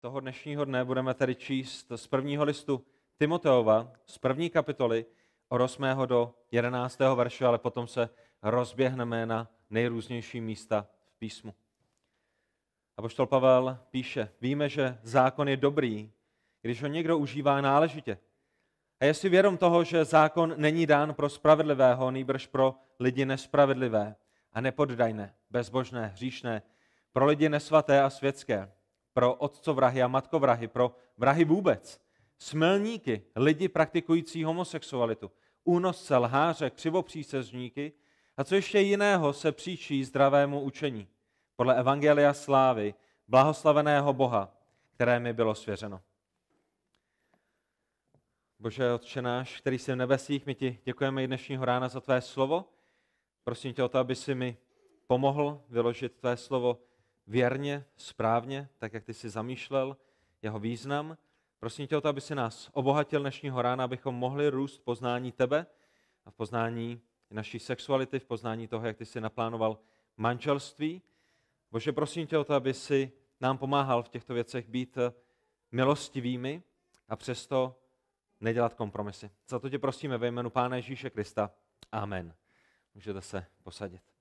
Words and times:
toho 0.00 0.20
dnešního 0.20 0.64
dne 0.64 0.84
budeme 0.84 1.14
tedy 1.14 1.34
číst 1.34 1.92
z 1.96 2.06
prvního 2.06 2.44
listu 2.44 2.84
Timoteova, 3.18 3.92
z 4.06 4.18
první 4.18 4.50
kapitoly 4.50 5.06
od 5.48 5.60
8. 5.60 5.84
do 6.06 6.34
11. 6.50 6.98
verše, 7.14 7.46
ale 7.46 7.58
potom 7.58 7.86
se 7.86 8.10
rozběhneme 8.42 9.26
na 9.26 9.50
nejrůznější 9.70 10.40
místa 10.40 10.86
v 11.14 11.18
písmu. 11.18 11.54
A 12.96 13.02
poštol 13.02 13.26
Pavel 13.26 13.78
píše, 13.90 14.28
víme, 14.40 14.68
že 14.68 14.98
zákon 15.02 15.48
je 15.48 15.56
dobrý, 15.56 16.12
když 16.62 16.82
ho 16.82 16.88
někdo 16.88 17.18
užívá 17.18 17.60
náležitě. 17.60 18.18
A 19.00 19.04
je 19.04 19.14
si 19.14 19.28
vědom 19.28 19.58
toho, 19.58 19.84
že 19.84 20.04
zákon 20.04 20.54
není 20.56 20.86
dán 20.86 21.14
pro 21.14 21.28
spravedlivého, 21.28 22.10
nýbrž 22.10 22.46
pro 22.46 22.74
lidi 23.00 23.26
nespravedlivé 23.26 24.16
a 24.52 24.60
nepoddajné, 24.60 25.34
bezbožné, 25.50 26.06
hříšné, 26.06 26.62
pro 27.12 27.26
lidi 27.26 27.48
nesvaté 27.48 28.02
a 28.02 28.10
světské, 28.10 28.72
pro 29.18 29.34
otcovrahy 29.34 30.02
a 30.02 30.08
matkovrahy, 30.08 30.68
pro 30.68 30.96
vrahy 31.16 31.44
vůbec, 31.44 32.00
smilníky, 32.38 33.22
lidi 33.36 33.68
praktikující 33.68 34.44
homosexualitu, 34.44 35.30
únosce, 35.64 36.16
lháře, 36.16 36.70
křivopřísežníky 36.70 37.92
a 38.36 38.44
co 38.44 38.54
ještě 38.54 38.80
jiného 38.80 39.32
se 39.32 39.52
příčí 39.52 40.04
zdravému 40.04 40.60
učení, 40.60 41.08
podle 41.56 41.78
Evangelia 41.78 42.34
slávy, 42.34 42.94
blahoslaveného 43.28 44.12
Boha, 44.12 44.56
které 44.94 45.20
mi 45.20 45.32
bylo 45.32 45.54
svěřeno. 45.54 46.00
Bože, 48.58 48.92
Otče 48.92 49.22
náš, 49.22 49.60
který 49.60 49.78
jsi 49.78 49.92
v 49.92 49.96
nebesích, 49.96 50.46
my 50.46 50.54
ti 50.54 50.78
děkujeme 50.84 51.24
i 51.24 51.26
dnešního 51.26 51.64
rána 51.64 51.88
za 51.88 52.00
tvé 52.00 52.20
slovo. 52.20 52.64
Prosím 53.44 53.74
tě 53.74 53.82
o 53.82 53.88
to, 53.88 53.98
aby 53.98 54.14
si 54.14 54.34
mi 54.34 54.56
pomohl 55.06 55.62
vyložit 55.68 56.12
tvé 56.12 56.36
slovo 56.36 56.78
věrně, 57.28 57.84
správně, 57.96 58.68
tak 58.78 58.92
jak 58.92 59.04
ty 59.04 59.14
jsi 59.14 59.28
zamýšlel 59.28 59.96
jeho 60.42 60.58
význam. 60.58 61.16
Prosím 61.58 61.86
tě 61.86 61.96
o 61.96 62.00
to, 62.00 62.08
aby 62.08 62.20
si 62.20 62.34
nás 62.34 62.70
obohatil 62.72 63.20
dnešního 63.20 63.62
rána, 63.62 63.84
abychom 63.84 64.14
mohli 64.14 64.48
růst 64.48 64.76
v 64.76 64.84
poznání 64.84 65.32
tebe 65.32 65.66
a 66.24 66.30
v 66.30 66.34
poznání 66.34 67.00
naší 67.30 67.58
sexuality, 67.58 68.18
v 68.18 68.24
poznání 68.24 68.68
toho, 68.68 68.86
jak 68.86 68.96
ty 68.96 69.06
jsi 69.06 69.20
naplánoval 69.20 69.78
manželství. 70.16 71.02
Bože, 71.70 71.92
prosím 71.92 72.26
tě 72.26 72.38
o 72.38 72.44
to, 72.44 72.54
aby 72.54 72.74
si 72.74 73.12
nám 73.40 73.58
pomáhal 73.58 74.02
v 74.02 74.08
těchto 74.08 74.34
věcech 74.34 74.68
být 74.68 74.98
milostivými 75.72 76.62
a 77.08 77.16
přesto 77.16 77.80
nedělat 78.40 78.74
kompromisy. 78.74 79.30
Za 79.48 79.58
to 79.58 79.70
tě 79.70 79.78
prosíme 79.78 80.18
ve 80.18 80.26
jménu 80.26 80.50
Pána 80.50 80.76
Ježíše 80.76 81.10
Krista. 81.10 81.50
Amen. 81.92 82.34
Můžete 82.94 83.20
se 83.20 83.46
posadit. 83.62 84.17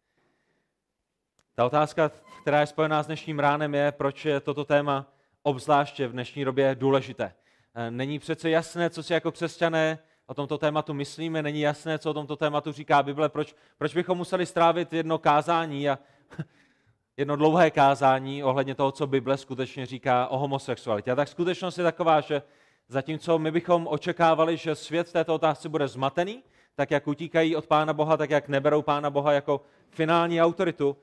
Ta 1.59 1.65
otázka, 1.65 2.11
která 2.41 2.59
je 2.59 2.67
spojená 2.67 3.03
s 3.03 3.07
dnešním 3.07 3.39
ránem, 3.39 3.75
je, 3.75 3.91
proč 3.91 4.25
je 4.25 4.39
toto 4.39 4.65
téma 4.65 5.05
obzvláště 5.43 6.07
v 6.07 6.11
dnešní 6.11 6.45
době 6.45 6.75
důležité. 6.75 7.33
E, 7.75 7.91
není 7.91 8.19
přece 8.19 8.49
jasné, 8.49 8.89
co 8.89 9.03
si 9.03 9.13
jako 9.13 9.31
křesťané 9.31 9.99
o 10.25 10.33
tomto 10.33 10.57
tématu 10.57 10.93
myslíme, 10.93 11.43
není 11.43 11.61
jasné, 11.61 11.99
co 11.99 12.11
o 12.11 12.13
tomto 12.13 12.35
tématu 12.35 12.71
říká 12.71 13.03
Bible, 13.03 13.29
proč, 13.29 13.55
proč 13.77 13.93
bychom 13.93 14.17
museli 14.17 14.45
strávit 14.45 14.93
jedno 14.93 15.17
kázání 15.17 15.89
a 15.89 15.99
jedno 17.17 17.35
dlouhé 17.35 17.71
kázání 17.71 18.43
ohledně 18.43 18.75
toho, 18.75 18.91
co 18.91 19.07
Bible 19.07 19.37
skutečně 19.37 19.85
říká 19.85 20.27
o 20.27 20.37
homosexualitě. 20.37 21.11
A 21.11 21.15
tak 21.15 21.27
skutečnost 21.27 21.77
je 21.77 21.83
taková, 21.83 22.21
že 22.21 22.41
zatímco 22.87 23.39
my 23.39 23.51
bychom 23.51 23.87
očekávali, 23.87 24.57
že 24.57 24.75
svět 24.75 25.07
v 25.07 25.13
této 25.13 25.35
otázce 25.35 25.69
bude 25.69 25.87
zmatený, 25.87 26.43
tak 26.75 26.91
jak 26.91 27.07
utíkají 27.07 27.55
od 27.55 27.67
Pána 27.67 27.93
Boha, 27.93 28.17
tak 28.17 28.29
jak 28.29 28.47
neberou 28.47 28.81
Pána 28.81 29.09
Boha 29.09 29.33
jako 29.33 29.61
finální 29.89 30.41
autoritu, 30.41 30.97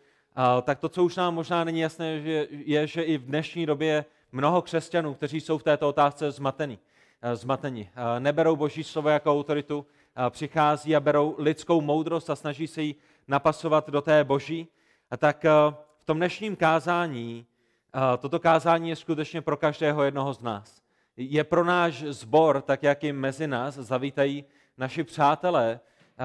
tak 0.63 0.79
to, 0.79 0.89
co 0.89 1.05
už 1.05 1.17
nám 1.17 1.35
možná 1.35 1.65
není 1.65 1.81
jasné, 1.81 2.07
je, 2.51 2.87
že 2.87 3.03
i 3.03 3.19
v 3.19 3.25
dnešní 3.25 3.67
době 3.67 3.89
je 3.89 4.05
mnoho 4.33 4.63
křesťanů, 4.63 5.15
kteří 5.15 5.41
jsou 5.41 5.59
v 5.59 5.63
této 5.63 5.89
otázce 5.89 6.31
zmatení. 6.31 6.79
zmatení. 7.35 7.89
Neberou 8.19 8.57
Boží 8.57 8.85
slovo 8.85 9.09
jako 9.09 9.33
autoritu, 9.33 9.87
přichází 10.31 10.97
a 10.97 11.01
berou 11.01 11.35
lidskou 11.39 11.81
moudrost 11.81 12.31
a 12.31 12.37
snaží 12.37 12.67
se 12.67 12.83
ji 12.83 12.95
napasovat 13.29 13.91
do 13.91 14.03
té 14.03 14.25
Boží. 14.25 14.69
A 15.11 15.17
tak 15.17 15.45
v 15.99 16.05
tom 16.05 16.17
dnešním 16.17 16.57
kázání, 16.57 17.47
toto 18.19 18.41
kázání 18.41 18.89
je 18.89 18.97
skutečně 18.97 19.43
pro 19.43 19.57
každého 19.57 20.03
jednoho 20.03 20.33
z 20.33 20.41
nás. 20.41 20.83
Je 21.17 21.45
pro 21.45 21.65
náš 21.65 22.03
zbor, 22.03 22.63
tak 22.63 22.83
jak 22.83 23.05
i 23.05 23.13
mezi 23.13 23.47
nás 23.47 23.75
zavítají 23.75 24.45
naši 24.79 25.05
přátelé, 25.05 25.81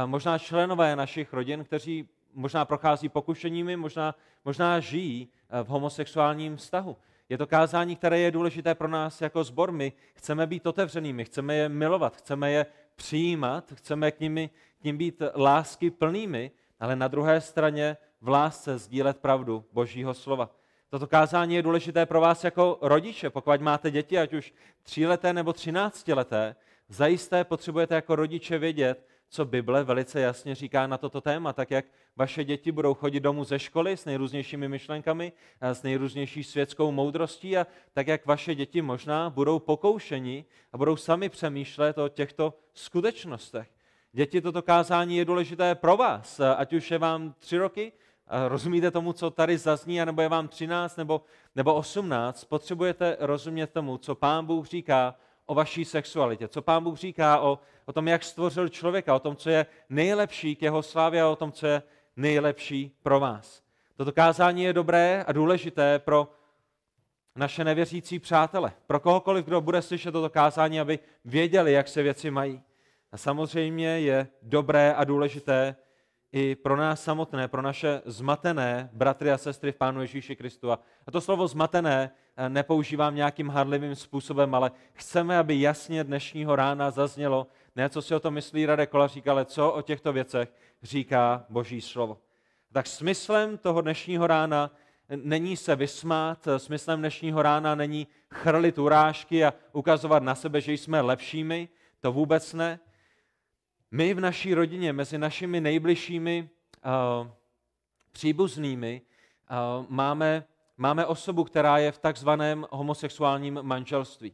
možná 0.06 0.38
členové 0.38 0.96
našich 0.96 1.34
rodin, 1.34 1.64
kteří 1.64 2.09
možná 2.34 2.66
prochází 2.66 3.09
pokušeními, 3.09 3.78
možná, 3.78 4.16
možná 4.45 4.79
žijí 4.79 5.29
v 5.63 5.67
homosexuálním 5.67 6.57
vztahu. 6.57 6.97
Je 7.29 7.38
to 7.38 7.47
kázání, 7.47 7.95
které 7.95 8.19
je 8.19 8.31
důležité 8.31 8.75
pro 8.75 8.88
nás 8.88 9.22
jako 9.22 9.44
zbor. 9.44 9.72
My 9.72 9.94
chceme 10.13 10.47
být 10.47 10.67
otevřenými, 10.67 11.25
chceme 11.25 11.56
je 11.56 11.69
milovat, 11.69 12.17
chceme 12.17 12.51
je 12.51 12.66
přijímat, 12.95 13.73
chceme 13.75 14.12
k, 14.12 14.19
nimi, 14.19 14.50
k 14.81 14.84
ním 14.84 14.97
být 14.97 15.22
lásky 15.35 15.91
plnými, 15.91 16.51
ale 16.79 16.95
na 16.95 17.07
druhé 17.07 17.41
straně 17.41 17.97
v 18.22 18.29
lásce 18.29 18.78
sdílet 18.78 19.17
pravdu 19.17 19.66
Božího 19.73 20.13
slova. 20.13 20.50
Toto 20.90 21.07
kázání 21.07 21.56
je 21.56 21.61
důležité 21.61 22.06
pro 22.06 22.22
vás 22.22 22.44
jako 22.44 22.78
rodiče. 22.81 23.29
Pokud 23.29 23.61
máte 23.61 23.91
děti, 23.91 24.17
ať 24.17 24.34
už 24.34 24.53
tříleté 24.84 25.34
nebo 25.34 25.53
třináctileté, 25.53 26.56
zajisté 26.90 27.44
potřebujete 27.44 27.96
jako 27.96 28.16
rodiče 28.16 28.57
vědět, 28.57 29.07
co 29.29 29.45
Bible 29.45 29.84
velice 29.84 30.22
jasně 30.22 30.56
říká 30.56 30.88
na 30.88 30.97
toto 30.97 31.22
téma, 31.22 31.53
tak 31.53 31.72
jak 31.72 31.85
vaše 32.16 32.44
děti 32.44 32.72
budou 32.72 32.94
chodit 32.94 33.19
domů 33.19 33.44
ze 33.44 33.59
školy 33.59 33.97
s 33.97 34.06
nejrůznějšími 34.06 34.67
myšlenkami, 34.67 35.31
s 35.62 35.84
nejrůznější 35.84 36.44
světskou 36.44 36.91
moudrostí 36.91 37.57
a 37.57 37.67
tak 37.94 38.07
jak 38.07 38.25
vaše 38.25 38.56
děti 38.56 38.81
možná 38.81 39.29
budou 39.29 39.59
pokoušeni 39.59 40.45
a 40.73 40.78
budou 40.78 40.95
sami 40.95 41.29
přemýšlet 41.29 41.97
o 41.97 42.09
těchto 42.09 42.53
skutečnostech. 42.73 43.67
Děti, 44.12 44.41
toto 44.41 44.62
kázání 44.62 45.17
je 45.17 45.25
důležité 45.25 45.75
pro 45.75 45.97
vás, 45.97 46.40
ať 46.40 46.73
už 46.73 46.91
je 46.91 46.97
vám 46.97 47.34
tři 47.40 47.57
roky, 47.57 47.91
rozumíte 48.47 48.91
tomu, 48.91 49.13
co 49.13 49.31
tady 49.31 49.57
zazní, 49.57 50.06
nebo 50.06 50.22
je 50.22 50.29
vám 50.29 50.47
13 50.47 50.97
nebo, 50.97 51.22
nebo 51.56 51.73
18, 51.75 52.44
potřebujete 52.44 53.17
rozumět 53.19 53.67
tomu, 53.67 53.97
co 53.97 54.16
Pán 54.16 54.46
Bůh 54.46 54.67
říká 54.67 55.16
o 55.50 55.56
vaší 55.56 55.86
sexualitě, 55.86 56.48
co 56.48 56.62
Pán 56.62 56.84
Bůh 56.84 56.98
říká 56.98 57.40
o, 57.40 57.60
o 57.86 57.94
tom, 57.94 58.08
jak 58.08 58.24
stvořil 58.24 58.70
člověka, 58.70 59.16
o 59.16 59.20
tom, 59.20 59.36
co 59.36 59.50
je 59.50 59.66
nejlepší 59.90 60.56
k 60.56 60.62
jeho 60.62 60.84
slávě 60.84 61.22
a 61.22 61.28
o 61.28 61.36
tom, 61.36 61.52
co 61.52 61.68
je 61.68 61.84
nejlepší 62.16 62.92
pro 63.04 63.20
vás. 63.20 63.62
Toto 63.96 64.12
kázání 64.12 64.64
je 64.64 64.74
dobré 64.74 65.24
a 65.28 65.32
důležité 65.32 66.00
pro 66.00 66.28
naše 67.36 67.64
nevěřící 67.64 68.20
přátele, 68.20 68.72
pro 68.88 69.00
kohokoliv, 69.00 69.46
kdo 69.46 69.62
bude 69.62 69.82
slyšet 69.82 70.12
toto 70.12 70.30
kázání, 70.30 70.80
aby 70.80 71.00
věděli, 71.26 71.72
jak 71.72 71.88
se 71.88 72.04
věci 72.04 72.32
mají. 72.32 72.62
A 73.12 73.18
samozřejmě 73.18 74.00
je 74.00 74.28
dobré 74.42 74.94
a 74.94 75.04
důležité 75.04 75.76
i 76.31 76.56
pro 76.56 76.78
nás 76.78 77.03
samotné, 77.03 77.47
pro 77.47 77.62
naše 77.62 78.01
zmatené 78.06 78.90
bratry 78.94 79.31
a 79.31 79.38
sestry 79.38 79.72
v 79.72 79.75
Pánu 79.75 80.01
Ježíši 80.01 80.35
Kristu. 80.35 80.72
A 80.72 80.79
to 81.12 81.22
slovo 81.22 81.47
zmatené 81.47 82.12
eh, 82.38 82.50
nepoužívám 82.50 83.16
nějakým 83.16 83.50
hardlivým 83.50 83.95
způsobem, 83.95 84.56
ale 84.56 84.72
chceme, 84.94 85.38
aby 85.38 85.62
jasně 85.62 86.03
dnešního 86.03 86.56
rána 86.56 86.91
zaznělo, 86.91 87.47
ne 87.75 87.90
co 87.90 88.01
si 88.01 88.16
o 88.16 88.19
tom 88.19 88.34
myslí 88.34 88.66
Radek 88.66 88.90
Kolařík, 88.90 89.28
ale 89.28 89.45
co 89.45 89.72
o 89.72 89.81
těchto 89.81 90.13
věcech 90.13 90.53
říká 90.84 91.45
Boží 91.50 91.81
slovo. 91.81 92.17
Tak 92.72 92.88
smyslem 92.88 93.57
toho 93.57 93.81
dnešního 93.81 94.28
rána 94.28 94.72
není 95.16 95.57
se 95.57 95.75
vysmát, 95.75 96.47
smyslem 96.57 97.00
dnešního 97.00 97.41
rána 97.41 97.75
není 97.75 98.07
chrlit 98.31 98.78
urážky 98.78 99.46
a 99.46 99.53
ukazovat 99.72 100.23
na 100.23 100.35
sebe, 100.35 100.61
že 100.61 100.73
jsme 100.73 101.01
lepšími, 101.01 101.69
to 102.00 102.11
vůbec 102.11 102.53
ne, 102.53 102.79
my 103.92 104.14
v 104.14 104.20
naší 104.20 104.54
rodině, 104.54 104.94
mezi 104.94 105.18
našimi 105.18 105.62
nejbližšími 105.62 106.50
uh, 106.86 107.28
příbuznými, 108.12 109.02
uh, 109.82 109.86
máme, 109.90 110.44
máme 110.78 111.06
osobu, 111.06 111.44
která 111.44 111.78
je 111.78 111.91
v 111.91 111.97
takzvaném 111.97 112.66
homosexuálním 112.72 113.59
manželství. 113.62 114.34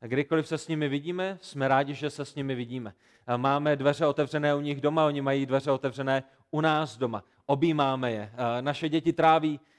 Kdykoliv 0.00 0.48
se 0.48 0.58
s 0.58 0.68
nimi 0.68 0.88
vidíme, 0.88 1.38
jsme 1.40 1.68
rádi, 1.68 1.94
že 1.94 2.10
se 2.10 2.24
s 2.24 2.34
nimi 2.34 2.54
vidíme. 2.54 2.94
Máme 3.36 3.76
dveře 3.76 4.06
otevřené 4.06 4.54
u 4.54 4.60
nich 4.60 4.80
doma, 4.80 5.06
oni 5.06 5.20
mají 5.20 5.46
dveře 5.46 5.70
otevřené 5.70 6.22
u 6.50 6.60
nás 6.60 6.96
doma. 6.96 7.24
Objímáme 7.46 8.12
je. 8.12 8.32
Naše 8.60 8.88
děti 8.88 9.12
tráví 9.12 9.60
Eh, 9.60 9.73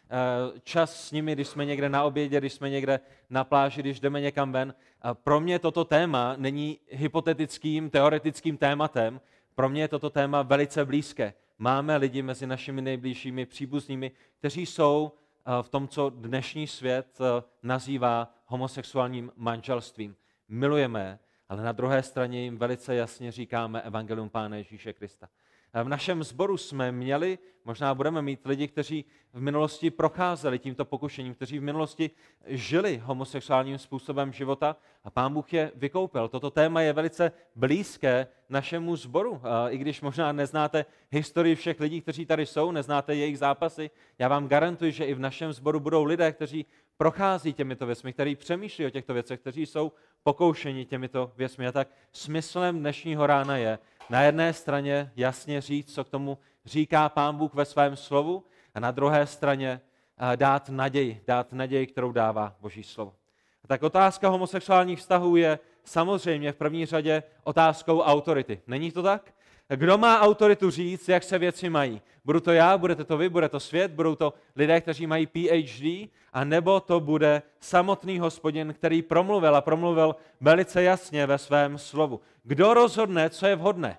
čas 0.63 1.07
s 1.07 1.11
nimi, 1.11 1.33
když 1.33 1.47
jsme 1.47 1.65
někde 1.65 1.89
na 1.89 2.03
obědě, 2.03 2.37
když 2.37 2.53
jsme 2.53 2.69
někde 2.69 2.99
na 3.29 3.43
pláži, 3.43 3.81
když 3.81 3.99
jdeme 3.99 4.21
někam 4.21 4.51
ven. 4.51 4.73
Pro 5.13 5.39
mě 5.39 5.59
toto 5.59 5.85
téma 5.85 6.35
není 6.37 6.79
hypotetickým, 6.89 7.89
teoretickým 7.89 8.57
tématem, 8.57 9.21
pro 9.55 9.69
mě 9.69 9.81
je 9.81 9.87
toto 9.87 10.09
téma 10.09 10.41
velice 10.41 10.85
blízké. 10.85 11.33
Máme 11.57 11.97
lidi 11.97 12.21
mezi 12.21 12.47
našimi 12.47 12.81
nejbližšími 12.81 13.45
příbuznými, 13.45 14.11
kteří 14.39 14.65
jsou 14.65 15.11
eh, 15.11 15.63
v 15.63 15.69
tom, 15.69 15.87
co 15.87 16.09
dnešní 16.09 16.67
svět 16.67 17.17
eh, 17.21 17.43
nazývá 17.63 18.33
homosexuálním 18.45 19.31
manželstvím. 19.35 20.15
Milujeme 20.47 21.19
ale 21.49 21.63
na 21.63 21.71
druhé 21.71 22.03
straně 22.03 22.43
jim 22.43 22.57
velice 22.57 22.95
jasně 22.95 23.31
říkáme 23.31 23.81
Evangelium 23.81 24.29
Pána 24.29 24.57
Ježíše 24.57 24.93
Krista. 24.93 25.29
V 25.83 25.89
našem 25.89 26.23
sboru 26.23 26.57
jsme 26.57 26.91
měli, 26.91 27.37
možná 27.65 27.95
budeme 27.95 28.21
mít 28.21 28.45
lidi, 28.45 28.67
kteří 28.67 29.05
v 29.33 29.41
minulosti 29.41 29.91
procházeli 29.91 30.59
tímto 30.59 30.85
pokušením, 30.85 31.33
kteří 31.33 31.59
v 31.59 31.63
minulosti 31.63 32.11
žili 32.45 33.01
homosexuálním 33.03 33.77
způsobem 33.77 34.33
života 34.33 34.75
a 35.03 35.09
pán 35.09 35.33
Bůh 35.33 35.53
je 35.53 35.71
vykoupil. 35.75 36.27
Toto 36.27 36.51
téma 36.51 36.81
je 36.81 36.93
velice 36.93 37.31
blízké 37.55 38.27
našemu 38.49 38.95
sboru. 38.95 39.41
I 39.69 39.77
když 39.77 40.01
možná 40.01 40.31
neznáte 40.31 40.85
historii 41.11 41.55
všech 41.55 41.79
lidí, 41.79 42.01
kteří 42.01 42.25
tady 42.25 42.45
jsou, 42.45 42.71
neznáte 42.71 43.15
jejich 43.15 43.39
zápasy, 43.39 43.89
já 44.19 44.27
vám 44.27 44.47
garantuji, 44.47 44.91
že 44.91 45.05
i 45.05 45.13
v 45.13 45.19
našem 45.19 45.53
sboru 45.53 45.79
budou 45.79 46.03
lidé, 46.03 46.31
kteří 46.31 46.65
prochází 46.97 47.53
těmito 47.53 47.85
věcmi, 47.85 48.13
kteří 48.13 48.35
přemýšlí 48.35 48.85
o 48.85 48.89
těchto 48.89 49.13
věcech, 49.13 49.39
kteří 49.39 49.65
jsou 49.65 49.91
pokoušeni 50.23 50.85
těmito 50.85 51.31
věcmi. 51.37 51.67
A 51.67 51.71
tak 51.71 51.87
smyslem 52.11 52.79
dnešního 52.79 53.27
rána 53.27 53.57
je 53.57 53.79
na 54.09 54.21
jedné 54.21 54.53
straně 54.53 55.11
jasně 55.15 55.61
říct, 55.61 55.93
co 55.93 56.03
k 56.03 56.09
tomu 56.09 56.37
říká 56.65 57.09
Pán 57.09 57.37
Bůh 57.37 57.53
ve 57.53 57.65
svém 57.65 57.95
slovu, 57.95 58.43
a 58.75 58.79
na 58.79 58.91
druhé 58.91 59.27
straně 59.27 59.81
eh, 60.33 60.37
dát 60.37 60.69
naději, 60.69 61.23
dát 61.27 61.53
naději, 61.53 61.87
kterou 61.87 62.11
dává 62.11 62.55
Boží 62.61 62.83
slovo. 62.83 63.15
A 63.63 63.67
tak 63.67 63.83
otázka 63.83 64.29
homosexuálních 64.29 64.99
vztahů 64.99 65.35
je 65.35 65.59
samozřejmě 65.83 66.51
v 66.51 66.55
první 66.55 66.85
řadě 66.85 67.23
otázkou 67.43 67.99
autority. 67.99 68.61
Není 68.67 68.91
to 68.91 69.03
tak? 69.03 69.33
Kdo 69.69 69.97
má 69.97 70.21
autoritu 70.21 70.69
říct, 70.69 71.09
jak 71.09 71.23
se 71.23 71.37
věci 71.37 71.69
mají? 71.69 72.01
Budu 72.25 72.39
to 72.39 72.51
já, 72.51 72.77
budete 72.77 73.03
to 73.03 73.17
vy, 73.17 73.29
bude 73.29 73.49
to 73.49 73.59
svět, 73.59 73.91
budou 73.91 74.15
to 74.15 74.33
lidé, 74.55 74.81
kteří 74.81 75.07
mají 75.07 75.27
PhD, 75.27 76.09
a 76.33 76.43
nebo 76.43 76.79
to 76.79 76.99
bude 76.99 77.41
samotný 77.59 78.19
hospodin, 78.19 78.73
který 78.73 79.01
promluvil 79.01 79.55
a 79.55 79.61
promluvil 79.61 80.15
velice 80.41 80.83
jasně 80.83 81.25
ve 81.25 81.37
svém 81.37 81.77
slovu. 81.77 82.21
Kdo 82.43 82.73
rozhodne, 82.73 83.29
co 83.29 83.47
je 83.47 83.55
vhodné? 83.55 83.97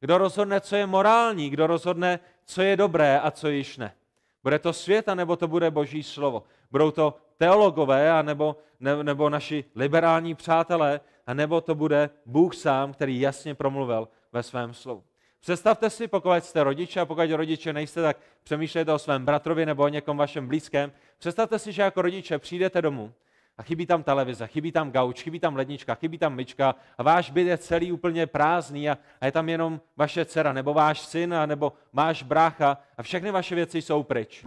Kdo 0.00 0.18
rozhodne, 0.18 0.60
co 0.60 0.76
je 0.76 0.86
morální? 0.86 1.50
Kdo 1.50 1.66
rozhodne, 1.66 2.20
co 2.44 2.62
je 2.62 2.76
dobré 2.76 3.20
a 3.20 3.30
co 3.30 3.48
již 3.48 3.76
ne? 3.76 3.94
Bude 4.42 4.58
to 4.58 4.72
svět, 4.72 5.06
nebo 5.14 5.36
to 5.36 5.48
bude 5.48 5.70
boží 5.70 6.02
slovo? 6.02 6.42
Budou 6.70 6.90
to 6.90 7.14
teologové, 7.36 8.10
anebo, 8.12 8.56
ne, 8.80 9.04
nebo 9.04 9.30
naši 9.30 9.64
liberální 9.74 10.34
přátelé, 10.34 11.00
a 11.26 11.34
nebo 11.34 11.60
to 11.60 11.74
bude 11.74 12.10
Bůh 12.26 12.54
sám, 12.54 12.92
který 12.92 13.20
jasně 13.20 13.54
promluvil 13.54 14.08
ve 14.32 14.42
svém 14.42 14.74
slovu. 14.74 15.04
Představte 15.40 15.90
si, 15.90 16.08
pokud 16.08 16.44
jste 16.44 16.64
rodiče 16.64 17.00
a 17.00 17.06
pokud 17.06 17.30
rodiče 17.30 17.72
nejste, 17.72 18.02
tak 18.02 18.16
přemýšlejte 18.42 18.92
o 18.92 18.98
svém 18.98 19.24
bratrovi 19.24 19.66
nebo 19.66 19.82
o 19.82 19.88
někom 19.88 20.16
vašem 20.16 20.48
blízkém. 20.48 20.92
Představte 21.18 21.58
si, 21.58 21.72
že 21.72 21.82
jako 21.82 22.02
rodiče 22.02 22.38
přijdete 22.38 22.82
domů 22.82 23.12
a 23.58 23.62
chybí 23.62 23.86
tam 23.86 24.02
televize, 24.02 24.46
chybí 24.46 24.72
tam 24.72 24.90
gauč, 24.90 25.22
chybí 25.22 25.40
tam 25.40 25.56
lednička, 25.56 25.94
chybí 25.94 26.18
tam 26.18 26.34
myčka 26.34 26.74
a 26.98 27.02
váš 27.02 27.30
byt 27.30 27.46
je 27.46 27.58
celý 27.58 27.92
úplně 27.92 28.26
prázdný 28.26 28.90
a, 28.90 28.98
a 29.20 29.26
je 29.26 29.32
tam 29.32 29.48
jenom 29.48 29.80
vaše 29.96 30.24
dcera, 30.24 30.52
nebo 30.52 30.74
váš 30.74 31.00
syn, 31.00 31.34
a 31.34 31.46
nebo 31.46 31.72
váš 31.92 32.22
brácha 32.22 32.78
a 32.96 33.02
všechny 33.02 33.30
vaše 33.30 33.54
věci 33.54 33.82
jsou 33.82 34.02
pryč. 34.02 34.46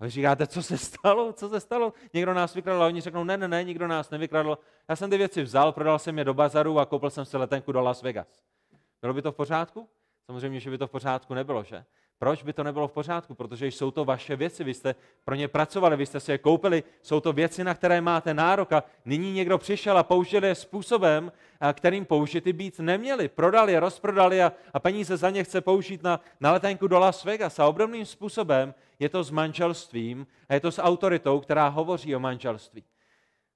A 0.00 0.04
vy 0.04 0.10
říkáte, 0.10 0.46
co 0.46 0.62
se 0.62 0.78
stalo, 0.78 1.32
co 1.32 1.48
se 1.48 1.60
stalo? 1.60 1.92
Někdo 2.12 2.34
nás 2.34 2.54
vykradl 2.54 2.82
a 2.82 2.86
oni 2.86 3.00
řeknou, 3.00 3.24
ne, 3.24 3.36
ne, 3.36 3.48
ne, 3.48 3.64
nikdo 3.64 3.86
nás 3.86 4.10
nevykradl. 4.10 4.58
Já 4.88 4.96
jsem 4.96 5.10
ty 5.10 5.18
věci 5.18 5.42
vzal, 5.42 5.72
prodal 5.72 5.98
jsem 5.98 6.18
je 6.18 6.24
do 6.24 6.34
bazaru 6.34 6.78
a 6.78 6.86
koupil 6.86 7.10
jsem 7.10 7.24
si 7.24 7.36
letenku 7.36 7.72
do 7.72 7.80
Las 7.80 8.02
Vegas. 8.02 8.42
Bylo 9.04 9.14
by 9.14 9.22
to 9.22 9.32
v 9.32 9.36
pořádku? 9.36 9.88
Samozřejmě, 10.26 10.60
že 10.60 10.70
by 10.70 10.78
to 10.78 10.86
v 10.86 10.90
pořádku 10.90 11.34
nebylo, 11.34 11.64
že? 11.64 11.84
Proč 12.18 12.42
by 12.42 12.52
to 12.52 12.62
nebylo 12.62 12.88
v 12.88 12.92
pořádku? 12.92 13.34
Protože 13.34 13.66
jsou 13.66 13.90
to 13.90 14.04
vaše 14.04 14.36
věci, 14.36 14.64
vy 14.64 14.74
jste 14.74 14.94
pro 15.24 15.34
ně 15.34 15.48
pracovali, 15.48 15.96
vy 15.96 16.06
jste 16.06 16.20
si 16.20 16.32
je 16.32 16.38
koupili, 16.38 16.82
jsou 17.02 17.20
to 17.20 17.32
věci, 17.32 17.64
na 17.64 17.74
které 17.74 18.00
máte 18.00 18.34
nárok 18.34 18.72
a 18.72 18.84
nyní 19.04 19.32
někdo 19.32 19.58
přišel 19.58 19.98
a 19.98 20.02
použil 20.02 20.44
je 20.44 20.54
způsobem, 20.54 21.32
kterým 21.72 22.04
použity 22.04 22.52
být 22.52 22.78
neměli. 22.78 23.28
Prodali 23.28 23.72
je, 23.72 23.80
rozprodali 23.80 24.42
a, 24.42 24.52
a 24.72 24.80
peníze 24.80 25.16
za 25.16 25.30
ně 25.30 25.44
chce 25.44 25.60
použít 25.60 26.02
na, 26.02 26.20
na 26.40 26.52
letenku 26.52 26.86
do 26.86 26.98
Las 26.98 27.24
Vegas. 27.24 27.58
A 27.58 27.66
obdobným 27.66 28.06
způsobem 28.06 28.74
je 28.98 29.08
to 29.08 29.24
s 29.24 29.30
manželstvím 29.30 30.26
a 30.48 30.54
je 30.54 30.60
to 30.60 30.72
s 30.72 30.82
autoritou, 30.82 31.40
která 31.40 31.68
hovoří 31.68 32.16
o 32.16 32.20
manželství. 32.20 32.84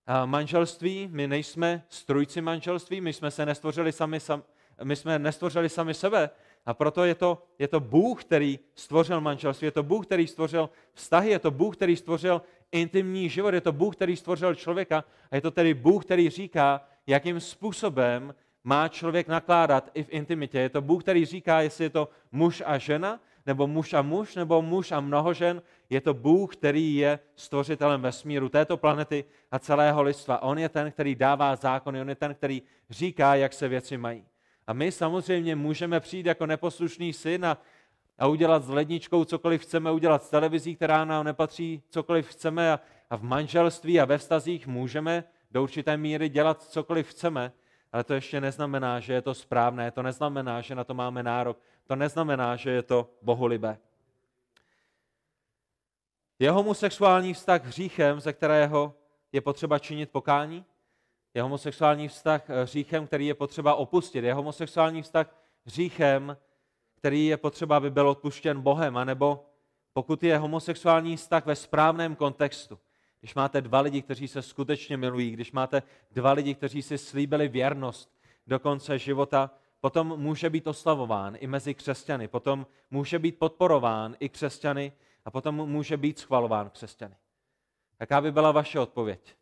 A 0.06 0.27
manželství, 0.27 1.09
my 1.12 1.27
nejsme 1.29 1.85
strujci 1.89 2.41
manželství, 2.41 3.00
my 3.00 3.12
jsme 3.12 3.31
se 3.31 3.47
nestvořili 3.47 3.93
sami, 3.93 4.21
sami 4.21 4.43
my 4.84 4.96
jsme 4.96 5.19
nestvořili 5.19 5.69
sami 5.69 5.94
sebe, 5.94 6.30
a 6.66 6.75
proto 6.75 7.04
je 7.04 7.14
to, 7.14 7.42
je 7.58 7.69
to 7.69 7.80
Bůh, 7.80 8.25
který 8.25 8.58
stvořil 8.75 9.20
manželství, 9.20 9.64
je 9.64 9.70
to 9.70 9.82
Bůh, 9.82 10.06
který 10.06 10.26
stvořil 10.26 10.70
vztahy, 10.94 11.30
je 11.30 11.38
to 11.38 11.50
Bůh, 11.50 11.76
který 11.76 11.96
stvořil 11.96 12.42
intimní 12.72 13.28
život, 13.28 13.54
je 13.54 13.60
to 13.60 13.72
Bůh, 13.72 13.96
který 13.96 14.16
stvořil 14.16 14.54
člověka 14.54 15.04
a 15.30 15.34
je 15.34 15.40
to 15.40 15.50
tedy 15.50 15.75
Bůh, 15.75 16.04
který 16.04 16.30
říká, 16.30 16.80
jakým 17.06 17.40
způsobem 17.40 18.34
má 18.64 18.88
člověk 18.88 19.28
nakládat 19.28 19.90
i 19.94 20.02
v 20.02 20.08
intimitě. 20.10 20.58
Je 20.58 20.69
to 20.69 20.82
Bůh, 20.82 21.02
který 21.02 21.25
říká, 21.25 21.60
jestli 21.60 21.84
je 21.84 21.90
to 21.90 22.08
muž 22.32 22.62
a 22.66 22.78
žena, 22.78 23.20
nebo 23.46 23.66
muž 23.66 23.92
a 23.92 24.02
muž, 24.02 24.34
nebo 24.34 24.62
muž 24.62 24.92
a 24.92 25.00
mnoho 25.00 25.34
žen. 25.34 25.62
Je 25.90 26.00
to 26.00 26.14
Bůh, 26.14 26.56
který 26.56 26.96
je 26.96 27.19
stvořitelem 27.36 28.02
vesmíru, 28.02 28.48
této 28.48 28.76
planety 28.76 29.25
a 29.50 29.58
celého 29.58 30.02
lidstva. 30.02 30.42
On 30.42 30.58
je 30.58 30.69
ten, 30.69 30.92
který 30.92 31.14
dává 31.14 31.56
zákony, 31.56 32.00
on 32.00 32.08
je 32.08 32.14
ten, 32.14 32.34
který 32.34 32.62
říká, 32.90 33.34
jak 33.34 33.52
se 33.52 33.69
věci 33.69 33.96
mají. 33.96 34.25
A 34.69 34.73
my 34.73 34.93
samozřejmě 34.93 35.56
můžeme 35.56 36.00
přijít 36.00 36.26
jako 36.26 36.47
neposlušný 36.47 37.12
syn 37.12 37.47
a, 37.47 37.59
a 38.19 38.26
udělat 38.26 38.65
s 38.65 38.69
ledničkou 38.69 39.25
cokoliv 39.25 39.62
chceme, 39.62 39.93
udělat 39.93 40.23
s 40.23 40.31
televizí, 40.31 40.76
která 40.76 41.05
nám 41.05 41.25
nepatří, 41.25 41.82
cokoliv 41.88 42.29
chceme 42.29 42.73
a, 42.73 42.81
a 43.11 43.17
v 43.17 43.23
manželství 43.23 44.00
a 44.00 44.05
ve 44.05 44.19
vztazích 44.19 44.67
můžeme 44.67 45.25
do 45.50 45.62
určité 45.62 45.97
míry 45.97 46.29
dělat 46.29 46.62
cokoliv 46.62 47.09
chceme, 47.09 47.53
ale 47.93 48.05
to 48.05 48.15
ještě 48.15 48.41
neznamená, 48.41 49.00
že 49.00 49.12
je 49.12 49.23
to 49.23 49.35
správné, 49.35 49.91
to 49.91 50.03
neznamená, 50.03 50.61
že 50.61 50.75
na 50.75 50.85
to 50.85 50.94
máme 50.94 51.23
nárok, 51.23 51.61
to 51.87 51.97
neznamená, 51.97 52.56
že 52.56 52.71
je 52.71 52.82
to 52.82 53.11
bohulibé. 53.23 53.79
Je 56.38 56.50
homosexuální 56.50 57.35
vztah 57.35 57.64
hříchem, 57.64 58.21
ze 58.21 58.32
kterého 58.32 58.94
je 59.32 59.41
potřeba 59.41 59.79
činit 59.79 60.11
pokání? 60.11 60.64
Je 61.34 61.42
homosexuální 61.42 62.08
vztah 62.08 62.50
eh, 62.50 62.62
hříchem, 62.62 63.06
který 63.06 63.26
je 63.26 63.34
potřeba 63.34 63.75
opustit. 63.75 64.25
Je 64.25 64.34
homosexuální 64.34 65.02
vztah 65.02 65.34
hříchem, 65.64 66.36
který 66.96 67.26
je 67.26 67.36
potřeba, 67.36 67.76
aby 67.76 67.90
byl 67.90 68.08
odpuštěn 68.08 68.60
Bohem, 68.60 68.96
anebo 68.96 69.44
pokud 69.92 70.22
je 70.22 70.38
homosexuální 70.38 71.16
vztah 71.16 71.46
ve 71.46 71.56
správném 71.56 72.16
kontextu, 72.16 72.78
když 73.20 73.34
máte 73.34 73.60
dva 73.60 73.80
lidi, 73.80 74.02
kteří 74.02 74.28
se 74.28 74.42
skutečně 74.42 74.96
milují, 74.96 75.30
když 75.30 75.52
máte 75.52 75.82
dva 76.10 76.32
lidi, 76.32 76.54
kteří 76.54 76.82
si 76.82 76.98
slíbili 76.98 77.48
věrnost 77.48 78.19
do 78.46 78.58
konce 78.58 78.98
života, 78.98 79.50
potom 79.80 80.20
může 80.20 80.50
být 80.50 80.66
oslavován 80.66 81.36
i 81.40 81.46
mezi 81.46 81.75
křesťany, 81.75 82.28
potom 82.28 82.66
může 82.90 83.19
být 83.19 83.38
podporován 83.38 84.16
i 84.20 84.28
křesťany 84.28 84.92
a 85.25 85.30
potom 85.30 85.54
může 85.54 85.96
být 85.96 86.19
schvalován 86.19 86.70
křesťany. 86.70 87.14
Jaká 88.00 88.20
by 88.20 88.32
byla 88.32 88.52
vaše 88.52 88.80
odpověď? 88.80 89.38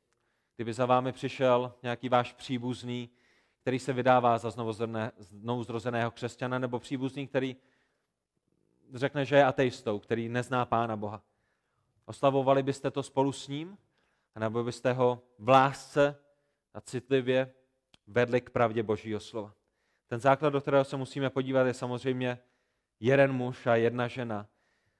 Kdyby 0.56 0.72
za 0.72 0.86
vámi 0.86 1.12
přišel 1.12 1.74
nějaký 1.82 2.08
váš 2.08 2.32
příbuzný, 2.32 3.10
který 3.60 3.78
se 3.78 3.92
vydává 3.92 4.38
za 4.38 4.50
znovuzrozeného 5.18 6.10
křesťana, 6.10 6.58
nebo 6.58 6.78
příbuzný, 6.78 7.26
který 7.26 7.56
řekne, 8.94 9.24
že 9.24 9.36
je 9.36 9.44
ateistou, 9.44 9.98
který 9.98 10.28
nezná 10.28 10.64
Pána 10.64 10.96
Boha. 10.96 11.22
Oslavovali 12.04 12.62
byste 12.62 12.90
to 12.90 13.02
spolu 13.02 13.32
s 13.32 13.48
ním? 13.48 13.78
Nebo 14.38 14.64
byste 14.64 14.92
ho 14.92 15.22
v 15.38 15.48
lásce 15.48 16.16
a 16.74 16.80
citlivě 16.80 17.52
vedli 18.06 18.40
k 18.40 18.50
pravdě 18.50 18.82
Božího 18.82 19.20
slova? 19.20 19.54
Ten 20.06 20.20
základ, 20.20 20.50
do 20.50 20.60
kterého 20.60 20.84
se 20.84 20.96
musíme 20.96 21.30
podívat, 21.30 21.66
je 21.66 21.74
samozřejmě 21.74 22.38
jeden 23.00 23.32
muž 23.32 23.66
a 23.66 23.76
jedna 23.76 24.08
žena, 24.08 24.46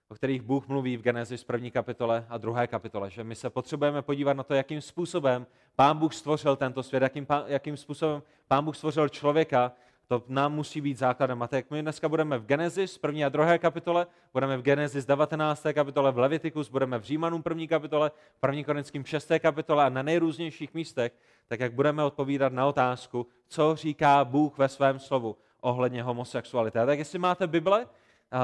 o 0.09 0.15
kterých 0.15 0.43
Bůh 0.43 0.69
mluví 0.69 0.97
v 0.97 1.03
Genesis 1.03 1.45
první 1.45 1.71
kapitole 1.71 2.27
a 2.29 2.39
druhé 2.39 2.67
kapitole. 2.67 3.11
Že 3.11 3.25
my 3.25 3.35
se 3.35 3.51
potřebujeme 3.51 4.03
podívat 4.03 4.33
na 4.33 4.43
to, 4.43 4.55
jakým 4.55 4.81
způsobem 4.81 5.47
Pán 5.77 5.99
Bůh 5.99 6.15
stvořil 6.15 6.57
tento 6.57 6.83
svět, 6.83 7.03
jakým, 7.03 7.27
jakým 7.47 7.77
způsobem 7.77 8.23
Pán 8.49 8.65
Bůh 8.65 8.77
stvořil 8.77 9.09
člověka, 9.09 9.73
to 10.09 10.23
nám 10.29 10.55
musí 10.55 10.81
být 10.81 10.99
základem. 10.99 11.43
A 11.43 11.49
tak 11.49 11.71
my 11.71 11.83
dneska 11.83 12.09
budeme 12.09 12.39
v 12.39 12.47
Genesis 12.47 12.99
první 12.99 13.25
a 13.25 13.29
druhé 13.29 13.59
kapitole, 13.59 14.07
budeme 14.33 14.57
v 14.57 14.63
Genesis 14.63 15.05
19. 15.05 15.67
kapitole, 15.73 16.13
v 16.13 16.19
Levitikus, 16.19 16.69
budeme 16.69 16.99
v 16.99 17.03
Římanům 17.03 17.43
první 17.43 17.69
kapitole, 17.69 18.11
v 18.37 18.41
první 18.41 18.65
korinským 18.65 19.05
6. 19.05 19.33
kapitole 19.39 19.85
a 19.85 19.89
na 19.89 20.03
nejrůznějších 20.03 20.75
místech, 20.75 21.13
tak 21.49 21.61
jak 21.61 21.73
budeme 21.73 22.05
odpovídat 22.05 22.53
na 22.53 22.67
otázku, 22.67 23.27
co 23.49 23.77
říká 23.77 24.25
Bůh 24.25 24.59
ve 24.59 24.69
svém 24.69 24.99
slovu 24.99 25.37
ohledně 25.61 26.03
homosexuality. 26.03 26.79
A 26.79 26.87
tak 26.87 26.99
jestli 26.99 27.19
máte 27.19 27.47
Bible, 27.47 27.87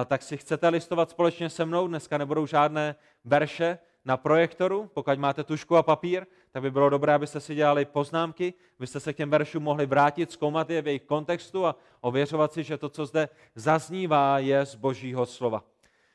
tak 0.06 0.22
si 0.22 0.36
chcete 0.36 0.68
listovat 0.68 1.10
společně 1.10 1.50
se 1.50 1.64
mnou. 1.64 1.88
Dneska 1.88 2.18
nebudou 2.18 2.46
žádné 2.46 2.94
verše 3.24 3.78
na 4.04 4.16
projektoru. 4.16 4.90
Pokud 4.94 5.18
máte 5.18 5.44
tušku 5.44 5.76
a 5.76 5.82
papír, 5.82 6.26
tak 6.52 6.62
by 6.62 6.70
bylo 6.70 6.90
dobré, 6.90 7.14
abyste 7.14 7.40
si 7.40 7.54
dělali 7.54 7.84
poznámky, 7.84 8.54
byste 8.78 9.00
se 9.00 9.12
k 9.12 9.16
těm 9.16 9.30
veršům 9.30 9.62
mohli 9.62 9.86
vrátit, 9.86 10.32
zkoumat 10.32 10.70
je 10.70 10.82
v 10.82 10.86
jejich 10.86 11.02
kontextu 11.02 11.66
a 11.66 11.76
ověřovat 12.00 12.52
si, 12.52 12.62
že 12.62 12.78
to, 12.78 12.88
co 12.88 13.06
zde 13.06 13.28
zaznívá, 13.54 14.38
je 14.38 14.66
z 14.66 14.74
Božího 14.74 15.26
slova. 15.26 15.64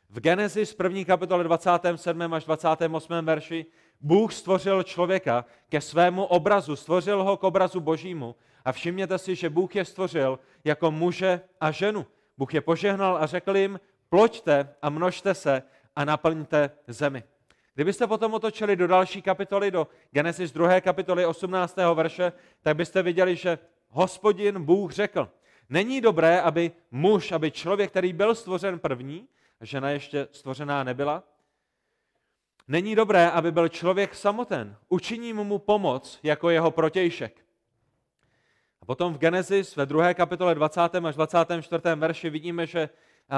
V 0.09 0.19
Genesis 0.19 0.75
1. 0.83 1.03
kapitole 1.03 1.43
27. 1.43 2.33
až 2.33 2.45
28. 2.45 3.13
verši 3.25 3.65
Bůh 4.01 4.33
stvořil 4.33 4.83
člověka 4.83 5.45
ke 5.69 5.81
svému 5.81 6.25
obrazu, 6.25 6.75
stvořil 6.75 7.23
ho 7.23 7.37
k 7.37 7.43
obrazu 7.43 7.79
Božímu 7.79 8.35
a 8.65 8.71
všimněte 8.71 9.17
si, 9.17 9.35
že 9.35 9.49
Bůh 9.49 9.75
je 9.75 9.85
stvořil 9.85 10.39
jako 10.63 10.91
muže 10.91 11.41
a 11.61 11.71
ženu. 11.71 12.05
Bůh 12.37 12.53
je 12.53 12.61
požehnal 12.61 13.17
a 13.17 13.25
řekl 13.25 13.57
jim, 13.57 13.79
ploďte 14.09 14.75
a 14.81 14.89
množte 14.89 15.33
se 15.33 15.63
a 15.95 16.05
naplňte 16.05 16.71
zemi. 16.87 17.23
Kdybyste 17.75 18.07
potom 18.07 18.33
otočili 18.33 18.75
do 18.75 18.87
další 18.87 19.21
kapitoly, 19.21 19.71
do 19.71 19.87
Genesis 20.11 20.51
2. 20.51 20.81
kapitoly 20.81 21.25
18. 21.25 21.77
verše, 21.93 22.33
tak 22.61 22.75
byste 22.75 23.03
viděli, 23.03 23.35
že 23.35 23.59
hospodin 23.89 24.63
Bůh 24.63 24.91
řekl, 24.91 25.29
není 25.69 26.01
dobré, 26.01 26.41
aby 26.41 26.71
muž, 26.91 27.31
aby 27.31 27.51
člověk, 27.51 27.89
který 27.89 28.13
byl 28.13 28.35
stvořen 28.35 28.79
první, 28.79 29.27
žena 29.61 29.89
ještě 29.89 30.27
stvořená 30.31 30.83
nebyla, 30.83 31.23
není 32.67 32.95
dobré, 32.95 33.31
aby 33.31 33.51
byl 33.51 33.67
člověk 33.67 34.15
samoten. 34.15 34.75
Učiním 34.89 35.37
mu 35.37 35.59
pomoc 35.59 36.19
jako 36.23 36.49
jeho 36.49 36.71
protějšek. 36.71 37.46
A 38.81 38.85
potom 38.85 39.13
v 39.13 39.17
Genesis 39.17 39.75
ve 39.75 39.85
2. 39.85 40.13
kapitole 40.13 40.55
20. 40.55 40.79
až 40.79 41.15
24. 41.15 41.81
verši 41.95 42.29
vidíme, 42.29 42.65
že 42.65 42.89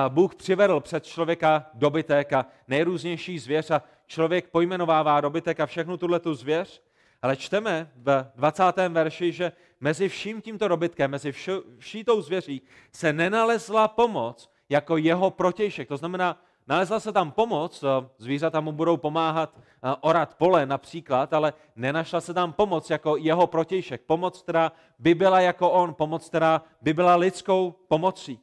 Bůh 0.10 0.36
přivedl 0.36 0.80
před 0.80 1.06
člověka 1.06 1.66
dobytek 1.74 2.34
a 2.34 2.46
nejrůznější 2.68 3.40
zvěř 3.40 3.72
a 3.72 3.82
člověk 4.06 4.50
pojmenovává 4.50 5.22
dobytek 5.22 5.60
a 5.60 5.66
všechnu 5.66 5.98
tuhle 5.98 6.20
tu 6.20 6.34
zvěř, 6.34 6.82
ale 7.22 7.36
čteme 7.36 7.92
v 7.96 8.32
20. 8.36 8.64
verši, 8.90 9.32
že 9.32 9.52
mezi 9.80 10.10
vším 10.10 10.42
tímto 10.42 10.68
dobytkem, 10.68 11.12
mezi 11.12 11.32
vší 11.80 12.04
tou 12.04 12.22
zvěří 12.22 12.62
se 12.92 13.14
nenalezla 13.14 13.88
pomoc 13.88 14.52
jako 14.70 14.98
jeho 14.98 15.32
protějšek. 15.32 15.88
To 15.88 15.98
znamená, 15.98 16.42
nalezla 16.70 17.00
se 17.00 17.12
tam 17.12 17.32
pomoc, 17.32 17.84
zvířata 18.18 18.62
mu 18.62 18.72
budou 18.72 18.98
pomáhat 18.98 19.60
orat 20.02 20.36
pole 20.36 20.66
například, 20.66 21.34
ale 21.34 21.54
nenašla 21.76 22.22
se 22.22 22.34
tam 22.34 22.54
pomoc 22.54 22.90
jako 22.90 23.18
jeho 23.18 23.48
protějšek. 23.48 24.02
Pomoc, 24.02 24.42
která 24.42 24.72
by 25.00 25.16
byla 25.16 25.40
jako 25.40 25.72
on, 25.72 25.94
pomoc, 25.94 26.28
která 26.30 26.62
by 26.82 26.94
byla 26.94 27.16
lidskou 27.16 27.76
pomocí. 27.88 28.40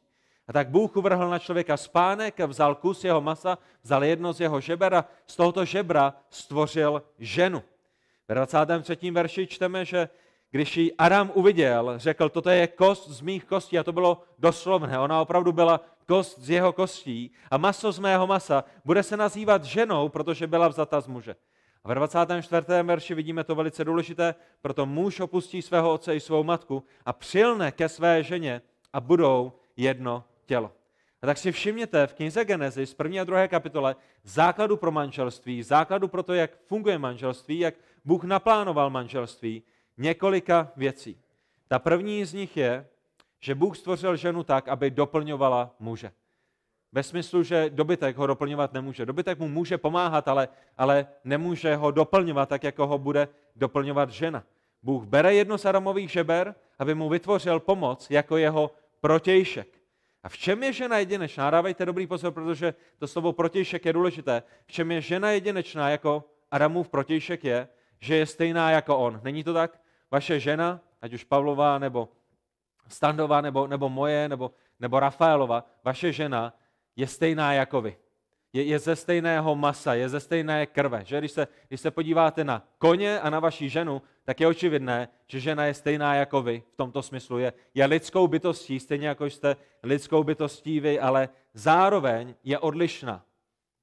A 0.47 0.53
tak 0.53 0.69
Bůh 0.69 0.95
uvrhl 0.95 1.29
na 1.29 1.39
člověka 1.39 1.77
spánek, 1.77 2.39
vzal 2.39 2.75
kus 2.75 3.03
jeho 3.03 3.21
masa, 3.21 3.57
vzal 3.83 4.03
jedno 4.03 4.33
z 4.33 4.41
jeho 4.41 4.61
žeber 4.61 4.95
a 4.95 5.05
z 5.25 5.35
tohoto 5.35 5.65
žebra 5.65 6.13
stvořil 6.29 7.03
ženu. 7.19 7.63
Ve 8.27 8.35
23. 8.35 9.11
verši 9.11 9.47
čteme, 9.47 9.85
že 9.85 10.09
když 10.57 10.77
ji 10.77 10.93
Adam 10.97 11.31
uviděl, 11.33 11.93
řekl, 11.95 12.29
toto 12.29 12.49
je 12.49 12.67
kost 12.67 13.09
z 13.09 13.21
mých 13.21 13.45
kostí 13.45 13.79
a 13.79 13.83
to 13.83 13.91
bylo 13.91 14.21
doslovné. 14.39 14.99
Ona 14.99 15.21
opravdu 15.21 15.51
byla 15.51 15.81
kost 16.05 16.39
z 16.39 16.49
jeho 16.49 16.73
kostí 16.73 17.31
a 17.51 17.57
maso 17.57 17.91
z 17.91 17.99
mého 17.99 18.27
masa 18.27 18.63
bude 18.85 19.03
se 19.03 19.17
nazývat 19.17 19.63
ženou, 19.63 20.09
protože 20.09 20.47
byla 20.47 20.67
vzata 20.67 21.01
z 21.01 21.07
muže. 21.07 21.35
A 21.83 21.87
ve 21.87 21.95
24. 21.95 22.65
verši 22.83 23.13
vidíme 23.13 23.43
to 23.43 23.55
velice 23.55 23.83
důležité, 23.83 24.35
proto 24.61 24.85
muž 24.85 25.19
opustí 25.19 25.61
svého 25.61 25.93
otce 25.93 26.15
i 26.15 26.19
svou 26.19 26.43
matku 26.43 26.83
a 27.05 27.13
přilne 27.13 27.71
ke 27.71 27.89
své 27.89 28.23
ženě 28.23 28.61
a 28.93 29.01
budou 29.01 29.53
jedno 29.75 30.23
tělo. 30.45 30.71
A 31.21 31.25
tak 31.25 31.37
si 31.37 31.51
všimněte 31.51 32.07
v 32.07 32.13
knize 32.13 32.45
Genesis, 32.45 32.93
první 32.93 33.19
a 33.19 33.23
druhé 33.23 33.47
kapitole, 33.47 33.95
základu 34.23 34.77
pro 34.77 34.91
manželství, 34.91 35.63
základu 35.63 36.07
pro 36.07 36.23
to, 36.23 36.33
jak 36.33 36.51
funguje 36.65 36.97
manželství, 36.97 37.59
jak 37.59 37.75
Bůh 38.05 38.23
naplánoval 38.23 38.89
manželství, 38.89 39.63
několika 39.97 40.71
věcí. 40.75 41.17
Ta 41.67 41.79
první 41.79 42.25
z 42.25 42.33
nich 42.33 42.57
je, 42.57 42.87
že 43.39 43.55
Bůh 43.55 43.77
stvořil 43.77 44.15
ženu 44.15 44.43
tak, 44.43 44.67
aby 44.67 44.91
doplňovala 44.91 45.75
muže. 45.79 46.11
Ve 46.91 47.03
smyslu, 47.03 47.43
že 47.43 47.69
dobytek 47.69 48.17
ho 48.17 48.27
doplňovat 48.27 48.73
nemůže. 48.73 49.05
Dobytek 49.05 49.39
mu 49.39 49.47
může 49.47 49.77
pomáhat, 49.77 50.27
ale, 50.27 50.47
ale 50.77 51.07
nemůže 51.23 51.75
ho 51.75 51.91
doplňovat 51.91 52.49
tak, 52.49 52.63
jako 52.63 52.87
ho 52.87 52.97
bude 52.97 53.27
doplňovat 53.55 54.09
žena. 54.09 54.43
Bůh 54.83 55.03
bere 55.03 55.33
jedno 55.33 55.57
z 55.57 55.65
Adamových 55.65 56.11
žeber, 56.11 56.55
aby 56.79 56.95
mu 56.95 57.09
vytvořil 57.09 57.59
pomoc 57.59 58.07
jako 58.09 58.37
jeho 58.37 58.71
protějšek. 59.01 59.67
A 60.23 60.29
v 60.29 60.37
čem 60.37 60.63
je 60.63 60.73
žena 60.73 60.97
jedinečná? 60.97 61.49
Dávejte 61.49 61.85
dobrý 61.85 62.07
pozor, 62.07 62.31
protože 62.33 62.73
to 62.99 63.07
slovo 63.07 63.33
protějšek 63.33 63.85
je 63.85 63.93
důležité. 63.93 64.43
V 64.65 64.71
čem 64.71 64.91
je 64.91 65.01
žena 65.01 65.31
jedinečná 65.31 65.89
jako 65.89 66.23
Adamův 66.51 66.89
protějšek 66.89 67.43
je, 67.43 67.67
že 67.99 68.15
je 68.15 68.25
stejná 68.25 68.71
jako 68.71 68.97
on. 68.97 69.19
Není 69.23 69.43
to 69.43 69.53
tak? 69.53 69.79
Vaše 70.11 70.39
žena, 70.39 70.81
ať 71.01 71.13
už 71.13 71.23
Pavlová, 71.23 71.79
nebo 71.79 72.09
Standová, 72.87 73.41
nebo, 73.41 73.67
nebo 73.67 73.89
moje, 73.89 74.29
nebo, 74.29 74.51
nebo 74.79 74.99
Rafaelova, 74.99 75.65
vaše 75.83 76.11
žena 76.11 76.53
je 76.95 77.07
stejná 77.07 77.53
jako 77.53 77.81
vy 77.81 77.97
je, 78.57 78.63
je 78.63 78.79
ze 78.79 78.95
stejného 78.95 79.55
masa, 79.55 79.93
je 79.93 80.09
ze 80.09 80.19
stejné 80.19 80.65
krve. 80.65 81.05
Že? 81.05 81.19
Když, 81.19 81.31
se, 81.31 81.47
když 81.67 81.81
se 81.81 81.91
podíváte 81.91 82.43
na 82.43 82.67
koně 82.77 83.19
a 83.19 83.29
na 83.29 83.39
vaši 83.39 83.69
ženu, 83.69 84.01
tak 84.23 84.39
je 84.39 84.47
očividné, 84.47 85.07
že 85.27 85.39
žena 85.39 85.65
je 85.65 85.73
stejná 85.73 86.15
jako 86.15 86.41
vy 86.41 86.63
v 86.73 86.75
tomto 86.75 87.01
smyslu. 87.01 87.37
Je, 87.37 87.53
je 87.73 87.85
lidskou 87.85 88.27
bytostí, 88.27 88.79
stejně 88.79 89.07
jako 89.07 89.25
jste 89.25 89.55
lidskou 89.83 90.23
bytostí 90.23 90.79
vy, 90.79 90.99
ale 90.99 91.29
zároveň 91.53 92.35
je 92.43 92.59
odlišná. 92.59 93.25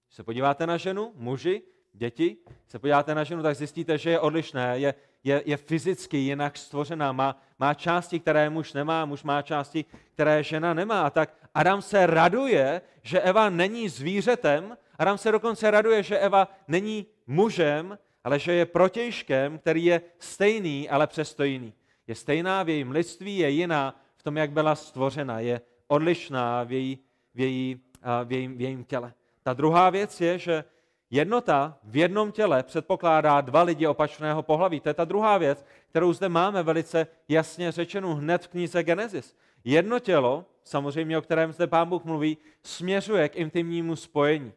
Když 0.07 0.16
se 0.16 0.23
podíváte 0.23 0.66
na 0.66 0.76
ženu, 0.76 1.12
muži, 1.14 1.62
děti, 1.95 2.37
se 2.69 2.79
podíváte 2.79 3.15
na 3.15 3.25
ženu, 3.25 3.43
tak 3.43 3.57
zjistíte, 3.57 3.99
že 3.99 4.11
je 4.11 4.21
odlišné, 4.21 4.79
je, 4.79 4.95
je, 5.25 5.43
je 5.47 5.57
fyzicky 5.57 6.17
jinak 6.17 6.57
stvořená, 6.57 7.13
má, 7.13 7.41
má 7.59 7.75
části, 7.75 8.21
které 8.21 8.51
muž 8.51 8.73
nemá, 8.73 9.05
muž 9.05 9.23
má 9.23 9.43
části, 9.43 9.85
které 10.15 10.43
žena 10.43 10.75
nemá. 10.75 11.11
Tak 11.11 11.35
Adam 11.55 11.83
se 11.83 12.07
raduje, 12.07 12.81
že 13.03 13.21
Eva 13.21 13.51
není 13.51 13.89
zvířetem, 13.89 14.77
Adam 14.99 15.19
se 15.19 15.33
dokonce 15.33 15.71
raduje, 15.71 16.03
že 16.03 16.19
Eva 16.19 16.49
není 16.69 17.07
mužem, 17.27 17.99
ale 18.25 18.39
že 18.39 18.53
je 18.53 18.67
protějškem, 18.67 19.59
který 19.59 19.85
je 19.85 20.01
stejný, 20.19 20.89
ale 20.89 21.07
přesto 21.07 21.45
jiný. 21.45 21.73
Je 22.07 22.15
stejná 22.15 22.63
v 22.63 22.69
jejím 22.69 22.91
lidství, 22.91 23.39
je 23.39 23.51
jiná 23.51 24.01
v 24.17 24.23
tom, 24.23 24.37
jak 24.37 24.51
byla 24.51 24.75
stvořena, 24.75 25.41
je 25.41 25.61
odlišná 25.87 26.63
v, 26.63 26.73
její, 26.73 26.99
v, 27.35 27.41
její, 27.41 27.81
v, 28.25 28.33
jejím, 28.33 28.59
v 28.59 28.61
jejím 28.61 28.85
těle. 28.85 29.13
Ta 29.43 29.53
druhá 29.53 29.91
věc 29.91 30.21
je, 30.21 30.39
že 30.39 30.65
Jednota 31.14 31.78
v 31.85 31.97
jednom 31.97 32.33
těle 32.33 32.62
předpokládá 32.62 33.40
dva 33.40 33.62
lidi 33.62 33.87
opačného 33.87 34.42
pohlaví. 34.42 34.80
To 34.80 34.88
je 34.88 34.94
ta 34.94 35.04
druhá 35.04 35.38
věc, 35.38 35.64
kterou 35.90 36.12
zde 36.12 36.28
máme 36.28 36.62
velice 36.62 37.06
jasně 37.28 37.73
řečenou 37.73 38.14
hned 38.14 38.44
v 38.44 38.49
knize 38.49 38.83
Genesis. 38.83 39.37
Jedno 39.64 39.99
tělo, 39.99 40.44
samozřejmě 40.64 41.18
o 41.18 41.23
kterém 41.23 41.52
zde 41.52 41.66
pán 41.66 41.88
Bůh 41.88 42.04
mluví, 42.04 42.38
směřuje 42.62 43.28
k 43.28 43.37
intimnímu 43.37 43.97
spojení. 43.97 44.52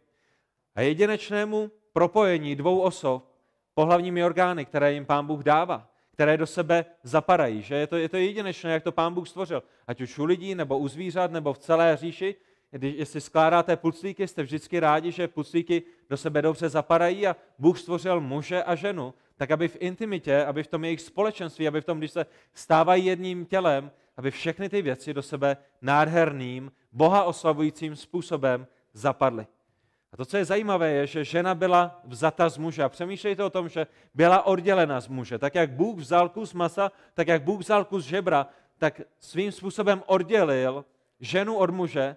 A 0.76 0.82
jedinečnému 0.82 1.72
propojení 1.94 2.56
dvou 2.56 2.80
osob 2.80 3.32
pohlavními 3.74 4.24
orgány, 4.24 4.66
které 4.66 4.94
jim 4.94 5.06
pán 5.06 5.28
Bůh 5.28 5.44
dává, 5.44 5.90
které 6.12 6.38
do 6.38 6.48
sebe 6.48 6.86
zapadají. 7.04 7.62
Že 7.62 7.76
je 7.76 7.88
to, 7.88 7.98
je 7.98 8.10
to 8.10 8.18
jedinečné, 8.18 8.72
jak 8.72 8.84
to 8.84 8.92
pán 8.92 9.14
Bůh 9.14 9.30
stvořil. 9.30 9.64
Ať 9.88 10.02
už 10.02 10.20
u 10.20 10.26
lidí, 10.26 10.56
nebo 10.56 10.78
u 10.78 10.88
zvířat, 10.88 11.32
nebo 11.32 11.54
v 11.54 11.58
celé 11.58 11.98
říši, 11.98 12.36
když, 12.72 12.96
jestli 12.98 13.22
skládáte 13.22 13.78
puclíky, 13.78 14.28
jste 14.28 14.44
vždycky 14.44 14.80
rádi, 14.80 15.12
že 15.12 15.28
puclíky 15.28 15.84
do 16.10 16.18
sebe 16.18 16.42
dobře 16.42 16.70
zapadají 16.70 17.28
a 17.28 17.36
Bůh 17.60 17.80
stvořil 17.80 18.22
muže 18.22 18.64
a 18.64 18.76
ženu, 18.76 19.14
tak 19.36 19.52
aby 19.52 19.68
v 19.68 19.78
intimitě, 19.80 20.46
aby 20.46 20.64
v 20.64 20.68
tom 20.68 20.84
jejich 20.84 21.02
společenství, 21.02 21.68
aby 21.68 21.82
v 21.82 21.86
tom, 21.86 21.98
když 21.98 22.12
se 22.12 22.26
stávají 22.54 23.06
jedním 23.06 23.46
tělem, 23.46 23.92
aby 24.18 24.32
všechny 24.32 24.70
ty 24.70 24.82
věci 24.82 25.14
do 25.14 25.22
sebe 25.22 25.58
nádherným, 25.82 26.72
Boha 26.92 27.24
oslavujícím 27.24 27.96
způsobem 27.96 28.68
zapadly. 28.94 29.48
A 30.14 30.18
to, 30.18 30.26
co 30.26 30.38
je 30.38 30.46
zajímavé, 30.46 30.92
je, 30.92 31.08
že 31.08 31.24
žena 31.24 31.56
byla 31.56 32.02
vzata 32.06 32.50
z 32.50 32.58
muže. 32.58 32.84
A 32.84 32.90
přemýšlejte 32.90 33.44
o 33.44 33.50
tom, 33.50 33.70
že 33.70 33.88
byla 34.14 34.46
oddělena 34.46 35.00
z 35.00 35.08
muže. 35.08 35.40
Tak 35.40 35.56
jak 35.56 35.72
Bůh 35.72 35.98
vzal 35.98 36.30
kus 36.30 36.54
masa, 36.54 36.92
tak 37.14 37.28
jak 37.28 37.44
Bůh 37.44 37.60
vzal 37.60 37.86
kus 37.86 38.06
žebra, 38.06 38.48
tak 38.78 39.02
svým 39.20 39.52
způsobem 39.52 40.04
oddělil 40.06 40.86
ženu 41.20 41.56
od 41.56 41.70
muže 41.70 42.16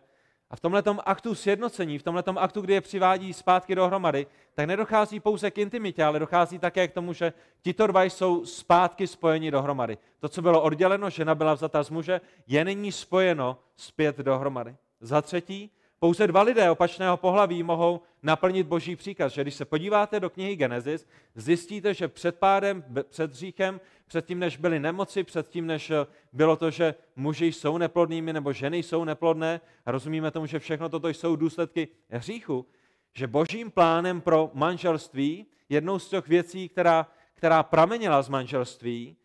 a 0.51 0.57
v 0.57 0.61
tomhle 0.61 0.83
aktu 1.05 1.35
sjednocení, 1.35 1.99
v 1.99 2.03
tomhle 2.03 2.23
aktu, 2.37 2.61
kdy 2.61 2.75
je 2.75 2.81
přivádí 2.81 3.33
zpátky 3.33 3.75
dohromady, 3.75 4.27
tak 4.55 4.67
nedochází 4.67 5.21
pouze 5.21 5.51
k 5.51 5.59
intimitě, 5.59 6.05
ale 6.05 6.19
dochází 6.19 6.59
také 6.59 6.89
k 6.89 6.93
tomu, 6.93 7.13
že 7.13 7.33
tito 7.63 7.87
dva 7.87 8.03
jsou 8.03 8.45
zpátky 8.47 9.07
spojeni 9.07 9.51
dohromady. 9.51 9.99
To, 10.21 10.29
co 10.29 10.43
bylo 10.43 10.63
odděleno, 10.63 11.11
žena 11.11 11.35
byla 11.35 11.55
vzata 11.55 11.83
z 11.83 11.91
muže, 11.91 12.21
je 12.47 12.65
nyní 12.65 12.93
spojeno 12.93 13.59
zpět 13.77 14.19
dohromady. 14.19 14.77
Za 15.01 15.23
třetí, 15.23 15.71
pouze 16.01 16.27
dva 16.27 16.43
lidé 16.43 16.71
opačného 16.71 17.17
pohlaví 17.17 17.63
mohou 17.63 18.01
naplnit 18.23 18.67
boží 18.67 18.97
příkaz. 18.97 19.33
Že 19.33 19.43
když 19.43 19.55
se 19.55 19.65
podíváte 19.65 20.21
do 20.21 20.31
knihy 20.31 20.57
Genesis, 20.57 21.07
zjistíte, 21.35 21.95
že 21.95 22.09
před 22.09 22.39
pádem, 22.39 22.85
před 23.09 23.31
hříchem, 23.31 23.81
předtím, 24.07 24.39
než 24.39 24.57
byly 24.57 24.81
nemoci, 24.81 25.25
předtím, 25.25 25.67
než 25.67 25.91
eh, 25.91 26.07
bylo 26.33 26.57
to, 26.57 26.71
že 26.71 26.95
muži 27.17 27.47
jsou 27.47 27.79
neplodnými 27.79 28.33
nebo 28.33 28.53
ženy 28.53 28.83
jsou 28.83 29.05
neplodné, 29.05 29.61
a 29.87 29.91
rozumíme 29.91 30.31
tomu, 30.31 30.47
že 30.47 30.59
všechno 30.59 30.89
toto 30.89 31.09
jsou 31.09 31.37
důsledky 31.37 31.89
hříchu, 32.11 32.67
že 33.15 33.27
božím 33.27 33.71
plánem 33.71 34.21
pro 34.21 34.51
manželství, 34.55 35.47
jednou 35.69 35.99
z 35.99 36.09
těch 36.09 36.29
věcí, 36.29 36.69
která, 36.69 37.07
která 37.35 37.63
pramenila 37.63 38.23
z 38.23 38.29
manželství, 38.29 39.17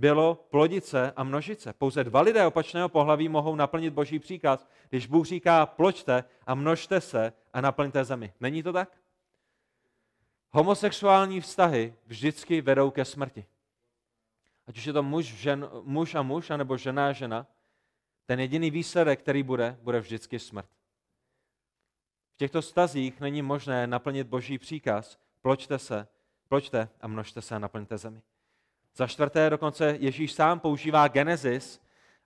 bylo 0.00 0.34
plodice 0.34 1.12
a 1.16 1.24
množice. 1.24 1.72
Pouze 1.72 2.04
dva 2.04 2.20
lidé 2.20 2.46
opačného 2.46 2.88
pohlaví 2.88 3.28
mohou 3.28 3.54
naplnit 3.54 3.90
boží 3.90 4.18
příkaz, 4.18 4.68
když 4.88 5.06
Bůh 5.06 5.26
říká 5.26 5.66
ploďte 5.66 6.24
a 6.46 6.54
množte 6.54 7.00
se 7.00 7.32
a 7.52 7.60
naplňte 7.60 8.04
zemi. 8.04 8.32
Není 8.40 8.62
to 8.62 8.72
tak? 8.72 8.98
Homosexuální 10.50 11.40
vztahy 11.40 11.94
vždycky 12.06 12.60
vedou 12.60 12.90
ke 12.90 13.04
smrti. 13.04 13.46
Ať 14.66 14.78
už 14.78 14.84
je 14.84 14.92
to 14.92 15.02
muž, 15.02 15.24
žen, 15.26 15.68
muž 15.82 16.14
a 16.14 16.22
muž, 16.22 16.50
anebo 16.50 16.76
žena 16.76 17.08
a 17.08 17.12
žena, 17.12 17.46
ten 18.26 18.40
jediný 18.40 18.70
výsledek, 18.70 19.20
který 19.20 19.42
bude, 19.42 19.78
bude 19.82 20.00
vždycky 20.00 20.38
smrt. 20.38 20.68
V 22.34 22.36
těchto 22.36 22.62
stazích 22.62 23.20
není 23.20 23.42
možné 23.42 23.86
naplnit 23.86 24.26
boží 24.26 24.58
příkaz, 24.58 25.18
pločte 25.42 25.78
se, 25.78 26.08
pločte 26.48 26.88
a 27.00 27.08
množte 27.08 27.42
se 27.42 27.54
a 27.54 27.58
naplňte 27.58 27.98
zemi. 27.98 28.22
Za 28.96 29.06
čtvrté 29.06 29.50
dokonce 29.50 29.96
Ježíš 30.00 30.32
sám 30.32 30.60
používá 30.60 31.08
Genesis 31.08 31.80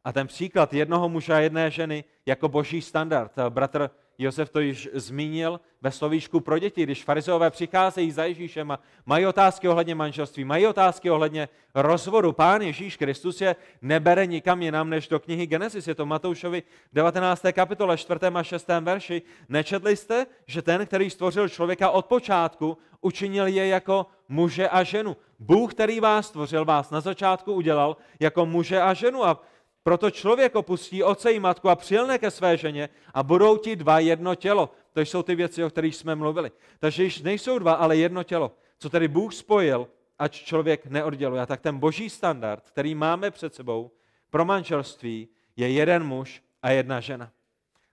a 0.05 0.13
ten 0.13 0.27
příklad 0.27 0.73
jednoho 0.75 1.09
muže 1.09 1.33
a 1.35 1.39
jedné 1.39 1.71
ženy 1.71 2.05
jako 2.27 2.49
boží 2.49 2.83
standard. 2.83 3.33
Bratr 3.49 3.91
Josef 4.19 4.51
to 4.51 4.61
již 4.61 4.89
zmínil 4.93 5.61
ve 5.83 5.91
slovíčku 5.91 6.41
pro 6.41 6.59
děti, 6.59 6.83
když 6.83 7.05
farizeové 7.05 7.51
přicházejí 7.51 8.11
za 8.11 8.25
Ježíšem 8.25 8.71
a 8.71 8.79
mají 9.07 9.27
otázky 9.27 9.69
ohledně 9.69 9.95
manželství, 9.95 10.45
mají 10.45 10.67
otázky 10.67 11.11
ohledně 11.11 11.49
rozvodu. 11.75 12.33
Pán 12.33 12.63
Ježíš 12.63 12.97
Kristus 12.97 13.41
je 13.41 13.57
nebere 13.83 14.27
nikam 14.27 14.63
jinam 14.63 14.91
než 14.91 15.09
do 15.09 15.21
knihy 15.21 15.47
Genesis. 15.47 15.89
Je 15.89 15.95
to 15.95 16.07
Matoušovi 16.07 16.63
19. 16.93 17.43
kapitole 17.53 17.97
4. 17.97 18.21
a 18.35 18.43
6. 18.43 18.69
verši. 18.81 19.23
Nečetli 19.49 19.97
jste, 19.97 20.27
že 20.47 20.63
ten, 20.63 20.87
který 20.87 21.11
stvořil 21.11 21.49
člověka 21.49 21.91
od 21.91 22.07
počátku, 22.07 22.79
učinil 23.01 23.47
je 23.47 23.67
jako 23.67 24.07
muže 24.29 24.69
a 24.69 24.83
ženu. 24.83 25.17
Bůh, 25.39 25.75
který 25.75 26.01
vás 26.01 26.27
stvořil, 26.27 26.65
vás 26.65 26.91
na 26.91 27.01
začátku 27.01 27.53
udělal 27.53 27.97
jako 28.21 28.47
muže 28.47 28.81
a 28.81 28.95
ženu. 28.95 29.25
A 29.25 29.41
proto 29.85 30.11
člověk 30.11 30.55
opustí 30.55 31.03
oce 31.03 31.33
i 31.33 31.41
matku 31.41 31.69
a 31.69 31.77
přilne 31.77 32.19
ke 32.19 32.31
své 32.31 32.57
ženě 32.57 32.89
a 33.15 33.23
budou 33.23 33.57
ti 33.57 33.77
dva 33.77 33.99
jedno 33.99 34.35
tělo. 34.35 34.71
To 34.93 35.01
jsou 35.01 35.23
ty 35.23 35.35
věci, 35.35 35.65
o 35.65 35.71
kterých 35.71 35.97
jsme 35.97 36.15
mluvili. 36.15 36.51
Takže 36.79 37.05
již 37.05 37.23
nejsou 37.23 37.59
dva, 37.59 37.73
ale 37.73 37.97
jedno 37.97 38.23
tělo. 38.23 38.53
Co 38.79 38.91
tedy 38.91 39.09
Bůh 39.09 39.35
spojil, 39.35 39.89
ať 40.19 40.33
člověk 40.33 40.87
neodděluje. 40.87 41.43
A 41.43 41.47
tak 41.47 41.61
ten 41.61 41.79
boží 41.79 42.11
standard, 42.11 42.71
který 42.71 42.95
máme 42.95 43.31
před 43.31 43.55
sebou 43.55 43.91
pro 44.31 44.45
manželství, 44.45 45.29
je 45.57 45.71
jeden 45.71 46.05
muž 46.05 46.43
a 46.63 46.71
jedna 46.71 47.01
žena. 47.01 47.31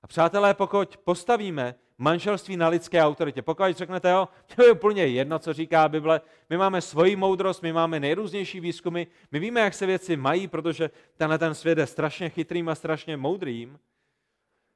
A 0.03 0.07
přátelé, 0.07 0.53
pokud 0.53 0.98
postavíme 0.98 1.75
manželství 2.01 2.58
na 2.58 2.67
lidské 2.67 3.03
autoritě. 3.03 3.41
Pokud 3.41 3.77
řeknete, 3.77 4.10
jo, 4.10 4.27
to 4.55 4.63
je 4.63 4.72
úplně 4.72 5.05
jedno, 5.05 5.39
co 5.39 5.53
říká 5.53 5.89
Bible, 5.89 6.22
my 6.50 6.58
máme 6.58 6.81
svoji 6.81 7.15
moudrost, 7.15 7.63
my 7.63 7.74
máme 7.74 8.00
nejrůznější 8.00 8.60
výzkumy, 8.60 9.05
my 9.31 9.39
víme, 9.39 9.62
jak 9.62 9.74
se 9.74 9.86
věci 9.86 10.17
mají, 10.17 10.48
protože 10.48 10.89
tenhle 11.17 11.38
ten 11.38 11.55
svět 11.55 11.77
je 11.77 11.88
strašně 11.88 12.29
chytrým 12.29 12.70
a 12.70 12.75
strašně 12.75 13.17
moudrým. 13.17 13.79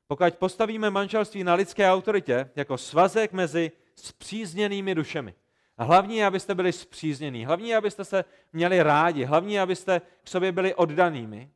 Pokud 0.08 0.36
postavíme 0.36 0.90
manželství 0.90 1.44
na 1.44 1.54
lidské 1.54 1.92
autoritě 1.92 2.50
jako 2.56 2.78
svazek 2.78 3.34
mezi 3.34 3.72
spřízněnými 3.96 4.96
dušemi, 4.96 5.34
a 5.78 5.84
hlavní 5.84 6.18
je, 6.18 6.26
abyste 6.26 6.56
byli 6.56 6.74
spříznění, 6.74 7.46
hlavní 7.46 7.70
je, 7.70 7.78
abyste 7.78 8.06
se 8.06 8.26
měli 8.54 8.84
rádi, 8.84 9.24
hlavní 9.24 9.54
je, 9.54 9.62
abyste 9.62 10.02
k 10.24 10.28
sobě 10.28 10.52
byli 10.52 10.76
oddanými, 10.76 11.50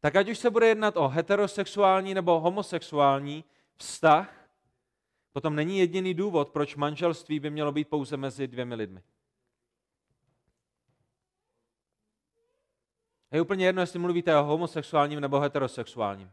tak 0.00 0.16
ať 0.16 0.28
už 0.28 0.38
se 0.38 0.50
bude 0.50 0.66
jednat 0.66 0.96
o 0.96 1.08
heterosexuální 1.08 2.14
nebo 2.14 2.40
homosexuální 2.40 3.44
vztah, 3.76 4.43
potom 5.34 5.56
není 5.56 5.78
jediný 5.78 6.14
důvod, 6.14 6.48
proč 6.48 6.76
manželství 6.76 7.40
by 7.40 7.50
mělo 7.50 7.72
být 7.72 7.88
pouze 7.88 8.16
mezi 8.16 8.46
dvěmi 8.46 8.74
lidmi. 8.74 9.02
Je 13.32 13.40
úplně 13.40 13.66
jedno, 13.66 13.82
jestli 13.82 13.98
mluvíte 13.98 14.36
o 14.36 14.44
homosexuálním 14.44 15.20
nebo 15.20 15.40
heterosexuálním. 15.40 16.32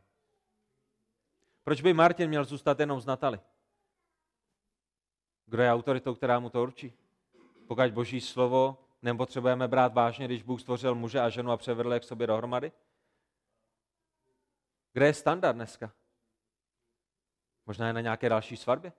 Proč 1.64 1.82
by 1.82 1.94
Martin 1.94 2.28
měl 2.28 2.46
zůstat 2.46 2.80
jenom 2.80 3.02
z 3.02 3.06
Natali? 3.06 3.40
Kdo 5.46 5.64
je 5.64 5.74
autoritou, 5.74 6.16
která 6.16 6.40
mu 6.40 6.50
to 6.50 6.64
určí? 6.64 6.94
Pokud 7.68 7.92
boží 7.92 8.22
slovo 8.22 8.78
nepotřebujeme 9.02 9.68
brát 9.68 9.94
vážně, 9.94 10.26
když 10.26 10.44
Bůh 10.44 10.62
stvořil 10.62 10.96
muže 10.96 11.20
a 11.20 11.30
ženu 11.30 11.52
a 11.52 11.58
převedl 11.58 11.94
je 11.94 12.00
k 12.00 12.04
sobě 12.04 12.28
dohromady? 12.28 12.72
Kde 14.94 15.06
je 15.06 15.14
standard 15.14 15.56
dneska? 15.56 15.92
Možná 17.66 17.88
je 17.88 17.94
na 17.94 18.02
nějaké 18.02 18.30
další 18.30 18.58
svatbě. 18.58 18.94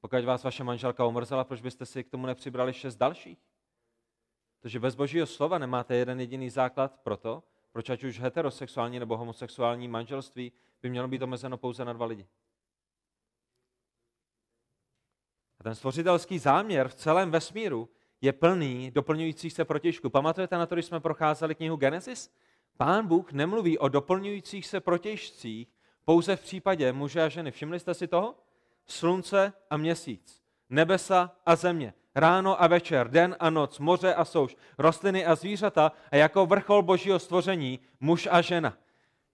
Pokud 0.00 0.24
vás 0.24 0.44
vaše 0.44 0.64
manželka 0.64 1.04
omrzela, 1.04 1.44
proč 1.44 1.60
byste 1.60 1.86
si 1.86 2.04
k 2.04 2.10
tomu 2.10 2.26
nepřibrali 2.26 2.72
šest 2.72 2.96
dalších? 2.96 3.38
Protože 4.60 4.80
bez 4.80 4.94
božího 4.94 5.26
slova 5.26 5.58
nemáte 5.58 5.96
jeden 5.96 6.20
jediný 6.20 6.50
základ 6.50 7.00
pro 7.00 7.16
to, 7.16 7.42
proč 7.72 7.90
ať 7.90 8.04
už 8.04 8.20
heterosexuální 8.20 8.98
nebo 8.98 9.16
homosexuální 9.16 9.88
manželství 9.88 10.52
by 10.82 10.90
mělo 10.90 11.08
být 11.08 11.22
omezeno 11.22 11.58
pouze 11.58 11.84
na 11.84 11.92
dva 11.92 12.06
lidi. 12.06 12.26
A 15.60 15.62
ten 15.62 15.74
stvořitelský 15.74 16.38
záměr 16.38 16.88
v 16.88 16.94
celém 16.94 17.30
vesmíru 17.30 17.88
je 18.20 18.32
plný 18.32 18.90
doplňujících 18.90 19.52
se 19.52 19.64
protěžků. 19.64 20.10
Pamatujete 20.10 20.58
na 20.58 20.66
to, 20.66 20.74
když 20.74 20.86
jsme 20.86 21.00
procházeli 21.00 21.54
knihu 21.54 21.76
Genesis? 21.76 22.34
Pán 22.76 23.06
Bůh 23.06 23.32
nemluví 23.32 23.78
o 23.78 23.88
doplňujících 23.88 24.66
se 24.66 24.80
protěžcích, 24.80 25.77
pouze 26.08 26.36
v 26.36 26.40
případě 26.40 26.92
muže 26.92 27.22
a 27.22 27.28
ženy. 27.28 27.50
Všimli 27.50 27.80
jste 27.80 27.94
si 27.94 28.06
toho? 28.06 28.34
Slunce 28.86 29.52
a 29.70 29.76
měsíc, 29.76 30.42
nebesa 30.70 31.36
a 31.46 31.56
země, 31.56 31.94
ráno 32.14 32.62
a 32.62 32.66
večer, 32.66 33.10
den 33.10 33.36
a 33.40 33.50
noc, 33.50 33.78
moře 33.78 34.14
a 34.14 34.24
souš, 34.24 34.56
rostliny 34.78 35.26
a 35.26 35.34
zvířata 35.34 35.92
a 36.10 36.16
jako 36.16 36.46
vrchol 36.46 36.82
božího 36.82 37.18
stvoření 37.18 37.80
muž 38.00 38.28
a 38.30 38.40
žena. 38.40 38.76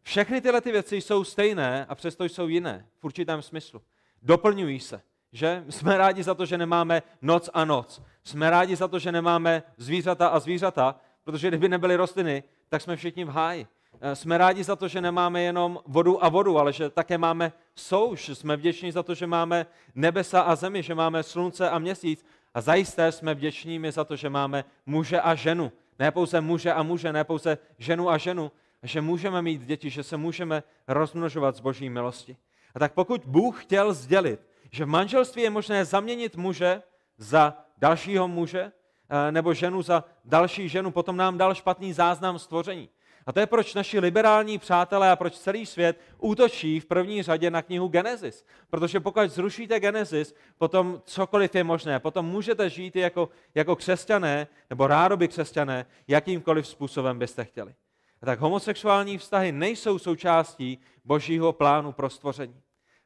Všechny 0.02 0.40
tyhle 0.40 0.60
ty 0.60 0.72
věci 0.72 0.96
jsou 0.96 1.24
stejné 1.24 1.86
a 1.86 1.94
přesto 1.94 2.24
jsou 2.24 2.48
jiné 2.48 2.86
v 2.98 3.04
určitém 3.04 3.42
smyslu. 3.42 3.82
Doplňují 4.22 4.80
se. 4.80 5.02
Že? 5.32 5.64
Jsme 5.68 5.98
rádi 5.98 6.22
za 6.22 6.34
to, 6.34 6.46
že 6.46 6.58
nemáme 6.58 7.02
noc 7.22 7.50
a 7.54 7.64
noc. 7.64 8.02
Jsme 8.24 8.50
rádi 8.50 8.76
za 8.76 8.88
to, 8.88 8.98
že 8.98 9.12
nemáme 9.12 9.62
zvířata 9.76 10.28
a 10.28 10.40
zvířata, 10.40 11.00
protože 11.24 11.48
kdyby 11.48 11.68
nebyly 11.68 11.96
rostliny, 11.96 12.42
tak 12.68 12.82
jsme 12.82 12.96
všichni 12.96 13.24
v 13.24 13.28
háji. 13.28 13.66
Eh, 14.06 14.16
jsme 14.16 14.38
rádi 14.38 14.64
za 14.64 14.76
to, 14.76 14.88
že 14.88 15.00
nemáme 15.00 15.42
jenom 15.42 15.80
vodu 15.86 16.24
a 16.24 16.28
vodu, 16.28 16.58
ale 16.58 16.72
že 16.72 16.90
také 16.90 17.18
máme 17.18 17.52
souš. 17.74 18.28
Jsme 18.28 18.56
vděční 18.56 18.92
za 18.92 19.02
to, 19.02 19.14
že 19.14 19.26
máme 19.26 19.66
nebesa 19.94 20.40
a 20.40 20.56
zemi, 20.56 20.82
že 20.82 20.94
máme 20.94 21.22
slunce 21.22 21.70
a 21.70 21.78
měsíc. 21.78 22.26
A 22.54 22.60
zajisté 22.60 23.12
jsme 23.12 23.34
vděční 23.34 23.80
za 23.90 24.04
to, 24.04 24.16
že 24.16 24.30
máme 24.30 24.64
muže 24.86 25.20
a 25.20 25.34
ženu. 25.34 25.72
Ne 25.98 26.10
pouze 26.10 26.40
muže 26.40 26.72
a 26.72 26.82
muže, 26.82 27.12
ne 27.12 27.24
pouze 27.24 27.58
ženu 27.78 28.10
a 28.10 28.18
ženu, 28.18 28.52
že 28.82 29.00
můžeme 29.00 29.42
mít 29.42 29.62
děti, 29.64 29.90
že 29.90 30.02
se 30.02 30.16
můžeme 30.16 30.62
rozmnožovat 30.88 31.56
z 31.56 31.60
boží 31.60 31.90
milosti. 31.90 32.36
A 32.74 32.78
tak 32.78 32.92
pokud 32.92 33.22
Bůh 33.24 33.62
chtěl 33.62 33.94
sdělit, 33.94 34.40
že 34.70 34.84
v 34.84 34.88
manželství 34.88 35.42
je 35.42 35.50
možné 35.50 35.84
zaměnit 35.84 36.36
muže 36.36 36.82
za 37.18 37.56
dalšího 37.78 38.28
muže, 38.28 38.72
eh, 39.08 39.32
nebo 39.32 39.54
ženu 39.54 39.82
za 39.82 40.04
další 40.24 40.68
ženu, 40.68 40.90
potom 40.90 41.16
nám 41.16 41.38
dal 41.38 41.54
špatný 41.54 41.92
záznam 41.92 42.38
stvoření. 42.38 42.88
A 43.26 43.32
to 43.32 43.40
je 43.40 43.46
proč 43.46 43.74
naši 43.74 44.00
liberální 44.00 44.58
přátelé 44.58 45.10
a 45.10 45.16
proč 45.16 45.38
celý 45.38 45.66
svět 45.66 46.00
útočí 46.18 46.80
v 46.80 46.86
první 46.86 47.22
řadě 47.22 47.50
na 47.50 47.62
knihu 47.62 47.88
Genesis. 47.88 48.46
Protože 48.70 49.00
pokud 49.00 49.30
zrušíte 49.30 49.80
Genesis, 49.80 50.34
potom 50.58 51.02
cokoliv 51.04 51.54
je 51.54 51.64
možné. 51.64 52.00
Potom 52.00 52.26
můžete 52.26 52.70
žít 52.70 52.96
jako, 52.96 53.28
jako 53.54 53.76
křesťané, 53.76 54.46
nebo 54.70 54.86
rádoby 54.86 55.28
křesťané, 55.28 55.86
jakýmkoliv 56.08 56.66
způsobem 56.66 57.18
byste 57.18 57.44
chtěli. 57.44 57.74
A 58.22 58.26
tak 58.26 58.40
homosexuální 58.40 59.18
vztahy 59.18 59.52
nejsou 59.52 59.98
součástí 59.98 60.78
božího 61.04 61.52
plánu 61.52 61.92
pro 61.92 62.10
stvoření. 62.10 62.60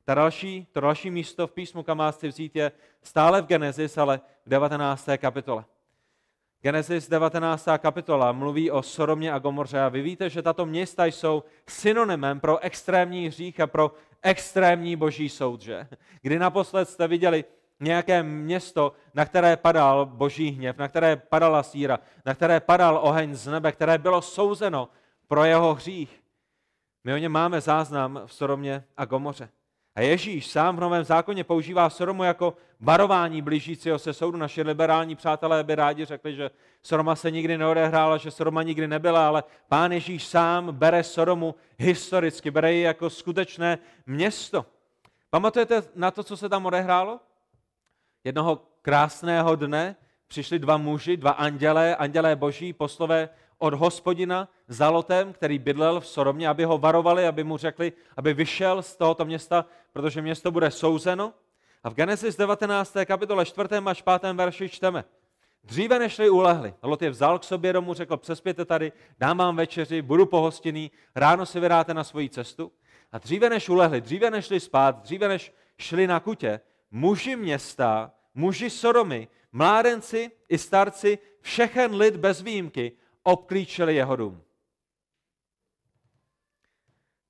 Ta 0.05 0.15
další, 0.15 0.67
to 0.73 0.81
další 0.81 1.11
místo 1.11 1.47
v 1.47 1.53
písmu, 1.53 1.83
kam 1.83 1.99
máte 1.99 2.29
vzít, 2.29 2.57
je 2.57 2.73
stále 3.03 3.43
v 3.43 3.47
Genesis, 3.47 3.99
ale 3.99 4.21
v 4.47 4.49
19. 4.49 5.09
kapitole. 5.17 5.65
Genesis 6.63 7.09
19. 7.09 7.69
kapitola 7.79 8.33
mluví 8.33 8.71
o 8.71 8.83
Soromě 8.83 9.33
a 9.33 9.39
Gomoře 9.39 9.81
a 9.81 9.89
vy 9.89 10.03
víte, 10.03 10.31
že 10.31 10.43
tato 10.43 10.67
města 10.67 11.07
jsou 11.07 11.45
synonymem 11.69 12.41
pro 12.41 12.59
extrémní 12.59 13.27
hřích 13.27 13.61
a 13.61 13.67
pro 13.67 13.93
extrémní 14.23 14.97
boží 14.97 15.29
soud, 15.29 15.63
že? 15.63 15.89
Kdy 16.23 16.39
naposled 16.39 16.89
jste 16.89 17.09
viděli 17.09 17.45
nějaké 17.81 18.23
město, 18.23 18.93
na 19.15 19.25
které 19.25 19.57
padal 19.57 20.07
boží 20.07 20.51
hněv, 20.51 20.79
na 20.79 20.89
které 20.89 21.17
padala 21.17 21.63
síra, 21.63 21.99
na 22.27 22.35
které 22.35 22.61
padal 22.61 23.01
oheň 23.03 23.35
z 23.35 23.47
nebe, 23.47 23.73
které 23.73 23.99
bylo 23.99 24.23
souzeno 24.23 24.89
pro 25.29 25.45
jeho 25.45 25.75
hřích. 25.75 26.23
My 27.05 27.15
o 27.15 27.17
něm 27.17 27.33
máme 27.33 27.61
záznam 27.61 28.21
v 28.27 28.35
Soromě 28.35 28.85
a 28.97 29.05
Gomoře. 29.05 29.49
A 29.99 30.01
Ježíš 30.01 30.47
sám 30.47 30.77
v 30.77 30.81
Novém 30.81 31.05
zákoně 31.05 31.45
používá 31.45 31.91
Sodomu 31.91 32.25
jako 32.25 32.57
varování 32.81 33.43
blížícího 33.43 33.99
se 33.99 34.13
soudu. 34.13 34.39
Naši 34.39 34.63
liberální 34.63 35.17
přátelé 35.17 35.65
by 35.65 35.75
rádi 35.75 36.05
řekli, 36.05 36.35
že 36.35 36.51
Sodoma 36.83 37.17
se 37.17 37.31
nikdy 37.31 37.59
neodehrála, 37.59 38.17
že 38.17 38.31
Sodoma 38.31 38.63
nikdy 38.63 38.89
nebyla, 38.89 39.29
ale 39.29 39.45
pán 39.69 39.93
Ježíš 39.93 40.27
sám 40.27 40.73
bere 40.73 41.05
Sodomu 41.05 41.55
historicky, 41.79 42.51
bere 42.51 42.73
ji 42.73 42.83
jako 42.83 43.11
skutečné 43.11 43.79
město. 44.07 44.67
Pamatujete 45.31 45.83
na 45.95 46.11
to, 46.11 46.23
co 46.25 46.37
se 46.37 46.49
tam 46.49 46.67
odehrálo? 46.67 47.21
Jednoho 48.25 48.63
krásného 48.83 49.57
dne 49.57 49.97
přišli 50.27 50.59
dva 50.59 50.77
muži, 50.77 51.17
dva 51.17 51.31
andělé, 51.31 51.97
andělé 51.97 52.37
boží, 52.37 52.73
poslové 52.73 53.29
od 53.59 53.75
hospodina 53.75 54.49
za 54.69 54.91
Lotem, 54.91 55.33
který 55.33 55.59
bydlel 55.59 56.01
v 56.01 56.07
Sodomě, 56.07 56.49
aby 56.49 56.65
ho 56.65 56.79
varovali, 56.79 57.27
aby 57.27 57.45
mu 57.45 57.57
řekli, 57.57 57.93
aby 58.17 58.35
vyšel 58.35 58.83
z 58.83 58.97
tohoto 58.97 59.25
města, 59.25 59.65
protože 59.93 60.23
město 60.23 60.51
bude 60.51 60.71
souzeno. 60.71 61.33
A 61.85 61.91
v 61.91 61.95
Genesis 61.95 62.37
19. 62.37 62.97
kapitole 63.05 63.45
4. 63.45 63.69
až 63.87 64.03
5. 64.03 64.33
verši 64.33 64.69
čteme. 64.69 65.05
Dříve 65.65 65.99
nešli 65.99 66.31
ulehli. 66.31 66.75
Lot 66.83 67.03
je 67.03 67.11
vzal 67.11 67.39
k 67.39 67.45
sobě 67.45 67.73
domů, 67.73 67.95
řekl, 67.95 68.17
přespěte 68.17 68.65
tady, 68.65 68.93
dám 69.19 69.39
vám 69.39 69.57
večeři, 69.57 70.03
budu 70.03 70.27
pohostinný, 70.27 70.91
ráno 71.15 71.47
si 71.47 71.61
vydáte 71.61 71.95
na 71.95 72.05
svoji 72.05 72.29
cestu. 72.29 72.73
A 73.13 73.19
dříve 73.19 73.51
než 73.51 73.69
ulehli, 73.69 74.01
dříve 74.01 74.31
než 74.31 74.45
šli 74.45 74.61
spát, 74.61 75.03
dříve 75.03 75.29
než 75.29 75.53
šli 75.79 76.07
na 76.07 76.21
kutě, 76.21 76.61
muži 76.91 77.37
města, 77.37 78.13
muži 78.35 78.71
Sodomy, 78.71 79.29
mládenci 79.53 80.31
i 80.49 80.59
starci, 80.59 81.19
všechen 81.41 81.95
lid 81.95 82.17
bez 82.17 82.43
výjimky 82.43 82.93
obklíčili 83.23 83.95
jeho 83.95 84.17
dům. 84.17 84.43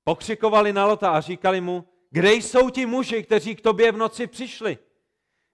Pokřikovali 0.09 0.73
na 0.73 0.85
Lota 0.85 1.09
a 1.09 1.21
říkali 1.21 1.61
mu, 1.61 1.85
kde 2.11 2.33
jsou 2.33 2.69
ti 2.69 2.85
muži, 2.85 3.23
kteří 3.23 3.55
k 3.55 3.61
tobě 3.61 3.91
v 3.91 3.97
noci 3.97 4.27
přišli? 4.27 4.77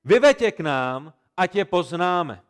Vyveď 0.04 0.56
k 0.56 0.60
nám, 0.60 1.13
ať 1.38 1.56
je 1.56 1.65
poznáme. 1.65 2.41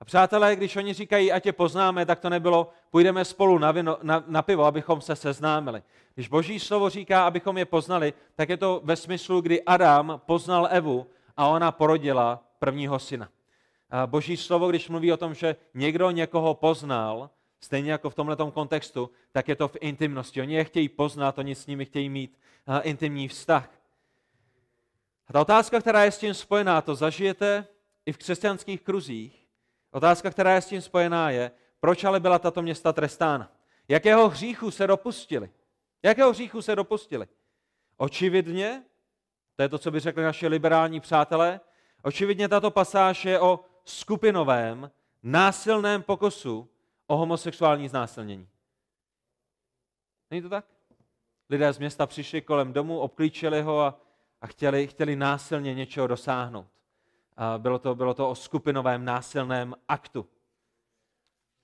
A 0.00 0.04
přátelé, 0.04 0.56
když 0.56 0.76
oni 0.76 0.92
říkají, 0.92 1.32
ať 1.32 1.46
je 1.46 1.52
poznáme, 1.52 2.06
tak 2.06 2.20
to 2.20 2.30
nebylo, 2.30 2.70
půjdeme 2.90 3.24
spolu 3.24 3.58
na, 3.58 3.72
vino, 3.72 3.98
na, 4.02 4.24
na 4.26 4.42
pivo, 4.42 4.64
abychom 4.64 5.00
se 5.00 5.16
seznámili. 5.16 5.82
Když 6.14 6.28
boží 6.28 6.60
slovo 6.60 6.90
říká, 6.90 7.26
abychom 7.26 7.58
je 7.58 7.64
poznali, 7.64 8.12
tak 8.34 8.48
je 8.48 8.56
to 8.56 8.80
ve 8.84 8.96
smyslu, 8.96 9.40
kdy 9.40 9.62
Adam 9.62 10.20
poznal 10.26 10.68
Evu 10.70 11.06
a 11.36 11.46
ona 11.46 11.72
porodila 11.72 12.42
prvního 12.58 12.98
syna. 12.98 13.28
A 13.90 14.06
boží 14.06 14.36
slovo, 14.36 14.68
když 14.68 14.88
mluví 14.88 15.12
o 15.12 15.16
tom, 15.16 15.34
že 15.34 15.56
někdo 15.74 16.10
někoho 16.10 16.54
poznal, 16.54 17.30
stejně 17.60 17.92
jako 17.92 18.10
v 18.10 18.14
tomto 18.14 18.50
kontextu, 18.50 19.10
tak 19.32 19.48
je 19.48 19.56
to 19.56 19.68
v 19.68 19.76
intimnosti. 19.80 20.40
Oni 20.40 20.54
je 20.54 20.64
chtějí 20.64 20.88
poznat, 20.88 21.38
oni 21.38 21.54
s 21.54 21.66
nimi 21.66 21.84
chtějí 21.84 22.08
mít 22.08 22.38
intimní 22.82 23.28
vztah. 23.28 23.70
A 25.28 25.32
ta 25.32 25.40
otázka, 25.40 25.80
která 25.80 26.04
je 26.04 26.10
s 26.10 26.18
tím 26.18 26.34
spojená, 26.34 26.80
to 26.80 26.94
zažijete 26.94 27.66
i 28.06 28.12
v 28.12 28.18
křesťanských 28.18 28.82
kruzích. 28.82 29.46
Otázka, 29.90 30.30
která 30.30 30.54
je 30.54 30.60
s 30.60 30.66
tím 30.66 30.80
spojená, 30.80 31.30
je, 31.30 31.50
proč 31.80 32.04
ale 32.04 32.20
byla 32.20 32.38
tato 32.38 32.62
města 32.62 32.92
trestána? 32.92 33.52
Jakého 33.88 34.28
hříchu 34.28 34.70
se 34.70 34.86
dopustili? 34.86 35.50
Jakého 36.02 36.30
hříchu 36.30 36.62
se 36.62 36.76
dopustili? 36.76 37.26
Očividně, 37.96 38.82
to 39.56 39.62
je 39.62 39.68
to, 39.68 39.78
co 39.78 39.90
by 39.90 40.00
řekli 40.00 40.22
naši 40.22 40.46
liberální 40.46 41.00
přátelé, 41.00 41.60
očividně 42.02 42.48
tato 42.48 42.70
pasáž 42.70 43.24
je 43.24 43.40
o 43.40 43.60
skupinovém, 43.84 44.90
násilném 45.22 46.02
pokusu 46.02 46.68
o 47.06 47.16
homosexuální 47.16 47.88
znásilnění. 47.88 48.48
Není 50.30 50.42
to 50.42 50.48
tak? 50.48 50.64
Lidé 51.50 51.72
z 51.72 51.78
města 51.78 52.06
přišli 52.06 52.42
kolem 52.42 52.72
domu, 52.72 52.98
obklíčili 52.98 53.62
ho 53.62 53.80
a, 53.80 54.00
a 54.40 54.46
chtěli, 54.46 54.86
chtěli 54.86 55.16
násilně 55.16 55.74
něčeho 55.74 56.06
dosáhnout. 56.06 56.66
A 57.36 57.58
bylo, 57.58 57.78
to, 57.78 57.94
bylo 57.94 58.14
to 58.14 58.30
o 58.30 58.34
skupinovém 58.34 59.04
násilném 59.04 59.74
aktu. 59.88 60.26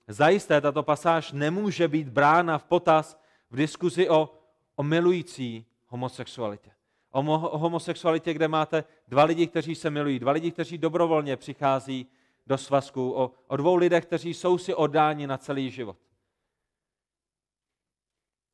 Zajisté 0.09 0.61
tato 0.61 0.83
pasáž 0.83 1.33
nemůže 1.33 1.89
být 1.89 2.09
brána 2.09 2.59
v 2.59 2.65
potaz 2.65 3.21
v 3.51 3.57
diskuzi 3.57 4.09
o, 4.09 4.39
o 4.77 4.83
milující 4.83 5.67
homosexualitě. 5.87 6.71
O, 7.11 7.23
mo, 7.23 7.51
o 7.51 7.59
homosexualitě, 7.59 8.35
kde 8.35 8.49
máte 8.49 8.85
dva 9.09 9.25
lidi, 9.25 9.47
kteří 9.47 9.75
se 9.75 9.91
milují, 9.91 10.19
dva 10.19 10.33
lidi, 10.33 10.51
kteří 10.51 10.79
dobrovolně 10.79 11.37
přichází 11.37 12.07
do 12.47 12.59
svazku, 12.59 13.13
o, 13.13 13.31
o 13.47 13.57
dvou 13.57 13.77
lidech, 13.77 14.07
kteří 14.07 14.35
jsou 14.35 14.59
si 14.59 14.75
oddáni 14.75 15.27
na 15.27 15.39
celý 15.39 15.71
život. 15.71 15.97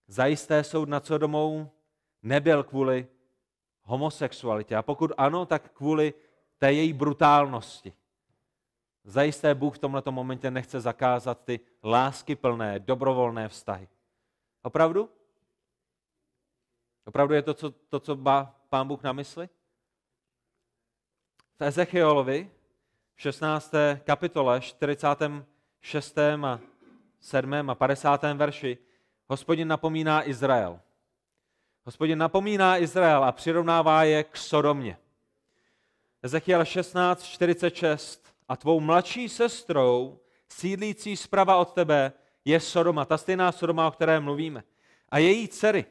Zajisté 0.06 0.64
soud 0.64 0.88
nad 0.88 1.06
Sodomou 1.06 1.70
nebyl 2.22 2.64
kvůli 2.64 3.08
homosexualitě. 3.82 4.76
A 4.76 4.82
pokud 4.82 5.12
ano, 5.18 5.46
tak 5.46 5.72
kvůli 5.72 6.14
té 6.58 6.72
její 6.72 6.92
brutálnosti. 6.92 7.92
Zajisté 9.04 9.54
Bůh 9.54 9.76
v 9.76 9.78
tomto 9.78 10.12
momentě 10.12 10.50
nechce 10.50 10.80
zakázat 10.80 11.44
ty 11.44 11.60
lásky 11.84 12.36
plné, 12.36 12.78
dobrovolné 12.78 13.48
vztahy. 13.48 13.88
Opravdu? 14.62 15.10
Opravdu 17.04 17.34
je 17.34 17.42
to, 17.42 17.54
co, 17.54 17.70
to, 17.70 18.00
co 18.00 18.16
má 18.16 18.60
pán 18.68 18.88
Bůh 18.88 19.02
na 19.02 19.12
mysli? 19.12 19.48
V 21.58 21.64
Ezechiolovi 21.64 22.50
16. 23.20 23.72
kapitole 24.04 24.60
46. 24.60 26.18
a 26.44 26.60
7. 27.20 27.70
a 27.70 27.74
50. 27.74 28.22
verši 28.34 28.78
hospodin 29.26 29.68
napomíná 29.68 30.28
Izrael. 30.28 30.80
Hospodin 31.84 32.18
napomíná 32.18 32.78
Izrael 32.78 33.24
a 33.24 33.32
přirovnává 33.32 34.04
je 34.04 34.24
k 34.24 34.36
Sodomě. 34.36 34.98
Ezechiel 36.22 36.64
16, 36.64 37.22
46. 37.22 38.34
A 38.48 38.56
tvou 38.56 38.80
mladší 38.80 39.28
sestrou, 39.28 40.20
sídlící 40.48 41.16
zprava 41.16 41.56
od 41.56 41.72
tebe, 41.72 42.12
je 42.44 42.60
Sodoma, 42.60 43.04
ta 43.04 43.18
stejná 43.18 43.52
Sodoma, 43.52 43.88
o 43.88 43.90
které 43.90 44.20
mluvíme. 44.20 44.64
A 45.08 45.18
její 45.18 45.48
dcery. 45.48 45.84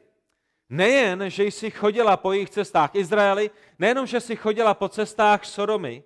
Nejen, 0.68 1.30
že 1.30 1.44
jsi 1.44 1.70
chodila 1.70 2.16
po 2.16 2.32
jejich 2.32 2.50
cestách 2.50 2.94
Izraeli, 2.94 3.50
nejenom, 3.78 4.06
že 4.06 4.20
jsi 4.20 4.36
chodila 4.36 4.74
po 4.74 4.88
cestách 4.88 5.44
Sodomy 5.44 6.04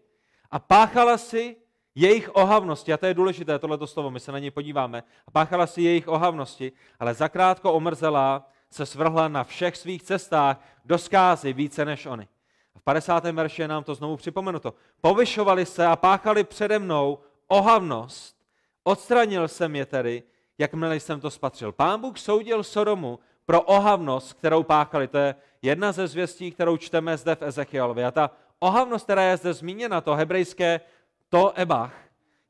a 0.52 0.58
páchala 0.58 1.18
si 1.18 1.56
jejich 1.94 2.36
ohavnosti, 2.36 2.92
a 2.92 2.96
to 2.96 3.06
je 3.06 3.14
důležité, 3.14 3.58
tohleto 3.58 3.86
slovo, 3.86 4.10
my 4.10 4.20
se 4.20 4.32
na 4.32 4.38
něj 4.38 4.50
podíváme, 4.50 5.02
a 5.26 5.30
páchala 5.30 5.66
si 5.66 5.82
jejich 5.82 6.08
ohavnosti, 6.08 6.72
ale 7.00 7.14
zakrátko 7.14 7.72
omrzelá 7.72 8.48
se 8.70 8.86
svrhla 8.86 9.28
na 9.28 9.44
všech 9.44 9.76
svých 9.76 10.02
cestách 10.02 10.60
do 10.84 10.98
skázy 10.98 11.52
více 11.52 11.84
než 11.84 12.06
oni. 12.06 12.28
A 12.74 12.78
v 12.78 12.82
50. 12.82 13.24
verši 13.24 13.62
je 13.62 13.68
nám 13.68 13.84
to 13.84 13.94
znovu 13.94 14.16
připomenuto. 14.16 14.74
Povyšovali 15.00 15.66
se 15.66 15.86
a 15.86 15.96
páchali 15.96 16.44
přede 16.44 16.78
mnou 16.78 17.18
ohavnost. 17.46 18.36
Odstranil 18.84 19.48
jsem 19.48 19.76
je 19.76 19.86
tedy, 19.86 20.22
jakmile 20.58 20.96
jsem 20.96 21.20
to 21.20 21.30
spatřil. 21.30 21.72
Pán 21.72 22.00
Bůh 22.00 22.18
soudil 22.18 22.62
Sodomu 22.62 23.18
pro 23.46 23.62
ohavnost, 23.62 24.32
kterou 24.32 24.62
páchali. 24.62 25.08
To 25.08 25.18
je 25.18 25.34
jedna 25.62 25.92
ze 25.92 26.06
zvěstí, 26.06 26.50
kterou 26.50 26.76
čteme 26.76 27.16
zde 27.16 27.34
v 27.34 27.42
Ezechielovi. 27.42 28.04
A 28.04 28.10
ta 28.10 28.30
ohavnost, 28.62 29.04
která 29.04 29.22
je 29.22 29.36
zde 29.36 29.52
zmíněna, 29.52 30.00
to 30.00 30.14
hebrejské 30.14 30.80
to 31.28 31.52
ebach, 31.54 31.94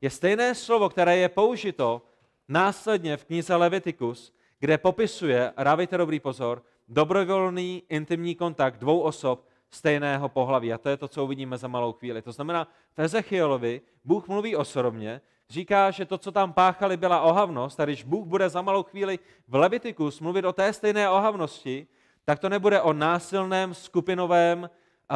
je 0.01 0.09
stejné 0.09 0.55
slovo, 0.55 0.89
které 0.89 1.17
je 1.17 1.29
použito 1.29 2.01
následně 2.47 3.17
v 3.17 3.25
knize 3.25 3.55
Levitikus, 3.55 4.33
kde 4.59 4.77
popisuje, 4.77 5.53
rávejte 5.57 5.97
dobrý 5.97 6.19
pozor, 6.19 6.63
dobrovolný 6.87 7.83
intimní 7.89 8.35
kontakt 8.35 8.77
dvou 8.77 8.99
osob 8.99 9.47
stejného 9.69 10.29
pohlaví. 10.29 10.73
A 10.73 10.77
to 10.77 10.89
je 10.89 10.97
to, 10.97 11.07
co 11.07 11.23
uvidíme 11.23 11.57
za 11.57 11.67
malou 11.67 11.93
chvíli. 11.93 12.21
To 12.21 12.31
znamená, 12.31 12.67
v 12.95 13.01
Ezechielovi 13.01 13.81
Bůh 14.05 14.27
mluví 14.27 14.55
o 14.55 14.65
Soromě, 14.65 15.21
říká, 15.49 15.91
že 15.91 16.05
to, 16.05 16.17
co 16.17 16.31
tam 16.31 16.53
páchali, 16.53 16.97
byla 16.97 17.21
ohavnost, 17.21 17.79
a 17.79 17.85
když 17.85 18.03
Bůh 18.03 18.27
bude 18.27 18.49
za 18.49 18.61
malou 18.61 18.83
chvíli 18.83 19.19
v 19.47 19.55
Levitikus 19.55 20.19
mluvit 20.19 20.45
o 20.45 20.53
té 20.53 20.73
stejné 20.73 21.09
ohavnosti, 21.09 21.87
tak 22.25 22.39
to 22.39 22.49
nebude 22.49 22.81
o 22.81 22.93
násilném, 22.93 23.73
skupinovém, 23.73 24.69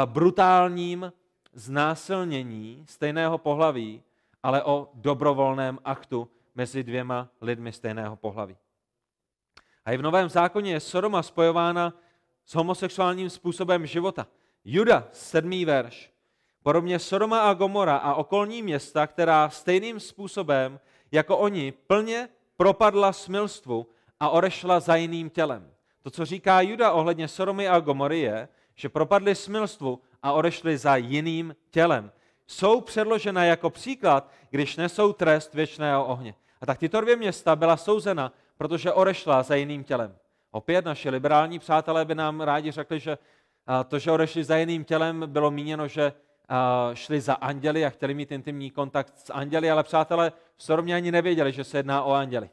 brutálním 0.06 1.14
znásilnění 1.54 2.86
stejného 2.88 3.38
pohlaví, 3.38 4.04
ale 4.44 4.64
o 4.64 4.90
dobrovolném 4.94 5.80
aktu 5.86 6.30
mezi 6.56 6.84
dvěma 6.84 7.30
lidmi 7.42 7.72
stejného 7.72 8.16
pohlaví. 8.16 8.58
A 9.86 9.92
i 9.92 9.98
v 9.98 10.02
Novém 10.02 10.30
zákoně 10.30 10.72
je 10.72 10.80
Sodoma 10.80 11.24
spojována 11.24 11.94
s 12.46 12.56
homosexuálním 12.56 13.30
způsobem 13.30 13.86
života. 13.86 14.28
Juda, 14.66 15.08
sedmý 15.12 15.66
verš. 15.66 16.12
Podobně 16.64 17.00
Sodoma 17.00 17.42
a 17.42 17.54
Gomora 17.54 17.98
a 17.98 18.14
okolní 18.14 18.62
města, 18.62 19.08
která 19.08 19.50
stejným 19.50 20.00
způsobem 20.00 20.80
jako 21.12 21.38
oni 21.38 21.72
plně 21.72 22.30
propadla 22.58 23.14
smilstvu 23.14 23.88
a 24.20 24.30
orešla 24.30 24.80
za 24.80 24.96
jiným 24.96 25.30
tělem. 25.30 25.72
To, 26.02 26.10
co 26.10 26.26
říká 26.26 26.62
Juda 26.62 26.92
ohledně 26.92 27.28
Sodomy 27.28 27.68
a 27.68 27.80
Gomory, 27.80 28.20
je, 28.20 28.48
že 28.80 28.90
propadli 28.90 29.36
smilstvu 29.36 30.02
a 30.24 30.32
odešli 30.32 30.78
za 30.78 30.96
jiným 30.96 31.56
tělem. 31.72 32.12
Jsou 32.48 32.82
předložena 32.82 33.44
jako 33.44 33.70
příklad, 33.70 34.32
když 34.50 34.78
nesou 34.78 35.14
trest 35.14 35.54
věčného 35.54 36.06
ohně. 36.06 36.36
A 36.62 36.66
tak 36.66 36.78
tyto 36.78 37.02
dvě 37.02 37.16
města 37.16 37.56
byla 37.56 37.78
souzena, 37.78 38.32
protože 38.58 38.94
odešla 38.94 39.44
za 39.44 39.56
jiným 39.56 39.84
tělem. 39.84 40.16
Opět 40.52 40.86
naši 40.86 41.10
liberální 41.10 41.60
přátelé 41.60 42.06
by 42.06 42.16
nám 42.16 42.42
rádi 42.42 42.72
řekli, 42.72 43.00
že 43.00 43.18
to, 43.88 44.00
že 44.00 44.12
odešli 44.12 44.44
za 44.44 44.58
jiným 44.58 44.84
tělem, 44.84 45.24
bylo 45.28 45.52
míněno, 45.52 45.88
že 45.88 46.14
šli 46.94 47.22
za 47.22 47.34
anděli 47.34 47.86
a 47.86 47.90
chtěli 47.90 48.14
mít 48.14 48.32
intimní 48.32 48.72
kontakt 48.72 49.14
s 49.18 49.34
anděli, 49.34 49.72
ale 49.72 49.84
přátelé 49.84 50.32
Sodomě 50.58 50.96
ani 50.96 51.12
nevěděli, 51.12 51.52
že 51.52 51.64
se 51.64 51.78
jedná 51.78 52.04
o 52.04 52.14
anděli. 52.14 52.50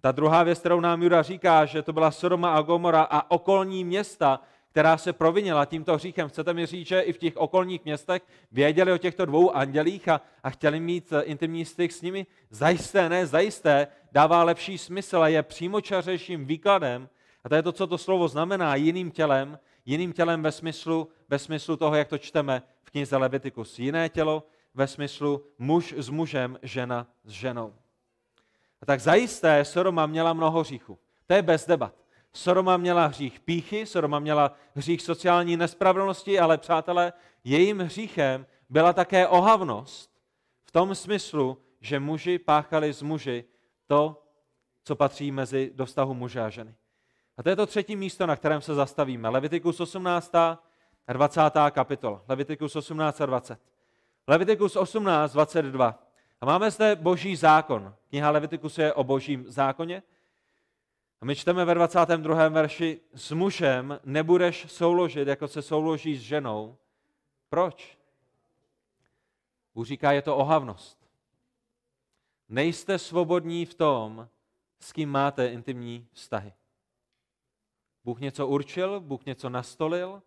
Ta 0.00 0.12
druhá 0.12 0.42
věc, 0.42 0.58
kterou 0.58 0.80
nám 0.80 1.02
Juda 1.02 1.22
říká, 1.22 1.64
že 1.64 1.82
to 1.82 1.92
byla 1.92 2.10
Sodoma 2.10 2.54
a 2.54 2.62
Gomora 2.62 3.06
a 3.10 3.30
okolní 3.30 3.84
města, 3.84 4.40
která 4.70 4.96
se 4.96 5.12
provinila 5.12 5.64
tímto 5.64 5.94
hříchem. 5.94 6.28
Chcete 6.28 6.54
mi 6.54 6.66
říct, 6.66 6.86
že 6.86 7.00
i 7.00 7.12
v 7.12 7.18
těch 7.18 7.36
okolních 7.36 7.84
městech 7.84 8.22
věděli 8.52 8.92
o 8.92 8.98
těchto 8.98 9.26
dvou 9.26 9.56
andělích 9.56 10.08
a, 10.08 10.20
a 10.42 10.50
chtěli 10.50 10.80
mít 10.80 11.12
eh, 11.12 11.22
intimní 11.22 11.64
styk 11.64 11.92
s 11.92 12.02
nimi? 12.02 12.26
Zajisté, 12.50 13.08
ne, 13.08 13.26
zajisté, 13.26 13.88
dává 14.12 14.44
lepší 14.44 14.78
smysl 14.78 15.22
a 15.22 15.28
je 15.28 15.42
přímočařejším 15.42 16.44
výkladem, 16.44 17.08
a 17.44 17.48
to 17.48 17.54
je 17.54 17.62
to, 17.62 17.72
co 17.72 17.86
to 17.86 17.98
slovo 17.98 18.28
znamená, 18.28 18.74
jiným 18.74 19.10
tělem, 19.10 19.58
jiným 19.86 20.12
tělem 20.12 20.42
ve 20.42 20.52
smyslu, 20.52 21.08
ve 21.28 21.38
smyslu 21.38 21.76
toho, 21.76 21.94
jak 21.94 22.08
to 22.08 22.18
čteme 22.18 22.62
v 22.82 22.90
knize 22.90 23.16
Levitikus. 23.16 23.78
Jiné 23.78 24.08
tělo 24.08 24.46
ve 24.74 24.86
smyslu 24.86 25.44
muž 25.58 25.94
s 25.96 26.08
mužem, 26.08 26.58
žena 26.62 27.06
s 27.24 27.30
ženou. 27.30 27.74
A 28.82 28.86
tak 28.86 29.00
zajisté 29.00 29.64
Soroma 29.64 30.06
měla 30.06 30.32
mnoho 30.32 30.60
hříchů. 30.60 30.98
To 31.26 31.34
je 31.34 31.42
bez 31.42 31.66
debat. 31.66 31.99
Soroma 32.32 32.76
měla 32.76 33.06
hřích 33.06 33.40
píchy, 33.40 33.86
Soroma 33.86 34.18
měla 34.18 34.52
hřích 34.74 35.02
sociální 35.02 35.56
nespravedlnosti, 35.56 36.40
ale 36.40 36.58
přátelé, 36.58 37.12
jejím 37.44 37.78
hříchem 37.78 38.46
byla 38.68 38.92
také 38.92 39.28
ohavnost 39.28 40.10
v 40.64 40.70
tom 40.70 40.94
smyslu, 40.94 41.58
že 41.80 42.00
muži 42.00 42.38
páchali 42.38 42.92
z 42.92 43.02
muži 43.02 43.44
to, 43.86 44.22
co 44.84 44.96
patří 44.96 45.32
mezi 45.32 45.70
do 45.74 45.86
vztahu 45.86 46.14
muže 46.14 46.40
a 46.40 46.50
ženy. 46.50 46.74
A 47.36 47.42
to 47.42 47.48
je 47.48 47.56
to 47.56 47.66
třetí 47.66 47.96
místo, 47.96 48.26
na 48.26 48.36
kterém 48.36 48.60
se 48.60 48.74
zastavíme. 48.74 49.28
Levitikus 49.28 49.80
18. 49.80 50.34
a 50.34 50.58
20. 51.12 51.40
kapitola. 51.70 52.22
Levitikus 52.28 52.76
18 52.76 53.20
a 53.20 53.26
20. 53.26 53.60
Levitikus 54.28 54.76
18, 54.76 55.32
22. 55.32 56.02
A 56.40 56.46
máme 56.46 56.70
zde 56.70 56.96
boží 56.96 57.36
zákon. 57.36 57.94
Kniha 58.08 58.30
Levitikus 58.30 58.78
je 58.78 58.92
o 58.92 59.04
božím 59.04 59.44
zákoně. 59.48 60.02
A 61.20 61.24
my 61.24 61.36
čteme 61.36 61.64
ve 61.64 61.74
22. 61.74 62.48
verši, 62.48 63.00
s 63.14 63.32
mužem 63.32 64.00
nebudeš 64.04 64.72
souložit, 64.72 65.28
jako 65.28 65.48
se 65.48 65.62
souloží 65.62 66.16
s 66.16 66.20
ženou. 66.20 66.76
Proč? 67.48 67.98
Bůh 69.74 69.86
říká, 69.86 70.12
je 70.12 70.22
to 70.22 70.36
ohavnost. 70.36 71.10
Nejste 72.48 72.98
svobodní 72.98 73.66
v 73.66 73.74
tom, 73.74 74.28
s 74.80 74.92
kým 74.92 75.10
máte 75.10 75.46
intimní 75.46 76.08
vztahy. 76.12 76.52
Bůh 78.04 78.20
něco 78.20 78.46
určil, 78.46 79.00
Bůh 79.00 79.24
něco 79.24 79.48
nastolil, 79.48 80.22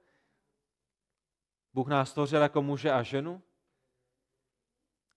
Bůh 1.73 1.87
nás 1.87 2.09
stvořil 2.09 2.41
jako 2.41 2.61
muže 2.61 2.91
a 2.91 3.03
ženu. 3.03 3.41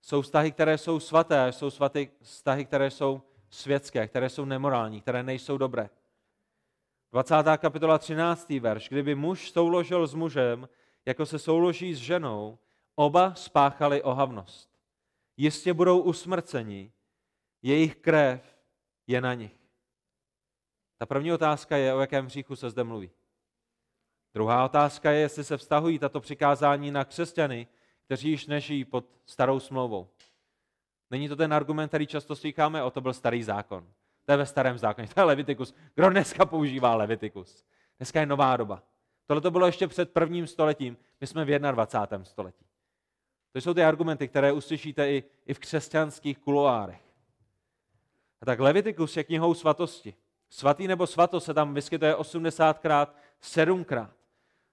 Jsou 0.02 0.22
vztahy, 0.22 0.52
které 0.52 0.78
jsou 0.78 1.00
svaté, 1.00 1.52
jsou 1.52 1.70
svaté 1.70 2.06
vztahy, 2.22 2.64
které 2.64 2.90
jsou 2.90 3.22
světské, 3.50 4.08
které 4.08 4.28
jsou 4.28 4.44
nemorální, 4.44 5.00
které 5.00 5.22
nejsou 5.22 5.58
dobré. 5.58 5.90
20. 7.12 7.34
kapitola 7.56 7.98
13. 7.98 8.50
verš. 8.50 8.88
Kdyby 8.88 9.14
muž 9.14 9.50
souložil 9.50 10.06
s 10.06 10.14
mužem, 10.14 10.68
jako 11.06 11.26
se 11.26 11.38
souloží 11.38 11.94
s 11.94 11.98
ženou, 11.98 12.58
oba 12.94 13.34
spáchali 13.34 14.02
ohavnost. 14.02 14.70
Jistě 15.36 15.74
budou 15.74 16.00
usmrceni, 16.00 16.92
jejich 17.62 17.96
krev 17.96 18.58
je 19.06 19.20
na 19.20 19.34
nich. 19.34 19.56
Ta 20.98 21.06
první 21.06 21.32
otázka 21.32 21.76
je, 21.76 21.94
o 21.94 22.00
jakém 22.00 22.26
hříchu 22.26 22.56
se 22.56 22.70
zde 22.70 22.84
mluví. 22.84 23.10
Druhá 24.34 24.64
otázka 24.64 25.10
je, 25.10 25.20
jestli 25.20 25.44
se 25.44 25.56
vztahují 25.56 25.98
tato 25.98 26.20
přikázání 26.20 26.90
na 26.90 27.04
křesťany, 27.04 27.66
kteří 28.04 28.30
již 28.30 28.46
nežijí 28.46 28.84
pod 28.84 29.06
starou 29.26 29.60
smlouvou. 29.60 30.08
Není 31.10 31.28
to 31.28 31.36
ten 31.36 31.54
argument, 31.54 31.88
který 31.88 32.06
často 32.06 32.36
slycháme, 32.36 32.82
o 32.82 32.90
to 32.90 33.00
byl 33.00 33.12
starý 33.12 33.42
zákon. 33.42 33.86
To 34.24 34.32
je 34.32 34.36
ve 34.36 34.46
starém 34.46 34.78
zákoně, 34.78 35.08
to 35.08 35.20
je 35.20 35.24
Levitikus. 35.24 35.74
Kdo 35.94 36.10
dneska 36.10 36.46
používá 36.46 36.94
Levitikus? 36.94 37.64
Dneska 37.98 38.20
je 38.20 38.26
nová 38.26 38.56
doba. 38.56 38.82
Tohle 39.26 39.40
to 39.40 39.50
bylo 39.50 39.66
ještě 39.66 39.88
před 39.88 40.12
prvním 40.12 40.46
stoletím, 40.46 40.96
my 41.20 41.26
jsme 41.26 41.44
v 41.44 41.58
21. 41.58 42.24
století. 42.24 42.66
To 43.52 43.60
jsou 43.60 43.74
ty 43.74 43.84
argumenty, 43.84 44.28
které 44.28 44.52
uslyšíte 44.52 45.10
i, 45.10 45.24
i 45.46 45.54
v 45.54 45.58
křesťanských 45.58 46.38
kuloárech. 46.38 47.02
A 48.42 48.46
tak 48.46 48.60
Levitikus 48.60 49.16
je 49.16 49.24
knihou 49.24 49.54
svatosti. 49.54 50.14
Svatý 50.50 50.88
nebo 50.88 51.06
svato 51.06 51.40
se 51.40 51.54
tam 51.54 51.74
vyskytuje 51.74 52.14
80krát, 52.14 53.06
7krát. 53.42 54.08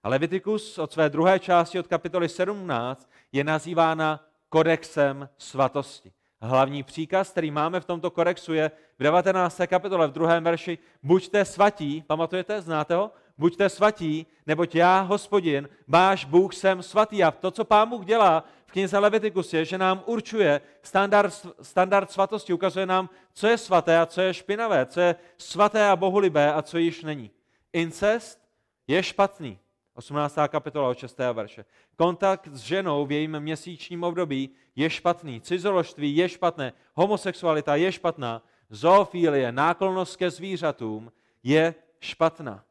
A 0.04 0.10
Levitikus 0.10 0.78
od 0.78 0.92
své 0.92 1.10
druhé 1.10 1.40
části, 1.40 1.80
od 1.80 1.88
kapitoly 1.88 2.30
17, 2.30 3.10
je 3.32 3.44
nazývána 3.44 4.26
kodexem 4.50 5.30
svatosti. 5.38 6.14
Hlavní 6.46 6.84
příkaz, 6.84 7.30
který 7.30 7.52
máme 7.52 7.80
v 7.80 7.86
tomto 7.86 8.12
kodexu, 8.12 8.54
je 8.54 8.72
v 9.00 9.04
19. 9.04 9.62
kapitole, 9.68 10.08
v 10.08 10.12
druhém 10.12 10.44
verši, 10.44 10.78
buďte 11.04 11.46
svatí, 11.46 12.04
pamatujete, 12.08 12.62
znáte 12.62 12.96
ho? 12.96 13.12
Buďte 13.38 13.70
svatí, 13.70 14.26
neboť 14.48 14.76
já, 14.76 15.02
hospodin, 15.02 15.70
váš 15.88 16.26
Bůh, 16.26 16.54
jsem 16.54 16.84
svatý. 16.84 17.24
A 17.24 17.32
to, 17.32 17.52
co 17.52 17.66
pán 17.66 17.90
Bůh 17.90 18.06
dělá 18.06 18.44
v 18.66 18.72
knize 18.72 18.98
Levitikus, 18.98 19.54
je, 19.54 19.66
že 19.66 19.78
nám 19.78 20.04
určuje 20.06 20.62
standard, 20.82 21.48
standard 21.62 22.12
svatosti, 22.12 22.54
ukazuje 22.54 22.86
nám, 22.86 23.10
co 23.34 23.48
je 23.48 23.58
svaté 23.58 24.00
a 24.00 24.06
co 24.06 24.22
je 24.22 24.34
špinavé, 24.34 24.86
co 24.86 25.00
je 25.00 25.16
svaté 25.38 25.88
a 25.88 25.96
bohulibé 25.96 26.54
a 26.54 26.62
co 26.62 26.78
již 26.78 27.04
není. 27.04 27.32
Incest 27.74 28.40
je 28.88 29.04
špatný. 29.04 29.60
18. 29.96 30.38
kapitola 30.48 30.90
od 30.90 30.98
6. 30.98 31.18
verše. 31.34 31.66
Kontakt 31.96 32.48
s 32.48 32.60
ženou 32.60 33.06
v 33.06 33.12
jejím 33.12 33.40
měsíčním 33.40 34.04
období 34.04 34.50
je 34.76 34.90
špatný. 34.90 35.42
Cizoložství 35.42 36.16
je 36.16 36.30
špatné. 36.30 36.74
Homosexualita 36.94 37.76
je 37.76 37.92
špatná. 37.92 38.44
Zoofílie, 38.70 39.52
náklonost 39.52 40.18
ke 40.18 40.32
zvířatům 40.32 41.12
je 41.44 41.76
špatná. 42.00 42.66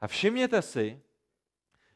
A 0.00 0.06
všimněte 0.06 0.62
si, 0.62 1.00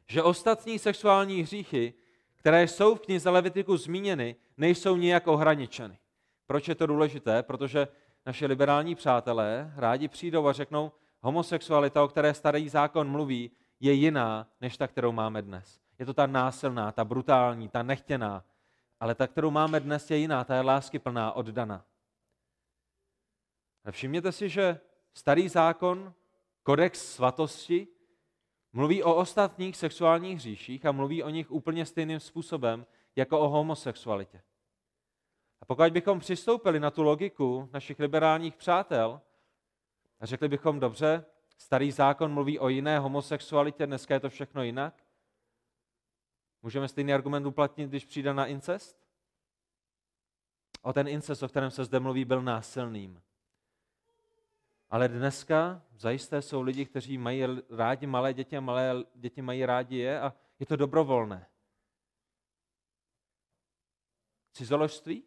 že 0.07 0.23
ostatní 0.23 0.79
sexuální 0.79 1.43
hříchy, 1.43 1.95
které 2.35 2.69
jsou 2.69 2.95
v 2.95 3.01
knize 3.01 3.31
Levitiku 3.31 3.77
zmíněny, 3.77 4.37
nejsou 4.57 4.97
nijak 4.97 5.27
ohraničeny. 5.27 5.99
Proč 6.47 6.69
je 6.69 6.75
to 6.75 6.87
důležité? 6.87 7.43
Protože 7.43 7.89
naše 8.27 8.47
liberální 8.47 8.95
přátelé 8.95 9.73
rádi 9.77 10.09
přijdou 10.09 10.47
a 10.47 10.53
řeknou, 10.53 10.93
homosexualita, 11.21 12.03
o 12.03 12.09
které 12.09 12.35
starý 12.35 12.69
zákon 12.69 13.09
mluví, 13.09 13.51
je 13.81 13.93
jiná 13.93 14.47
než 14.61 14.77
ta, 14.77 14.88
kterou 14.88 15.12
máme 15.12 15.43
dnes. 15.43 15.81
Je 15.99 16.07
to 16.07 16.14
ta 16.14 16.27
násilná, 16.27 16.93
ta 16.93 17.05
brutální, 17.05 17.69
ta 17.69 17.83
nechtěná. 17.83 18.45
Ale 19.01 19.14
ta, 19.14 19.27
kterou 19.27 19.51
máme 19.51 19.81
dnes, 19.81 20.11
je 20.11 20.17
jiná, 20.17 20.45
ta 20.45 20.55
je 20.55 20.61
láskyplná, 20.61 21.33
oddaná. 21.33 21.85
A 23.85 23.91
všimněte 23.91 24.33
si, 24.33 24.49
že 24.49 24.81
starý 25.14 25.49
zákon, 25.49 26.14
kodex 26.62 27.14
svatosti, 27.14 27.88
mluví 28.73 29.03
o 29.03 29.14
ostatních 29.14 29.77
sexuálních 29.77 30.37
hříších 30.37 30.87
a 30.87 30.93
mluví 30.93 31.23
o 31.23 31.29
nich 31.29 31.51
úplně 31.51 31.87
stejným 31.87 32.21
způsobem, 32.21 32.87
jako 33.17 33.41
o 33.41 33.49
homosexualitě. 33.49 34.43
A 35.61 35.64
pokud 35.64 35.93
bychom 35.93 36.21
přistoupili 36.21 36.81
na 36.81 36.91
tu 36.91 37.03
logiku 37.03 37.69
našich 37.73 37.99
liberálních 37.99 38.57
přátel 38.57 39.21
a 40.21 40.27
řekli 40.27 40.49
bychom, 40.49 40.81
dobře, 40.81 41.25
Starý 41.59 41.92
zákon 41.92 42.33
mluví 42.33 42.59
o 42.59 42.68
jiné 42.68 42.99
homosexualitě, 42.99 43.87
dneska 43.87 44.14
je 44.14 44.21
to 44.21 44.31
všechno 44.31 44.62
jinak. 44.62 45.05
Můžeme 46.62 46.88
stejný 46.88 47.14
argument 47.14 47.47
uplatnit, 47.47 47.88
když 47.88 48.05
přijde 48.05 48.35
na 48.35 48.47
incest? 48.47 49.09
O 50.83 50.92
ten 50.92 51.09
incest, 51.09 51.42
o 51.42 51.49
kterém 51.49 51.71
se 51.71 51.85
zde 51.85 52.01
mluví, 52.01 52.25
byl 52.25 52.42
násilným. 52.42 53.23
Ale 54.90 55.09
dneska 55.09 55.83
zajisté 55.97 56.42
jsou 56.42 56.62
lidi, 56.62 56.87
kteří 56.87 57.18
mají 57.18 57.42
rádi 57.71 58.07
malé 58.07 58.35
děti 58.35 58.57
a 58.57 58.61
malé 58.61 59.05
děti 59.14 59.42
mají 59.42 59.66
rádi 59.66 59.97
je 59.97 60.21
a 60.21 60.35
je 60.59 60.66
to 60.66 60.77
dobrovolné. 60.77 61.47
Cizoložství? 64.53 65.25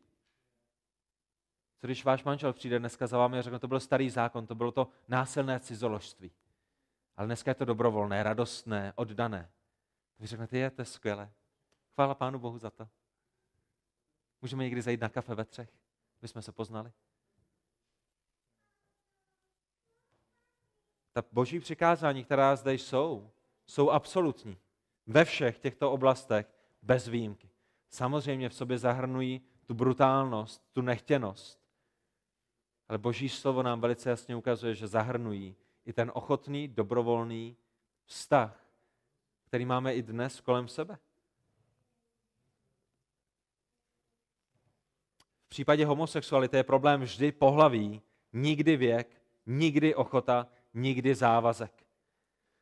Co 1.81 1.87
když 1.87 2.05
váš 2.05 2.23
manžel 2.23 2.53
přijde 2.53 2.79
dneska 2.79 3.07
za 3.07 3.17
vámi 3.17 3.39
a 3.39 3.41
řekne, 3.41 3.59
to 3.59 3.67
byl 3.67 3.79
starý 3.79 4.09
zákon, 4.09 4.47
to 4.47 4.55
bylo 4.55 4.71
to 4.71 4.87
násilné 5.07 5.59
cizoložství. 5.59 6.31
Ale 7.17 7.27
dneska 7.27 7.51
je 7.51 7.55
to 7.55 7.65
dobrovolné, 7.65 8.23
radostné, 8.23 8.93
oddané. 8.95 9.51
Vy 10.19 10.27
řeknete, 10.27 10.57
je, 10.57 10.71
to 10.71 10.81
je 10.81 10.85
skvělé. 10.85 11.31
Chvála 11.93 12.15
Pánu 12.15 12.39
Bohu 12.39 12.57
za 12.57 12.69
to. 12.69 12.87
Můžeme 14.41 14.63
někdy 14.63 14.81
zajít 14.81 15.01
na 15.01 15.09
kafe 15.09 15.35
ve 15.35 15.45
třech, 15.45 15.69
aby 16.19 16.27
jsme 16.27 16.41
se 16.41 16.51
poznali. 16.51 16.91
Ta 21.13 21.23
boží 21.31 21.59
přikázání, 21.59 22.23
která 22.23 22.55
zde 22.55 22.73
jsou, 22.73 23.31
jsou 23.65 23.89
absolutní. 23.89 24.57
Ve 25.07 25.25
všech 25.25 25.59
těchto 25.59 25.91
oblastech 25.91 26.53
bez 26.81 27.07
výjimky. 27.07 27.49
Samozřejmě 27.89 28.49
v 28.49 28.53
sobě 28.53 28.77
zahrnují 28.77 29.41
tu 29.65 29.73
brutálnost, 29.73 30.63
tu 30.73 30.81
nechtěnost, 30.81 31.60
ale 32.91 32.97
Boží 32.97 33.29
slovo 33.29 33.63
nám 33.63 33.81
velice 33.81 34.09
jasně 34.09 34.35
ukazuje, 34.35 34.75
že 34.75 34.87
zahrnují 34.87 35.55
i 35.85 35.93
ten 35.93 36.11
ochotný, 36.13 36.67
dobrovolný 36.67 37.57
vztah, 38.05 38.65
který 39.47 39.65
máme 39.65 39.95
i 39.95 40.01
dnes 40.01 40.41
kolem 40.41 40.67
sebe. 40.67 40.97
V 45.45 45.49
případě 45.49 45.85
homosexuality 45.85 46.57
je 46.57 46.63
problém 46.63 47.01
vždy 47.01 47.31
pohlaví, 47.31 48.01
nikdy 48.33 48.77
věk, 48.77 49.21
nikdy 49.45 49.95
ochota, 49.95 50.47
nikdy 50.73 51.15
závazek. 51.15 51.85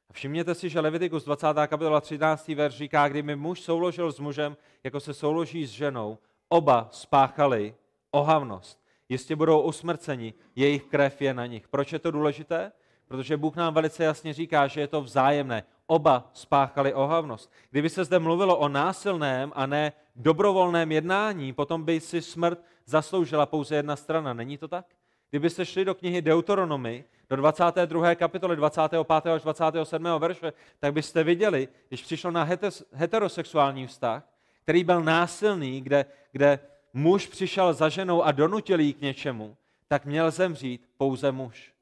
A 0.10 0.14
všimněte 0.14 0.56
si, 0.56 0.70
že 0.70 0.80
Levitikus 0.80 1.24
20. 1.24 1.48
kapitola 1.68 2.02
13. 2.02 2.48
verš 2.48 2.76
říká, 2.76 3.08
kdyby 3.08 3.36
muž 3.36 3.62
souložil 3.62 4.12
s 4.12 4.20
mužem, 4.20 4.58
jako 4.84 5.00
se 5.00 5.14
souloží 5.14 5.66
s 5.66 5.70
ženou, 5.70 6.18
oba 6.50 6.88
spáchali 6.92 7.76
ohavnost 8.12 8.79
jistě 9.10 9.36
budou 9.36 9.62
usmrceni, 9.62 10.34
jejich 10.56 10.84
krev 10.84 11.22
je 11.22 11.34
na 11.34 11.46
nich. 11.46 11.68
Proč 11.68 11.94
je 11.94 12.00
to 12.00 12.12
důležité? 12.12 12.72
Protože 13.08 13.38
Bůh 13.38 13.56
nám 13.56 13.74
velice 13.74 14.04
jasně 14.04 14.34
říká, 14.34 14.68
že 14.68 14.82
je 14.82 14.88
to 14.88 15.02
vzájemné. 15.02 15.64
Oba 15.88 16.30
spáchali 16.34 16.94
ohavnost. 16.94 17.52
Kdyby 17.72 17.90
se 17.90 18.04
zde 18.04 18.20
mluvilo 18.20 18.58
o 18.58 18.70
násilném 18.70 19.52
a 19.56 19.66
ne 19.66 19.94
dobrovolném 20.16 20.92
jednání, 20.92 21.54
potom 21.54 21.84
by 21.84 22.00
si 22.00 22.22
smrt 22.22 22.64
zasloužila 22.86 23.46
pouze 23.46 23.76
jedna 23.76 23.96
strana. 23.96 24.34
Není 24.34 24.58
to 24.58 24.68
tak? 24.68 24.86
Kdybyste 25.30 25.66
šli 25.66 25.86
do 25.86 25.96
knihy 25.96 26.22
Deuteronomy, 26.22 27.06
do 27.30 27.36
22. 27.36 28.16
kapitoly 28.16 28.56
25. 28.56 29.06
až 29.34 29.42
27. 29.42 30.06
verše, 30.20 30.54
tak 30.80 30.94
byste 30.94 31.24
viděli, 31.24 31.68
když 31.88 32.04
přišlo 32.04 32.32
na 32.32 32.48
heterosexuální 32.94 33.88
vztah, 33.88 34.24
který 34.64 34.84
byl 34.84 35.02
násilný, 35.04 35.82
kde, 35.82 36.06
kde 36.32 36.60
muž 36.94 37.28
přišel 37.28 37.74
za 37.74 37.90
ženou 37.90 38.24
a 38.24 38.32
donutil 38.32 38.80
jí 38.80 38.94
k 38.94 39.02
něčemu, 39.02 39.58
tak 39.88 40.06
měl 40.06 40.32
zemřít 40.32 40.90
pouze 40.98 41.32
muž. 41.32 41.74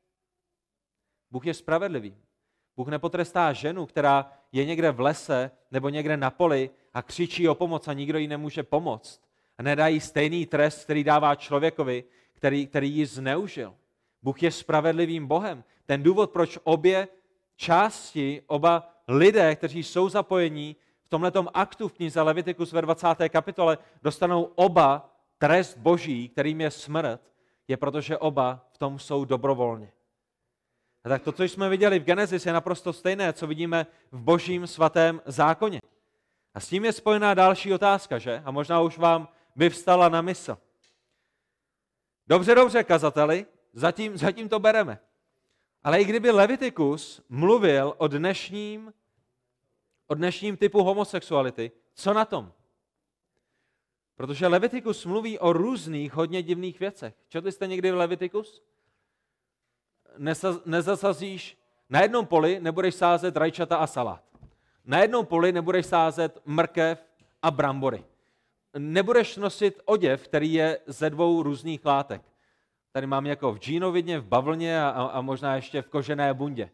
Bůh 1.32 1.46
je 1.46 1.54
spravedlivý. 1.54 2.17
Bůh 2.78 2.88
nepotrestá 2.88 3.54
ženu, 3.54 3.86
která 3.86 4.32
je 4.52 4.65
někde 4.65 4.91
v 4.91 5.00
lese 5.00 5.52
nebo 5.72 5.89
někde 5.89 6.17
na 6.17 6.32
poli 6.32 6.70
a 6.93 7.02
křičí 7.02 7.50
o 7.50 7.56
pomoc 7.56 7.88
a 7.88 7.93
nikdo 7.93 8.17
jí 8.17 8.28
nemůže 8.28 8.63
pomoct. 8.63 9.22
A 9.58 9.63
nedá 9.63 9.88
jí 9.88 10.00
stejný 10.00 10.46
trest, 10.46 10.84
který 10.84 11.04
dává 11.04 11.36
člověkovi, 11.36 12.04
který, 12.34 12.67
který 12.67 12.91
ji 12.91 13.06
zneužil. 13.06 13.76
Bůh 14.24 14.43
je 14.43 14.52
spravedlivým 14.52 15.28
Bohem. 15.28 15.63
Ten 15.86 16.04
důvod, 16.04 16.32
proč 16.32 16.58
obě 16.63 17.08
části, 17.56 18.41
oba 18.48 18.93
lidé, 19.08 19.56
kteří 19.56 19.84
jsou 19.84 20.10
zapojení 20.10 20.76
v 21.08 21.10
tomto 21.10 21.58
aktu 21.58 21.88
v 21.88 21.93
knize 21.93 22.22
Levitikus 22.22 22.72
ve 22.72 22.82
20. 22.82 23.08
kapitole, 23.30 23.78
dostanou 24.04 24.43
oba 24.43 25.10
trest 25.38 25.78
boží, 25.78 26.30
kterým 26.30 26.62
je 26.62 26.72
smrt, 26.72 27.22
je 27.67 27.78
protože 27.78 28.17
oba 28.17 28.67
v 28.72 28.78
tom 28.78 29.00
jsou 29.00 29.26
dobrovolně. 29.26 29.91
A 31.04 31.10
tak 31.10 31.24
to, 31.24 31.32
co 31.32 31.43
jsme 31.43 31.70
viděli 31.70 32.00
v 32.00 32.04
Genesis, 32.04 32.46
je 32.46 32.54
naprosto 32.54 32.93
stejné, 32.93 33.34
co 33.34 33.48
vidíme 33.48 33.88
v 34.12 34.22
božím 34.22 34.67
svatém 34.67 35.22
zákoně. 35.26 35.82
A 36.54 36.60
s 36.60 36.67
tím 36.67 36.86
je 36.86 36.93
spojená 36.93 37.34
další 37.34 37.74
otázka, 37.74 38.20
že? 38.20 38.41
A 38.46 38.52
možná 38.52 38.82
už 38.82 38.98
vám 38.98 39.28
vyvstala 39.56 40.10
na 40.10 40.22
mysl. 40.22 40.58
Dobře, 42.28 42.56
dobře, 42.56 42.84
kazateli, 42.84 43.46
zatím, 43.74 44.17
zatím 44.17 44.50
to 44.50 44.60
bereme. 44.60 45.00
Ale 45.84 46.02
i 46.02 46.06
kdyby 46.06 46.32
Levitikus 46.32 47.22
mluvil 47.30 47.93
o 47.98 48.08
dnešním, 48.08 48.93
o 50.08 50.15
dnešním 50.15 50.58
typu 50.58 50.84
homosexuality, 50.84 51.72
co 51.93 52.13
na 52.13 52.26
tom? 52.26 52.52
Protože 54.15 54.48
Levitikus 54.48 55.06
mluví 55.06 55.39
o 55.39 55.54
různých, 55.54 56.13
hodně 56.13 56.43
divných 56.43 56.80
věcech. 56.80 57.13
Četli 57.30 57.52
jste 57.52 57.67
někdy 57.67 57.91
v 57.91 57.96
Levitikus? 57.96 58.63
nezasazíš, 60.65 61.58
na 61.89 62.02
jednom 62.02 62.26
poli 62.26 62.60
nebudeš 62.60 62.96
sázet 62.96 63.38
rajčata 63.38 63.78
a 63.78 63.88
salát. 63.88 64.24
Na 64.86 65.00
jednom 65.00 65.26
poli 65.26 65.52
nebudeš 65.52 65.86
sázet 65.86 66.41
mrkev 66.46 67.04
a 67.41 67.52
brambory. 67.52 68.04
Nebudeš 68.78 69.38
nosit 69.38 69.82
oděv, 69.86 70.24
který 70.24 70.54
je 70.54 70.80
ze 70.86 71.10
dvou 71.10 71.43
různých 71.43 71.86
látek. 71.86 72.22
Tady 72.91 73.08
mám 73.08 73.26
jako 73.26 73.52
v 73.52 73.60
džínovidně, 73.60 74.20
v 74.20 74.26
bavlně 74.26 74.84
a, 74.84 74.89
a 74.89 75.22
možná 75.22 75.56
ještě 75.56 75.82
v 75.82 75.88
kožené 75.88 76.34
bundě. 76.34 76.70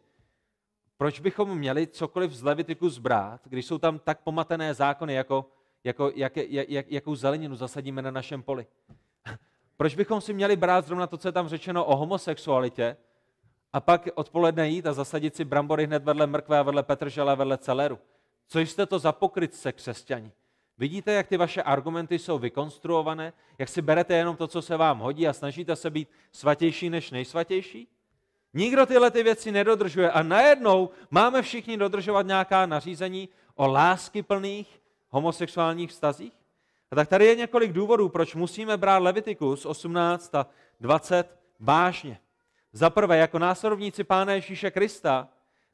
Proč 0.96 1.20
bychom 1.20 1.58
měli 1.58 1.86
cokoliv 1.86 2.32
z 2.32 2.42
Levitiku 2.42 2.88
zbrát, 2.88 3.40
když 3.44 3.66
jsou 3.66 3.78
tam 3.78 3.98
tak 3.98 4.20
pomatené 4.20 4.74
zákony, 4.74 5.14
jako, 5.14 5.46
jako 5.84 6.12
jak, 6.14 6.36
jak, 6.36 6.92
jakou 6.92 7.14
zeleninu 7.14 7.56
zasadíme 7.56 8.02
na 8.02 8.10
našem 8.10 8.42
poli? 8.42 8.66
Proč 9.76 9.94
bychom 9.94 10.20
si 10.20 10.32
měli 10.32 10.56
brát 10.56 10.86
zrovna 10.86 11.06
to, 11.06 11.16
co 11.16 11.28
je 11.28 11.32
tam 11.32 11.48
řečeno 11.48 11.84
o 11.84 11.96
homosexualitě, 11.96 12.96
a 13.74 13.80
pak 13.80 14.08
odpoledne 14.14 14.68
jít 14.68 14.86
a 14.86 14.92
zasadit 14.92 15.36
si 15.36 15.44
brambory 15.44 15.86
hned 15.86 16.04
vedle 16.04 16.26
mrkve 16.26 16.58
a 16.58 16.62
vedle 16.62 16.82
petržele 16.82 17.32
a 17.32 17.34
vedle 17.34 17.58
celeru. 17.58 17.98
Co 18.48 18.60
jste 18.60 18.86
to 18.86 18.98
za 18.98 19.12
pokrytce, 19.12 19.72
křesťani? 19.72 20.32
Vidíte, 20.78 21.12
jak 21.12 21.26
ty 21.26 21.36
vaše 21.36 21.62
argumenty 21.62 22.18
jsou 22.18 22.38
vykonstruované? 22.38 23.32
Jak 23.58 23.68
si 23.68 23.82
berete 23.82 24.14
jenom 24.14 24.36
to, 24.36 24.46
co 24.46 24.62
se 24.62 24.76
vám 24.76 24.98
hodí 24.98 25.28
a 25.28 25.32
snažíte 25.32 25.76
se 25.76 25.90
být 25.90 26.08
svatější 26.32 26.90
než 26.90 27.10
nejsvatější? 27.10 27.88
Nikdo 28.54 28.86
tyhle 28.86 29.10
ty 29.10 29.22
věci 29.22 29.52
nedodržuje 29.52 30.10
a 30.10 30.22
najednou 30.22 30.90
máme 31.10 31.42
všichni 31.42 31.76
dodržovat 31.76 32.26
nějaká 32.26 32.66
nařízení 32.66 33.28
o 33.54 33.66
lásky 33.66 34.22
plných 34.22 34.80
homosexuálních 35.08 35.90
vztazích? 35.90 36.32
A 36.90 36.96
tak 36.96 37.08
tady 37.08 37.26
je 37.26 37.36
několik 37.36 37.72
důvodů, 37.72 38.08
proč 38.08 38.34
musíme 38.34 38.76
brát 38.76 38.98
Levitikus 38.98 39.66
18 39.66 40.34
a 40.34 40.46
20 40.80 41.38
vážně. 41.60 42.18
Za 42.72 42.90
prvé, 42.90 43.16
jako 43.16 43.38
následovníci 43.38 44.04
Pána 44.04 44.32
Ježíše 44.32 44.70
Krista 44.70 45.28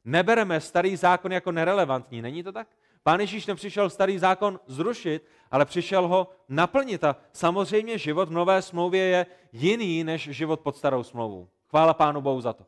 nebereme 0.05 0.61
starý 0.61 0.95
zákon 0.95 1.31
jako 1.31 1.51
nerelevantní. 1.51 2.21
Není 2.21 2.43
to 2.43 2.51
tak? 2.51 2.67
Pán 3.03 3.19
Ježíš 3.19 3.45
nepřišel 3.45 3.89
starý 3.89 4.19
zákon 4.19 4.59
zrušit, 4.67 5.25
ale 5.51 5.65
přišel 5.65 6.07
ho 6.07 6.29
naplnit. 6.49 7.03
A 7.03 7.15
samozřejmě 7.33 7.97
život 7.97 8.29
v 8.29 8.31
nové 8.31 8.61
smlouvě 8.61 9.03
je 9.03 9.25
jiný 9.51 10.03
než 10.03 10.29
život 10.31 10.59
pod 10.59 10.77
starou 10.77 11.03
smlouvou. 11.03 11.47
Chvála 11.71 11.93
Pánu 11.93 12.21
Bohu 12.21 12.41
za 12.41 12.53
to. 12.53 12.65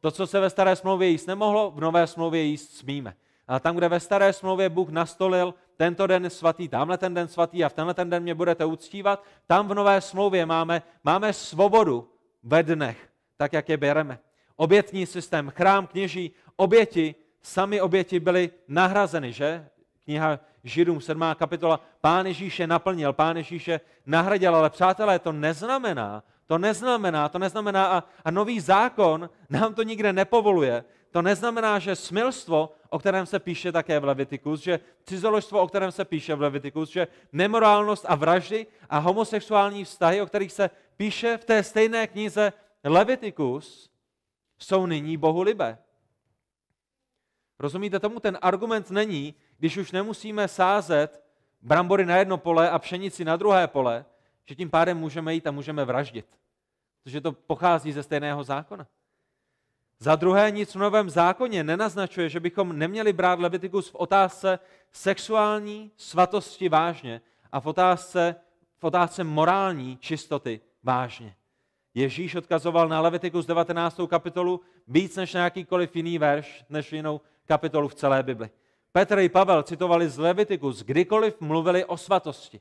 To, 0.00 0.10
co 0.10 0.26
se 0.26 0.40
ve 0.40 0.50
staré 0.50 0.76
smlouvě 0.76 1.08
jíst 1.08 1.26
nemohlo, 1.26 1.70
v 1.70 1.80
nové 1.80 2.06
smlouvě 2.06 2.42
jíst 2.42 2.76
smíme. 2.76 3.14
A 3.48 3.60
tam, 3.60 3.76
kde 3.76 3.88
ve 3.88 4.00
staré 4.00 4.32
smlouvě 4.32 4.68
Bůh 4.68 4.88
nastolil 4.88 5.54
tento 5.76 6.06
den 6.06 6.30
svatý, 6.30 6.68
tamhle 6.68 6.98
ten 6.98 7.14
den 7.14 7.28
svatý 7.28 7.64
a 7.64 7.68
v 7.68 7.72
tenhle 7.72 7.94
ten 7.94 8.10
den 8.10 8.22
mě 8.22 8.34
budete 8.34 8.64
uctívat, 8.64 9.24
tam 9.46 9.68
v 9.68 9.74
nové 9.74 10.00
smlouvě 10.00 10.46
máme, 10.46 10.82
máme 11.04 11.32
svobodu 11.32 12.08
ve 12.42 12.62
dnech 12.62 13.14
tak 13.36 13.52
jak 13.52 13.68
je 13.68 13.76
bereme. 13.76 14.18
Obětní 14.56 15.06
systém, 15.06 15.50
chrám, 15.50 15.86
kněží, 15.86 16.30
oběti, 16.56 17.14
sami 17.42 17.80
oběti 17.80 18.20
byly 18.20 18.50
nahrazeny, 18.68 19.32
že? 19.32 19.68
Kniha 20.04 20.40
Židům, 20.64 21.00
7. 21.00 21.22
kapitola, 21.34 21.80
Pán 22.00 22.26
Ježíš 22.26 22.60
je 22.60 22.66
naplnil, 22.66 23.12
Pán 23.12 23.36
Ježíš 23.36 23.68
je 23.68 23.80
nahradil, 24.06 24.56
ale 24.56 24.70
přátelé, 24.70 25.18
to 25.18 25.32
neznamená, 25.32 26.22
to 26.46 26.58
neznamená, 26.58 27.28
to 27.28 27.38
neznamená 27.38 27.86
a, 27.86 28.04
a 28.24 28.30
nový 28.30 28.60
zákon 28.60 29.30
nám 29.50 29.74
to 29.74 29.82
nikde 29.82 30.12
nepovoluje. 30.12 30.84
To 31.10 31.22
neznamená, 31.22 31.78
že 31.78 31.96
smilstvo, 31.96 32.72
o 32.90 32.98
kterém 32.98 33.26
se 33.26 33.38
píše 33.38 33.72
také 33.72 34.00
v 34.00 34.04
Levitikus, 34.04 34.60
že 34.60 34.80
cizoložstvo, 35.04 35.60
o 35.60 35.68
kterém 35.68 35.92
se 35.92 36.04
píše 36.04 36.34
v 36.34 36.40
Levitikus, 36.40 36.90
že 36.90 37.08
nemorálnost 37.32 38.04
a 38.08 38.14
vraždy 38.14 38.66
a 38.90 38.98
homosexuální 38.98 39.84
vztahy, 39.84 40.22
o 40.22 40.26
kterých 40.26 40.52
se 40.52 40.70
píše 40.96 41.36
v 41.36 41.44
té 41.44 41.62
stejné 41.62 42.06
knize 42.06 42.52
Levitikus 42.84 43.90
jsou 44.58 44.86
nyní 44.86 45.16
bohulibé. 45.16 45.78
Rozumíte 47.58 48.00
tomu? 48.00 48.20
Ten 48.20 48.38
argument 48.42 48.90
není, 48.90 49.34
když 49.58 49.76
už 49.76 49.92
nemusíme 49.92 50.48
sázet 50.48 51.22
brambory 51.62 52.06
na 52.06 52.16
jedno 52.16 52.38
pole 52.38 52.70
a 52.70 52.78
pšenici 52.78 53.24
na 53.24 53.36
druhé 53.36 53.66
pole, 53.66 54.04
že 54.44 54.54
tím 54.54 54.70
pádem 54.70 54.98
můžeme 54.98 55.34
jít 55.34 55.46
a 55.46 55.50
můžeme 55.50 55.84
vraždit. 55.84 56.26
Protože 57.04 57.20
to 57.20 57.32
pochází 57.32 57.92
ze 57.92 58.02
stejného 58.02 58.44
zákona. 58.44 58.86
Za 59.98 60.16
druhé, 60.16 60.50
nic 60.50 60.74
v 60.74 60.78
novém 60.78 61.10
zákoně 61.10 61.64
nenaznačuje, 61.64 62.28
že 62.28 62.40
bychom 62.40 62.78
neměli 62.78 63.12
brát 63.12 63.38
Levitikus 63.38 63.88
v 63.88 63.94
otázce 63.94 64.58
sexuální 64.92 65.90
svatosti 65.96 66.68
vážně 66.68 67.20
a 67.52 67.60
v 67.60 67.66
otázce, 67.66 68.36
v 68.78 68.84
otázce 68.84 69.24
morální 69.24 69.96
čistoty 69.96 70.60
vážně. 70.82 71.36
Ježíš 71.94 72.34
odkazoval 72.34 72.88
na 72.88 73.00
Levitikus 73.00 73.46
19. 73.46 74.00
kapitolu 74.08 74.60
víc 74.88 75.16
než 75.16 75.34
na 75.34 75.44
jakýkoliv 75.44 75.96
jiný 75.96 76.18
verš, 76.18 76.64
než 76.68 76.92
jinou 76.92 77.20
kapitolu 77.44 77.88
v 77.88 77.94
celé 77.94 78.22
Bibli. 78.22 78.50
Petr 78.92 79.18
i 79.18 79.28
Pavel 79.28 79.62
citovali 79.62 80.08
z 80.08 80.18
Levitikus, 80.18 80.82
kdykoliv 80.82 81.40
mluvili 81.40 81.84
o 81.84 81.96
svatosti. 81.96 82.60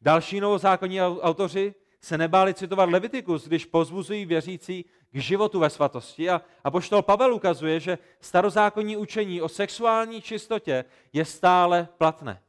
Další 0.00 0.40
novozákonní 0.40 1.02
autoři 1.02 1.74
se 2.00 2.18
nebáli 2.18 2.54
citovat 2.54 2.88
Levitikus, 2.88 3.46
když 3.46 3.64
pozvuzují 3.64 4.26
věřící 4.26 4.84
k 5.10 5.16
životu 5.16 5.60
ve 5.60 5.70
svatosti. 5.70 6.30
A, 6.30 6.42
a 6.64 6.70
poštol 6.70 7.02
Pavel 7.02 7.34
ukazuje, 7.34 7.80
že 7.80 7.98
starozákonní 8.20 8.96
učení 8.96 9.42
o 9.42 9.48
sexuální 9.48 10.22
čistotě 10.22 10.84
je 11.12 11.24
stále 11.24 11.88
platné. 11.98 12.42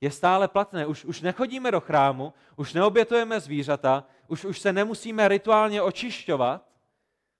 Je 0.00 0.10
stále 0.10 0.48
platné. 0.48 0.86
Už, 0.86 1.04
už 1.04 1.20
nechodíme 1.20 1.70
do 1.70 1.80
chrámu, 1.80 2.32
už 2.56 2.72
neobětujeme 2.72 3.40
zvířata, 3.40 4.04
už, 4.28 4.44
už 4.44 4.58
se 4.58 4.72
nemusíme 4.72 5.28
rituálně 5.28 5.82
očišťovat. 5.82 6.68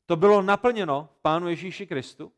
To 0.06 0.16
bylo 0.16 0.42
naplněno 0.42 1.08
Pánu 1.22 1.48
Ježíši 1.48 1.86
Kristu, 1.86 2.32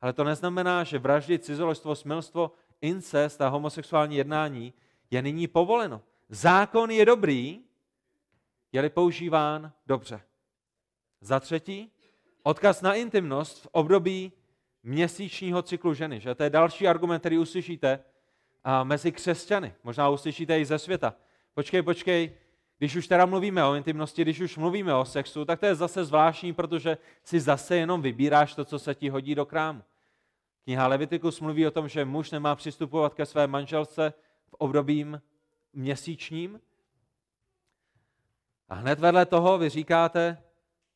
ale 0.00 0.12
to 0.12 0.24
neznamená, 0.24 0.84
že 0.84 0.98
vraždy, 0.98 1.38
cizoložstvo, 1.38 1.94
smilstvo, 1.94 2.50
incest 2.80 3.40
a 3.40 3.48
homosexuální 3.48 4.16
jednání 4.16 4.72
je 5.10 5.22
nyní 5.22 5.46
povoleno. 5.46 6.02
Zákon 6.28 6.90
je 6.90 7.06
dobrý, 7.06 7.60
je-li 8.72 8.90
používán 8.90 9.72
dobře. 9.86 10.20
Za 11.20 11.40
třetí, 11.40 11.92
odkaz 12.42 12.82
na 12.82 12.94
intimnost 12.94 13.62
v 13.62 13.68
období 13.72 14.32
měsíčního 14.82 15.62
cyklu 15.62 15.94
ženy. 15.94 16.20
Že? 16.20 16.34
To 16.34 16.42
je 16.42 16.50
další 16.50 16.88
argument, 16.88 17.20
který 17.20 17.38
uslyšíte 17.38 18.00
a 18.64 18.84
mezi 18.84 19.12
křesťany. 19.12 19.74
Možná 19.84 20.08
uslyšíte 20.08 20.60
i 20.60 20.64
ze 20.64 20.78
světa. 20.78 21.14
Počkej, 21.54 21.82
počkej, 21.82 22.36
když 22.78 22.96
už 22.96 23.08
teda 23.08 23.26
mluvíme 23.26 23.64
o 23.64 23.74
intimnosti, 23.74 24.22
když 24.22 24.40
už 24.40 24.56
mluvíme 24.56 24.94
o 24.94 25.04
sexu, 25.04 25.44
tak 25.44 25.60
to 25.60 25.66
je 25.66 25.74
zase 25.74 26.04
zvláštní, 26.04 26.52
protože 26.52 26.98
si 27.24 27.40
zase 27.40 27.76
jenom 27.76 28.02
vybíráš 28.02 28.54
to, 28.54 28.64
co 28.64 28.78
se 28.78 28.94
ti 28.94 29.08
hodí 29.08 29.34
do 29.34 29.46
krámu. 29.46 29.82
Kniha 30.64 30.86
Levitikus 30.86 31.40
mluví 31.40 31.66
o 31.66 31.70
tom, 31.70 31.88
že 31.88 32.04
muž 32.04 32.30
nemá 32.30 32.56
přistupovat 32.56 33.14
ke 33.14 33.26
své 33.26 33.46
manželce 33.46 34.12
v 34.46 34.54
obdobím 34.54 35.20
měsíčním. 35.72 36.60
A 38.68 38.74
hned 38.74 39.00
vedle 39.00 39.26
toho 39.26 39.58
vy 39.58 39.68
říkáte, 39.68 40.42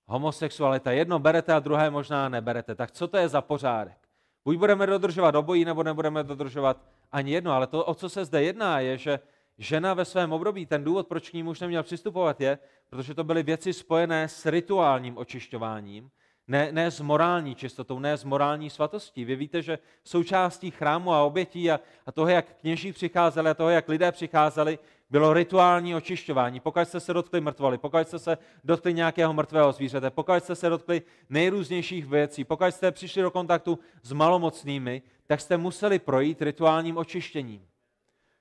homosexualita. 0.06 0.92
Jedno 0.92 1.18
berete 1.18 1.52
a 1.52 1.60
druhé 1.60 1.90
možná 1.90 2.28
neberete. 2.28 2.74
Tak 2.74 2.90
co 2.90 3.08
to 3.08 3.16
je 3.16 3.28
za 3.28 3.40
pořádek? 3.40 3.98
Buď 4.44 4.56
budeme 4.56 4.86
dodržovat 4.86 5.34
obojí, 5.34 5.64
nebo 5.64 5.82
nebudeme 5.82 6.24
dodržovat 6.24 6.84
ani 7.12 7.32
jedno. 7.32 7.52
Ale 7.52 7.66
to, 7.66 7.84
o 7.84 7.94
co 7.94 8.08
se 8.08 8.24
zde 8.24 8.42
jedná, 8.42 8.80
je, 8.80 8.98
že 8.98 9.20
žena 9.58 9.94
ve 9.94 10.04
svém 10.04 10.32
období, 10.32 10.66
ten 10.66 10.84
důvod, 10.84 11.08
proč 11.08 11.30
k 11.30 11.32
ní 11.32 11.42
muž 11.42 11.60
neměl 11.60 11.82
přistupovat, 11.82 12.40
je, 12.40 12.58
protože 12.90 13.14
to 13.14 13.24
byly 13.24 13.42
věci 13.42 13.72
spojené 13.72 14.28
s 14.28 14.46
rituálním 14.46 15.18
očišťováním, 15.18 16.10
ne, 16.48 16.72
ne 16.72 16.90
s 16.90 17.00
morální 17.00 17.54
čistotou, 17.54 17.98
ne 17.98 18.16
s 18.16 18.24
morální 18.24 18.70
svatostí. 18.70 19.24
Vy 19.24 19.36
víte, 19.36 19.62
že 19.62 19.78
součástí 20.04 20.70
chrámu 20.70 21.12
a 21.12 21.22
obětí 21.22 21.70
a, 21.70 21.80
a 22.06 22.12
toho, 22.12 22.28
jak 22.28 22.46
kněží 22.60 22.92
přicházeli 22.92 23.50
a 23.50 23.54
toho, 23.54 23.70
jak 23.70 23.88
lidé 23.88 24.12
přicházeli, 24.12 24.78
bylo 25.10 25.32
rituální 25.32 25.94
očišťování. 25.94 26.60
Pokud 26.60 26.88
jste 26.88 27.00
se 27.00 27.14
dotkli 27.14 27.40
mrtvoly, 27.40 27.78
pokud 27.78 28.08
jste 28.08 28.18
se 28.18 28.38
dotkli 28.64 28.94
nějakého 28.94 29.32
mrtvého 29.32 29.72
zvířete, 29.72 30.10
pokud 30.10 30.34
jste 30.44 30.54
se 30.54 30.68
dotkli 30.68 31.02
nejrůznějších 31.28 32.06
věcí, 32.06 32.44
pokud 32.44 32.64
jste 32.64 32.92
přišli 32.92 33.22
do 33.22 33.30
kontaktu 33.30 33.78
s 34.02 34.12
malomocnými, 34.12 35.02
tak 35.26 35.40
jste 35.40 35.56
museli 35.56 35.98
projít 35.98 36.42
rituálním 36.42 36.96
očištěním. 36.96 37.66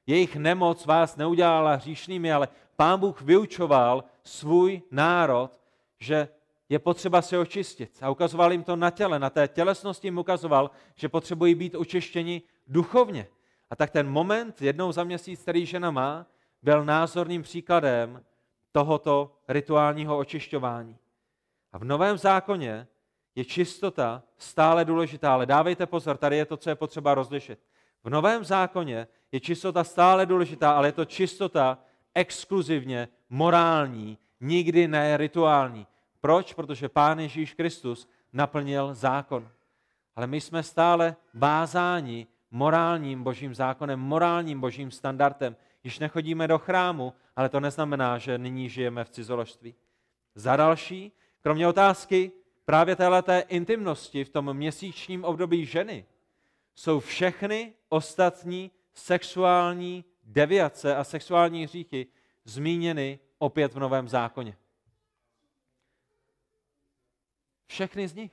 Jejich 0.08 0.36
nemoc 0.36 0.86
vás 0.86 1.16
neudělala 1.16 1.76
hříšnými, 1.76 2.34
ale 2.34 2.48
pán 2.76 3.00
Bůh 3.00 3.22
vyučoval 3.22 4.04
svůj 4.24 4.82
národ, 4.92 5.52
že 6.00 6.28
je 6.72 6.80
potřeba 6.80 7.22
se 7.22 7.38
očistit. 7.38 7.98
A 8.02 8.10
ukazoval 8.10 8.52
jim 8.52 8.64
to 8.64 8.76
na 8.76 8.90
těle, 8.90 9.20
na 9.20 9.30
té 9.30 9.48
tělesnosti 9.48 10.08
jim 10.08 10.18
ukazoval, 10.18 10.72
že 10.96 11.10
potřebují 11.10 11.56
být 11.56 11.76
očištěni 11.76 12.42
duchovně. 12.68 13.28
A 13.70 13.76
tak 13.76 13.92
ten 13.92 14.10
moment 14.10 14.62
jednou 14.62 14.92
za 14.92 15.04
měsíc, 15.04 15.42
který 15.42 15.66
žena 15.66 15.92
má, 15.92 16.26
byl 16.62 16.86
názorným 16.86 17.42
příkladem 17.42 18.24
tohoto 18.72 19.36
rituálního 19.48 20.18
očišťování. 20.18 20.98
A 21.72 21.78
v 21.78 21.84
Novém 21.84 22.18
zákoně 22.18 22.88
je 23.36 23.46
čistota 23.46 24.24
stále 24.38 24.86
důležitá, 24.86 25.34
ale 25.34 25.46
dávejte 25.46 25.86
pozor, 25.86 26.18
tady 26.18 26.38
je 26.38 26.46
to, 26.46 26.58
co 26.58 26.70
je 26.70 26.76
potřeba 26.76 27.16
rozlišit. 27.16 27.60
V 28.04 28.10
Novém 28.10 28.44
zákoně 28.44 29.08
je 29.32 29.40
čistota 29.40 29.84
stále 29.84 30.26
důležitá, 30.26 30.72
ale 30.72 30.88
je 30.88 30.92
to 30.92 31.06
čistota 31.06 31.78
exkluzivně 32.16 33.08
morální, 33.30 34.18
nikdy 34.40 34.88
ne 34.88 35.18
rituální. 35.18 35.88
Proč? 36.22 36.54
Protože 36.54 36.90
Pán 36.90 37.20
Ježíš 37.20 37.54
Kristus 37.54 38.10
naplnil 38.34 38.94
zákon. 38.94 39.50
Ale 40.16 40.28
my 40.28 40.42
jsme 40.42 40.64
stále 40.64 41.16
bázáni 41.34 42.28
morálním 42.52 43.24
božím 43.24 43.56
zákonem, 43.56 44.00
morálním 44.00 44.60
božím 44.60 44.92
standardem. 44.92 45.56
Již 45.84 46.00
nechodíme 46.00 46.48
do 46.48 46.58
chrámu, 46.58 47.14
ale 47.36 47.50
to 47.50 47.60
neznamená, 47.60 48.18
že 48.18 48.38
nyní 48.38 48.70
žijeme 48.70 49.04
v 49.04 49.10
cizoložství. 49.10 49.76
Za 50.36 50.56
další, 50.56 51.12
kromě 51.42 51.68
otázky 51.68 52.32
právě 52.66 52.96
téhleté 52.96 53.40
intimnosti 53.40 54.24
v 54.24 54.30
tom 54.30 54.54
měsíčním 54.54 55.24
období 55.24 55.66
ženy, 55.66 56.06
jsou 56.76 57.00
všechny 57.00 57.74
ostatní 57.90 58.72
sexuální 58.94 60.06
deviace 60.24 60.96
a 60.96 61.04
sexuální 61.04 61.64
hříchy 61.64 62.08
zmíněny 62.46 63.20
opět 63.38 63.74
v 63.74 63.80
Novém 63.80 64.08
zákoně. 64.08 64.58
Všechny 67.72 68.08
z 68.08 68.16
nich. 68.16 68.32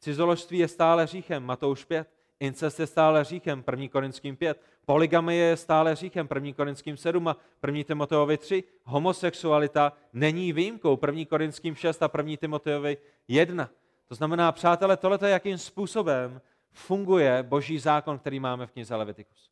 Cizoložství 0.00 0.58
je 0.58 0.68
stále 0.68 1.04
hříchem, 1.04 1.44
Matouš 1.44 1.84
5. 1.84 2.08
Incest 2.40 2.80
je 2.80 2.86
stále 2.86 3.20
hříchem, 3.20 3.64
1. 3.70 3.88
Korinským 3.88 4.36
5. 4.36 4.62
Poligamie 4.86 5.44
je 5.44 5.56
stále 5.56 5.92
hříchem, 5.92 6.28
1. 6.34 6.52
Korinským 6.52 6.96
7 6.96 7.28
a 7.28 7.36
1. 7.66 7.82
Timoteovi 7.84 8.38
3. 8.38 8.64
Homosexualita 8.84 9.92
není 10.12 10.52
výjimkou, 10.52 10.98
1. 11.06 11.24
Korinským 11.24 11.74
6 11.74 12.02
a 12.02 12.10
1. 12.16 12.36
Timoteovi 12.36 12.96
1. 13.28 13.70
To 14.08 14.14
znamená, 14.14 14.52
přátelé, 14.52 14.96
tohle 14.96 15.18
je, 15.22 15.30
jakým 15.30 15.58
způsobem 15.58 16.40
funguje 16.70 17.42
boží 17.42 17.78
zákon, 17.78 18.18
který 18.18 18.40
máme 18.40 18.66
v 18.66 18.70
knize 18.70 18.96
Levitikus. 18.96 19.50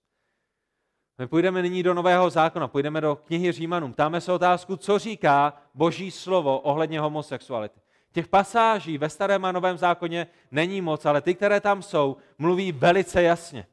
My 1.18 1.26
půjdeme 1.26 1.62
nyní 1.62 1.82
do 1.82 1.94
Nového 1.94 2.30
zákona, 2.30 2.68
půjdeme 2.68 3.00
do 3.00 3.16
knihy 3.16 3.52
Římanům. 3.52 3.92
Ptáme 3.92 4.20
se 4.20 4.32
otázku, 4.32 4.76
co 4.76 4.98
říká 4.98 5.62
boží 5.74 6.10
slovo 6.10 6.60
ohledně 6.60 7.00
homosexuality. 7.00 7.85
Těch 8.16 8.28
pasáží 8.28 8.98
ve 8.98 9.08
starém 9.08 9.44
a 9.44 9.52
novém 9.52 9.78
zákoně 9.78 10.26
není 10.50 10.80
moc, 10.80 11.06
ale 11.06 11.20
ty, 11.20 11.34
které 11.34 11.60
tam 11.60 11.82
jsou, 11.82 12.16
mluví 12.38 12.72
velice 12.72 13.22
jasně. 13.22 13.66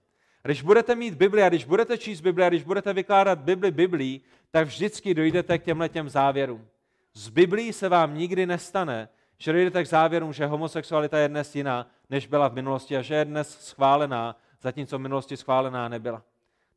Když 0.44 0.62
budete 0.62 0.96
mít 0.96 1.14
Bibli 1.14 1.44
a 1.44 1.50
když 1.50 1.66
budete 1.66 1.98
číst 1.98 2.22
Bibli 2.22 2.46
a 2.46 2.50
když 2.50 2.64
budete 2.64 2.94
vykládat 2.94 3.40
Bibli 3.40 3.72
Biblí, 3.72 4.22
tak 4.52 4.68
vždycky 4.68 5.14
dojdete 5.14 5.58
k 5.58 5.64
těmhle 5.64 5.90
těm 5.90 6.10
závěrům. 6.10 6.68
Z 7.14 7.30
Biblí 7.30 7.74
se 7.74 7.90
vám 7.90 8.18
nikdy 8.18 8.46
nestane, 8.46 9.10
že 9.38 9.54
dojdete 9.54 9.84
k 9.84 9.88
závěrům, 9.88 10.34
že 10.34 10.46
homosexualita 10.46 11.18
je 11.18 11.28
dnes 11.28 11.56
jiná, 11.56 11.88
než 12.10 12.28
byla 12.28 12.48
v 12.48 12.54
minulosti 12.54 12.98
a 12.98 13.02
že 13.02 13.16
je 13.16 13.26
dnes 13.26 13.60
schválená, 13.60 14.36
zatímco 14.62 14.98
v 14.98 15.02
minulosti 15.02 15.38
schválená 15.38 15.90
nebyla. 15.90 16.24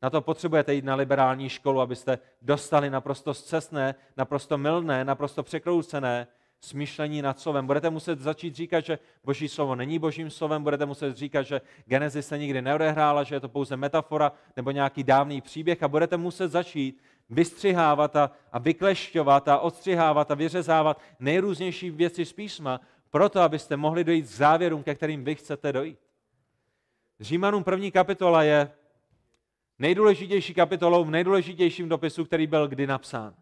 Na 0.01 0.09
to 0.09 0.21
potřebujete 0.21 0.73
jít 0.73 0.85
na 0.85 0.95
liberální 0.95 1.49
školu, 1.49 1.81
abyste 1.81 2.19
dostali 2.41 2.89
naprosto 2.89 3.33
zcestné, 3.33 3.95
naprosto 4.17 4.57
milné, 4.57 5.05
naprosto 5.05 5.43
překroucené 5.43 6.27
smýšlení 6.61 7.21
nad 7.21 7.39
slovem. 7.39 7.67
Budete 7.67 7.89
muset 7.89 8.19
začít 8.19 8.55
říkat, 8.55 8.85
že 8.85 8.99
boží 9.23 9.47
slovo 9.47 9.75
není 9.75 9.99
božím 9.99 10.29
slovem, 10.29 10.63
budete 10.63 10.85
muset 10.85 11.17
říkat, 11.17 11.43
že 11.43 11.61
Genesis 11.85 12.27
se 12.27 12.37
nikdy 12.37 12.61
neodehrála, 12.61 13.23
že 13.23 13.35
je 13.35 13.39
to 13.39 13.49
pouze 13.49 13.77
metafora 13.77 14.31
nebo 14.55 14.71
nějaký 14.71 15.03
dávný 15.03 15.41
příběh 15.41 15.83
a 15.83 15.87
budete 15.87 16.17
muset 16.17 16.47
začít 16.47 17.01
vystřihávat 17.29 18.15
a, 18.15 18.31
a 18.51 18.59
vyklešťovat 18.59 19.47
a 19.47 19.59
odstřihávat 19.59 20.31
a 20.31 20.35
vyřezávat 20.35 21.01
nejrůznější 21.19 21.89
věci 21.91 22.25
z 22.25 22.33
písma, 22.33 22.81
proto 23.09 23.41
abyste 23.41 23.77
mohli 23.77 24.03
dojít 24.03 24.25
k 24.25 24.29
závěrům, 24.29 24.83
ke 24.83 24.95
kterým 24.95 25.23
vy 25.23 25.35
chcete 25.35 25.73
dojít. 25.73 25.99
Římanům 27.19 27.63
první 27.63 27.91
kapitola 27.91 28.43
je 28.43 28.71
nejdůležitější 29.79 30.53
kapitolou 30.53 31.03
v 31.05 31.11
nejdůležitějším 31.11 31.89
dopisu, 31.89 32.25
který 32.25 32.47
byl 32.47 32.67
kdy 32.67 32.87
napsán 32.87 33.33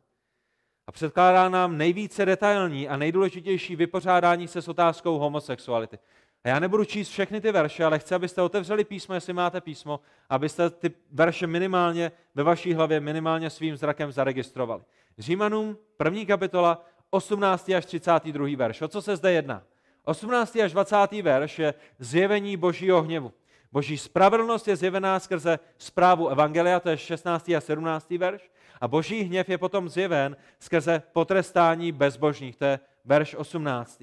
a 0.87 0.91
předkládá 0.91 1.49
nám 1.49 1.77
nejvíce 1.77 2.25
detailní 2.25 2.89
a 2.89 2.97
nejdůležitější 2.97 3.75
vypořádání 3.75 4.47
se 4.47 4.61
s 4.61 4.67
otázkou 4.67 5.17
homosexuality. 5.17 5.99
A 6.43 6.49
já 6.49 6.59
nebudu 6.59 6.85
číst 6.85 7.09
všechny 7.09 7.41
ty 7.41 7.51
verše, 7.51 7.85
ale 7.85 7.99
chci, 7.99 8.15
abyste 8.15 8.41
otevřeli 8.41 8.83
písmo, 8.83 9.15
jestli 9.15 9.33
máte 9.33 9.61
písmo, 9.61 9.99
abyste 10.29 10.69
ty 10.69 10.91
verše 11.11 11.47
minimálně 11.47 12.11
ve 12.35 12.43
vaší 12.43 12.73
hlavě, 12.73 12.99
minimálně 12.99 13.49
svým 13.49 13.77
zrakem 13.77 14.11
zaregistrovali. 14.11 14.83
Římanům, 15.17 15.77
první 15.97 16.25
kapitola, 16.25 16.85
18. 17.09 17.69
až 17.69 17.85
32. 17.85 18.47
verš. 18.55 18.81
O 18.81 18.87
co 18.87 19.01
se 19.01 19.15
zde 19.15 19.31
jedná? 19.31 19.63
18. 20.03 20.55
až 20.55 20.71
20. 20.71 21.11
verš 21.21 21.59
je 21.59 21.73
zjevení 21.99 22.57
božího 22.57 23.01
hněvu. 23.01 23.33
Boží 23.71 23.97
spravedlnost 23.97 24.67
je 24.67 24.75
zjevená 24.75 25.19
skrze 25.19 25.59
zprávu 25.77 26.29
Evangelia, 26.29 26.79
to 26.79 26.89
je 26.89 26.97
16. 26.97 27.49
a 27.49 27.61
17. 27.61 28.09
verš. 28.09 28.49
A 28.85 28.87
boží 28.87 29.21
hněv 29.21 29.49
je 29.49 29.57
potom 29.57 29.89
zjeven 29.89 30.37
skrze 30.59 31.03
potrestání 31.13 31.91
bezbožných, 31.91 32.55
to 32.55 32.65
je 32.65 32.79
verš 33.05 33.35
18. 33.35 34.01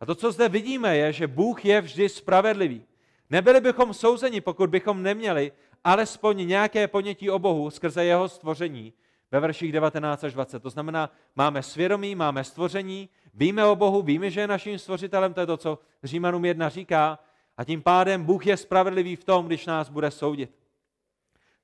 A 0.00 0.06
to, 0.06 0.14
co 0.14 0.32
zde 0.32 0.48
vidíme, 0.48 0.96
je, 0.96 1.12
že 1.12 1.26
Bůh 1.26 1.64
je 1.64 1.80
vždy 1.80 2.08
spravedlivý. 2.08 2.84
Nebyli 3.30 3.60
bychom 3.60 3.94
souzeni, 3.94 4.40
pokud 4.40 4.70
bychom 4.70 5.02
neměli 5.02 5.52
alespoň 5.84 6.48
nějaké 6.48 6.88
ponětí 6.88 7.30
o 7.30 7.38
Bohu 7.38 7.70
skrze 7.70 8.04
jeho 8.04 8.28
stvoření 8.28 8.92
ve 9.30 9.40
verších 9.40 9.72
19 9.72 10.24
až 10.24 10.32
20. 10.32 10.62
To 10.62 10.70
znamená, 10.70 11.10
máme 11.34 11.62
svědomí, 11.62 12.14
máme 12.14 12.44
stvoření, 12.44 13.08
víme 13.34 13.64
o 13.64 13.76
Bohu, 13.76 14.02
víme, 14.02 14.30
že 14.30 14.40
je 14.40 14.46
naším 14.46 14.78
stvořitelem, 14.78 15.34
to 15.34 15.40
je 15.40 15.46
to, 15.46 15.56
co 15.56 15.78
Římanům 16.04 16.44
1 16.44 16.68
říká, 16.68 17.18
a 17.56 17.64
tím 17.64 17.82
pádem 17.82 18.24
Bůh 18.24 18.46
je 18.46 18.56
spravedlivý 18.56 19.16
v 19.16 19.24
tom, 19.24 19.46
když 19.46 19.66
nás 19.66 19.88
bude 19.88 20.10
soudit. 20.10 20.50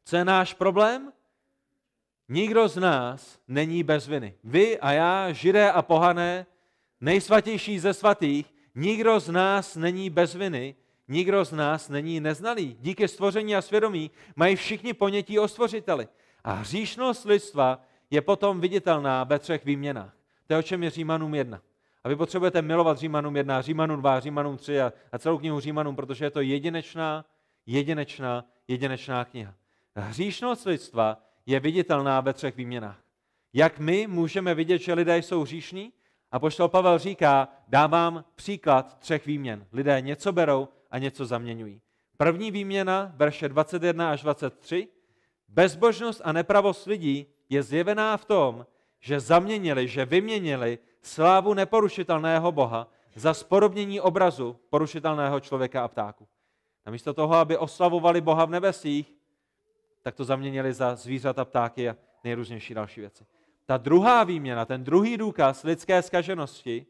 Co 0.05 0.17
je 0.17 0.25
náš 0.25 0.55
problém? 0.55 1.13
Nikdo 2.29 2.69
z 2.69 2.77
nás 2.77 3.39
není 3.49 3.83
bez 3.83 4.07
viny. 4.07 4.35
Vy 4.45 4.79
a 4.79 4.93
já, 4.93 5.33
židé 5.33 5.73
a 5.73 5.83
pohané, 5.83 6.47
nejsvatější 7.01 7.79
ze 7.79 7.95
svatých, 7.95 8.55
nikdo 8.75 9.21
z 9.21 9.29
nás 9.29 9.77
není 9.77 10.11
bez 10.11 10.35
viny, 10.35 10.75
nikdo 11.09 11.45
z 11.45 11.53
nás 11.53 11.89
není 11.89 12.21
neznalý. 12.21 12.77
Díky 12.81 13.09
stvoření 13.09 13.57
a 13.57 13.63
svědomí 13.63 14.11
mají 14.37 14.57
všichni 14.57 14.95
ponětí 14.95 15.39
o 15.39 15.49
stvořiteli. 15.49 16.09
A 16.45 16.53
hříšnost 16.53 17.25
lidstva 17.25 17.85
je 18.11 18.21
potom 18.21 18.61
viditelná 18.61 19.25
ve 19.25 19.39
třech 19.39 19.65
výměnách. 19.65 20.17
To 20.47 20.53
je 20.53 20.59
o 20.59 20.63
čem 20.63 20.83
je 20.83 20.91
Římanům 20.91 21.35
1. 21.35 21.61
A 22.05 22.09
vy 22.09 22.17
potřebujete 22.17 22.63
milovat 22.63 22.99
Římanům 22.99 23.37
1, 23.37 23.63
Římanům 23.63 24.01
2, 24.01 24.21
Římanům 24.21 24.57
3 24.57 24.81
a, 24.81 24.93
celou 25.19 25.39
knihu 25.39 25.61
Římanům, 25.61 25.97
protože 25.97 26.25
je 26.25 26.31
to 26.31 26.41
jedinečná, 26.41 27.25
jedinečná, 27.67 28.45
jedinečná 28.69 29.25
kniha. 29.25 29.55
Hříšnost 29.97 30.67
lidstva 30.67 31.19
je 31.47 31.61
viditelná 31.61 32.21
ve 32.21 32.33
třech 32.33 32.57
výměnách. 32.57 32.99
Jak 33.53 33.79
my 33.79 34.07
můžeme 34.07 34.55
vidět, 34.55 34.79
že 34.79 34.95
lidé 34.95 35.19
jsou 35.19 35.43
hříšní? 35.43 35.93
A 36.31 36.39
poštol 36.39 36.69
Pavel 36.69 36.99
říká, 36.99 37.49
dávám 37.69 38.25
příklad 38.35 38.99
třech 38.99 39.27
výměn. 39.27 39.67
Lidé 39.73 40.01
něco 40.01 40.33
berou 40.33 40.69
a 40.91 40.99
něco 40.99 41.27
zaměňují. 41.27 41.81
První 42.17 42.51
výměna, 42.51 43.13
verše 43.15 43.49
21 43.49 44.11
až 44.11 44.23
23, 44.23 44.89
Bezbožnost 45.49 46.21
a 46.25 46.33
nepravost 46.33 46.87
lidí 46.87 47.27
je 47.49 47.63
zjevená 47.63 48.17
v 48.17 48.25
tom, 48.25 48.67
že 49.01 49.21
zaměnili, 49.21 49.89
že 49.89 50.05
vyměnili 50.05 50.79
slávu 51.03 51.55
neporušitelného 51.55 52.53
Boha 52.53 52.89
za 53.15 53.35
spodobnění 53.35 54.01
obrazu 54.01 54.57
porušitelného 54.71 55.41
člověka 55.41 55.85
a 55.85 55.89
ptáku. 55.89 56.29
Namísto 56.87 57.15
toho, 57.15 57.35
aby 57.35 57.57
oslavovali 57.57 58.21
Boha 58.21 58.45
v 58.45 58.51
nebesích, 58.51 59.15
tak 60.03 60.15
to 60.15 60.25
zaměnili 60.25 60.73
za 60.73 60.97
zvířata, 60.97 61.45
ptáky 61.45 61.89
a 61.89 61.97
nejrůznější 62.25 62.75
další 62.75 63.01
věci. 63.01 63.27
Ta 63.67 63.77
druhá 63.77 64.25
výměna, 64.25 64.65
ten 64.65 64.85
druhý 64.85 65.17
důkaz 65.17 65.63
lidské 65.63 66.03
skaženosti 66.03 66.87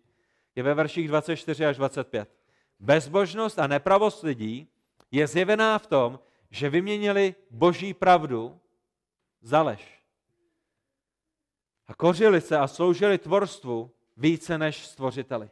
je 0.57 0.63
ve 0.63 0.75
verších 0.75 1.09
24 1.09 1.67
až 1.67 1.77
25. 1.77 2.37
Bezbožnost 2.81 3.59
a 3.59 3.67
nepravost 3.67 4.23
lidí 4.23 4.69
je 5.11 5.27
zjevená 5.27 5.79
v 5.79 5.87
tom, 5.87 6.21
že 6.51 6.71
vyměnili 6.71 7.35
boží 7.51 7.95
pravdu 7.95 8.61
za 9.41 9.63
lež. 9.63 10.03
A 11.87 11.95
kořili 11.95 12.41
se 12.41 12.59
a 12.59 12.67
sloužili 12.67 13.19
tvorstvu 13.19 13.91
více 14.17 14.59
než 14.59 14.87
stvořiteli. 14.87 15.51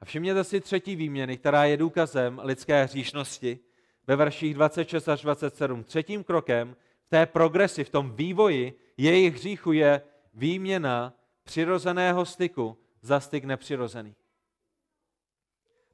A 0.00 0.04
všimněte 0.04 0.44
si 0.44 0.60
třetí 0.60 0.96
výměny, 0.96 1.36
která 1.36 1.64
je 1.64 1.76
důkazem 1.76 2.40
lidské 2.42 2.84
hříšnosti 2.84 3.58
ve 4.06 4.16
verších 4.16 4.54
26 4.54 5.08
až 5.08 5.22
27. 5.22 5.84
Třetím 5.84 6.24
krokem 6.24 6.76
v 7.06 7.08
té 7.08 7.26
progresi, 7.26 7.84
v 7.84 7.90
tom 7.90 8.10
vývoji 8.10 8.78
jejich 8.96 9.34
hříchu 9.34 9.72
je 9.72 10.02
výměna 10.34 11.14
přirozeného 11.44 12.24
styku 12.24 12.78
za 13.02 13.20
styk 13.20 13.44
nepřirozený. 13.44 14.14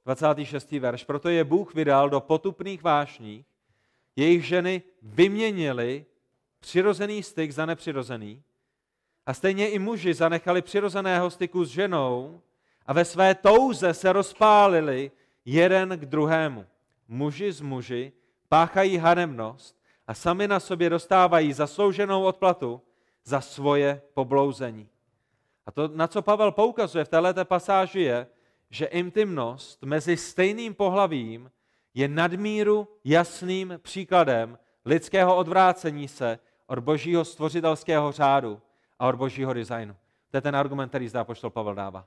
26. 0.04 0.72
verš. 0.72 1.04
Proto 1.04 1.28
je 1.28 1.44
Bůh 1.44 1.74
vydal 1.74 2.10
do 2.10 2.20
potupných 2.20 2.82
vášní, 2.82 3.44
jejich 4.16 4.46
ženy 4.46 4.82
vyměnili 5.02 6.06
přirozený 6.60 7.22
styk 7.22 7.50
za 7.50 7.66
nepřirozený 7.66 8.42
a 9.26 9.34
stejně 9.34 9.70
i 9.70 9.78
muži 9.78 10.14
zanechali 10.14 10.62
přirozeného 10.62 11.30
styku 11.30 11.64
s 11.64 11.68
ženou 11.68 12.40
a 12.86 12.92
ve 12.92 13.04
své 13.04 13.34
touze 13.34 13.94
se 13.94 14.12
rozpálili 14.12 15.10
jeden 15.44 15.98
k 15.98 16.06
druhému. 16.06 16.66
Muži 17.12 17.52
z 17.52 17.60
muži 17.60 18.12
páchají 18.48 18.96
hanemnost 18.96 19.76
a 20.06 20.14
sami 20.14 20.48
na 20.48 20.60
sobě 20.60 20.90
dostávají 20.90 21.52
zaslouženou 21.52 22.24
odplatu 22.24 22.80
za 23.24 23.40
svoje 23.40 24.02
poblouzení. 24.14 24.88
A 25.66 25.70
to, 25.70 25.88
na 25.88 26.08
co 26.08 26.22
Pavel 26.22 26.52
poukazuje 26.52 27.04
v 27.04 27.08
této 27.08 27.44
pasáži, 27.44 28.00
je, 28.00 28.26
že 28.70 28.86
intimnost 28.86 29.82
mezi 29.82 30.16
stejným 30.16 30.74
pohlavím 30.74 31.50
je 31.94 32.08
nadmíru 32.08 32.88
jasným 33.04 33.78
příkladem 33.82 34.58
lidského 34.84 35.36
odvrácení 35.36 36.08
se 36.08 36.38
od 36.66 36.78
božího 36.78 37.24
stvořitelského 37.24 38.12
řádu 38.12 38.60
a 38.98 39.08
od 39.08 39.14
božího 39.14 39.52
designu. 39.52 39.96
To 40.30 40.36
je 40.36 40.40
ten 40.40 40.56
argument, 40.56 40.88
který 40.88 41.08
zdá 41.08 41.24
poštol 41.24 41.50
Pavel 41.50 41.74
dává. 41.74 42.06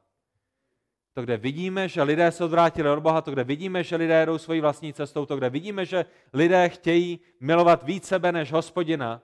To, 1.16 1.22
kde 1.22 1.38
vidíme, 1.38 1.88
že 1.88 2.04
lidé 2.04 2.32
se 2.32 2.44
odvrátili 2.44 2.90
od 2.90 3.00
Boha, 3.00 3.22
to, 3.22 3.32
kde 3.32 3.44
vidíme, 3.44 3.84
že 3.84 3.96
lidé 3.96 4.26
jdou 4.26 4.38
svojí 4.38 4.62
vlastní 4.62 4.94
cestou, 4.94 5.26
to, 5.26 5.38
kde 5.38 5.50
vidíme, 5.50 5.86
že 5.86 6.06
lidé 6.34 6.70
chtějí 6.70 7.20
milovat 7.40 7.84
víc 7.84 8.08
sebe 8.08 8.32
než 8.32 8.52
hospodina, 8.52 9.22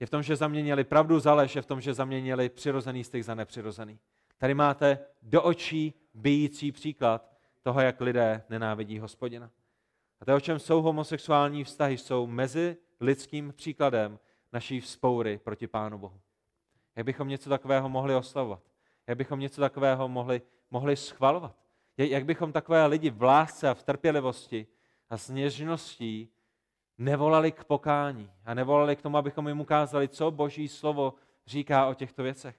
je 0.00 0.06
v 0.06 0.10
tom, 0.10 0.22
že 0.22 0.36
zaměnili 0.36 0.84
pravdu 0.84 1.20
za 1.20 1.34
lež, 1.34 1.56
je 1.56 1.62
v 1.62 1.66
tom, 1.66 1.80
že 1.80 1.94
zaměnili 1.94 2.48
přirozený 2.48 3.04
styk 3.04 3.24
za 3.24 3.34
nepřirozený. 3.34 3.98
Tady 4.38 4.54
máte 4.54 4.98
do 5.22 5.42
očí 5.42 5.94
bijící 6.14 6.72
příklad 6.72 7.32
toho, 7.62 7.80
jak 7.80 8.00
lidé 8.00 8.42
nenávidí 8.48 8.98
hospodina. 8.98 9.50
A 10.20 10.24
to, 10.24 10.36
o 10.36 10.40
čem 10.40 10.58
jsou 10.58 10.82
homosexuální 10.82 11.64
vztahy, 11.64 11.98
jsou 11.98 12.26
mezi 12.26 12.76
lidským 13.00 13.52
příkladem 13.56 14.18
naší 14.52 14.80
vzpoury 14.80 15.38
proti 15.38 15.66
Pánu 15.66 15.98
Bohu. 15.98 16.20
Jak 16.96 17.06
bychom 17.06 17.28
něco 17.28 17.50
takového 17.50 17.88
mohli 17.88 18.14
oslavovat? 18.14 18.62
Jak 19.06 19.18
bychom 19.18 19.40
něco 19.40 19.60
takového 19.60 20.08
mohli, 20.08 20.42
mohli 20.70 20.96
schvalovat? 20.96 21.56
Jak 21.96 22.24
bychom 22.24 22.52
takové 22.52 22.86
lidi 22.86 23.10
v 23.10 23.22
lásce 23.22 23.68
a 23.68 23.74
v 23.74 23.82
trpělivosti 23.82 24.66
a 25.10 25.16
s 25.16 25.28
něžností 25.28 26.28
nevolali 26.98 27.52
k 27.52 27.64
pokání 27.64 28.30
a 28.44 28.54
nevolali 28.54 28.96
k 28.96 29.02
tomu, 29.02 29.16
abychom 29.16 29.48
jim 29.48 29.60
ukázali, 29.60 30.08
co 30.08 30.30
Boží 30.30 30.68
slovo 30.68 31.14
říká 31.46 31.86
o 31.86 31.94
těchto 31.94 32.22
věcech. 32.22 32.56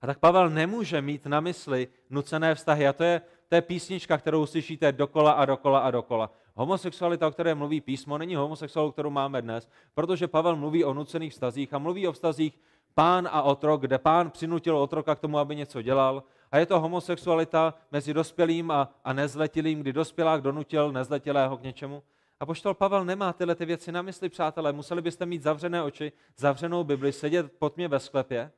A 0.00 0.06
tak 0.06 0.18
Pavel 0.18 0.50
nemůže 0.50 1.02
mít 1.02 1.26
na 1.26 1.40
mysli 1.40 1.88
nucené 2.10 2.54
vztahy. 2.54 2.88
A 2.88 2.92
to 2.92 3.04
je, 3.04 3.20
to 3.48 3.54
je 3.54 3.62
písnička, 3.62 4.18
kterou 4.18 4.46
slyšíte 4.46 4.92
dokola 4.92 5.32
a 5.32 5.44
dokola 5.44 5.78
a 5.78 5.90
dokola. 5.90 6.30
Homosexualita, 6.54 7.26
o 7.26 7.30
které 7.30 7.54
mluví 7.54 7.80
písmo, 7.80 8.18
není 8.18 8.34
homosexualitou, 8.34 8.92
kterou 8.92 9.10
máme 9.10 9.42
dnes, 9.42 9.68
protože 9.94 10.28
Pavel 10.28 10.56
mluví 10.56 10.84
o 10.84 10.94
nucených 10.94 11.32
vztazích 11.32 11.74
a 11.74 11.78
mluví 11.78 12.08
o 12.08 12.12
vztazích 12.12 12.60
pán 12.94 13.28
a 13.32 13.42
otrok, 13.42 13.80
kde 13.80 13.98
pán 13.98 14.30
přinutil 14.30 14.78
otroka 14.78 15.14
k 15.14 15.20
tomu, 15.20 15.38
aby 15.38 15.56
něco 15.56 15.82
dělal. 15.82 16.22
A 16.56 16.58
je 16.58 16.66
to 16.66 16.80
homosexualita 16.80 17.74
mezi 17.92 18.14
dospělým 18.14 18.70
a, 18.70 18.88
a 19.04 19.12
nezletilým, 19.12 19.80
kdy 19.80 19.92
dospělák 19.92 20.42
donutil 20.42 20.92
nezletilého 20.92 21.56
k 21.56 21.62
něčemu. 21.62 22.02
A 22.40 22.46
poštol 22.46 22.74
Pavel 22.74 23.04
nemá 23.04 23.32
tyhle 23.32 23.54
ty 23.54 23.64
věci 23.64 23.92
na 23.92 24.02
mysli, 24.02 24.28
přátelé. 24.28 24.72
Museli 24.72 25.02
byste 25.02 25.26
mít 25.26 25.42
zavřené 25.42 25.82
oči, 25.82 26.12
zavřenou 26.36 26.84
Bibli, 26.84 27.12
sedět 27.12 27.52
pod 27.52 27.76
mě 27.76 27.88
ve 27.88 28.00
sklepě, 28.00 28.52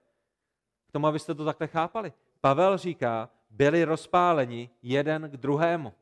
k 0.89 0.93
tomu, 0.93 1.07
abyste 1.07 1.35
to 1.35 1.45
takhle 1.45 1.67
chápali. 1.67 2.13
Pavel 2.41 2.79
říká, 2.79 3.29
byli 3.51 3.85
rozpáleni 3.85 4.71
jeden 4.83 5.31
k 5.31 5.37
druhému. 5.37 5.93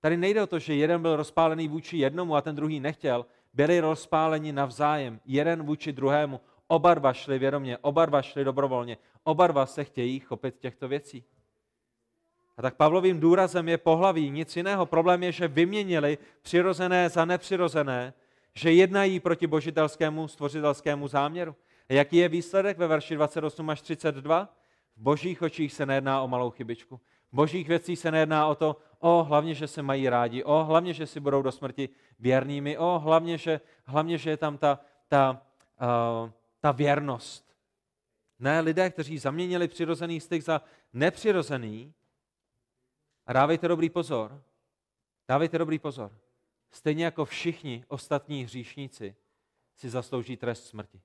Tady 0.00 0.16
nejde 0.16 0.42
o 0.42 0.46
to, 0.46 0.58
že 0.58 0.74
jeden 0.74 1.02
byl 1.02 1.16
rozpálený 1.16 1.68
vůči 1.68 1.96
jednomu 1.96 2.36
a 2.36 2.40
ten 2.40 2.56
druhý 2.56 2.80
nechtěl. 2.80 3.26
Byli 3.54 3.80
rozpáleni 3.80 4.52
navzájem, 4.52 5.20
jeden 5.24 5.62
vůči 5.62 5.92
druhému. 5.92 6.40
Oba 6.70 6.94
dva 6.94 7.12
šli 7.12 7.38
vědomě, 7.38 7.78
oba 7.78 8.06
dva 8.06 8.22
šli 8.22 8.44
dobrovolně, 8.44 8.98
oba 9.24 9.46
dva 9.46 9.66
se 9.66 9.84
chtějí 9.84 10.20
chopit 10.20 10.58
těchto 10.58 10.88
věcí. 10.88 11.24
A 12.56 12.62
tak 12.62 12.76
Pavlovým 12.76 13.20
důrazem 13.20 13.68
je 13.68 13.78
pohlaví, 13.78 14.30
nic 14.30 14.56
jiného. 14.56 14.86
Problém 14.86 15.22
je, 15.22 15.32
že 15.32 15.48
vyměnili 15.48 16.18
přirozené 16.42 17.08
za 17.08 17.24
nepřirozené, 17.24 18.12
že 18.54 18.72
jednají 18.72 19.20
proti 19.20 19.46
božitelskému, 19.46 20.28
stvořitelskému 20.28 21.08
záměru. 21.08 21.56
A 21.88 21.92
jaký 21.92 22.16
je 22.16 22.28
výsledek 22.28 22.78
ve 22.78 22.86
verši 22.86 23.14
28 23.14 23.70
až 23.70 23.80
32? 23.82 24.48
V 24.96 25.02
božích 25.02 25.42
očích 25.42 25.72
se 25.72 25.86
nejedná 25.86 26.22
o 26.22 26.28
malou 26.28 26.50
chybičku. 26.50 27.00
V 27.32 27.36
božích 27.36 27.68
věcích 27.68 27.98
se 27.98 28.10
nejedná 28.10 28.46
o 28.46 28.54
to, 28.54 28.76
o 28.98 29.24
hlavně, 29.24 29.54
že 29.54 29.66
se 29.66 29.82
mají 29.82 30.08
rádi, 30.08 30.44
o 30.44 30.64
hlavně, 30.64 30.92
že 30.92 31.06
si 31.06 31.20
budou 31.20 31.42
do 31.42 31.52
smrti 31.52 31.88
věrnými, 32.18 32.78
o 32.78 32.98
hlavně, 32.98 33.38
že, 33.38 33.60
hlavně, 33.84 34.18
že 34.18 34.30
je 34.30 34.36
tam 34.36 34.58
ta, 34.58 34.80
ta, 35.08 35.42
uh, 36.22 36.30
ta 36.60 36.72
věrnost. 36.72 37.56
Ne, 38.38 38.60
lidé, 38.60 38.90
kteří 38.90 39.18
zaměnili 39.18 39.68
přirozený 39.68 40.20
styk 40.20 40.42
za 40.42 40.62
nepřirozený, 40.92 41.94
a 43.26 43.32
dávejte 43.32 43.68
dobrý 43.68 43.90
pozor, 43.90 44.44
dávejte 45.28 45.58
dobrý 45.58 45.78
pozor, 45.78 46.18
stejně 46.70 47.04
jako 47.04 47.24
všichni 47.24 47.84
ostatní 47.88 48.44
hříšníci 48.44 49.16
si 49.74 49.90
zaslouží 49.90 50.36
trest 50.36 50.66
smrti. 50.66 51.02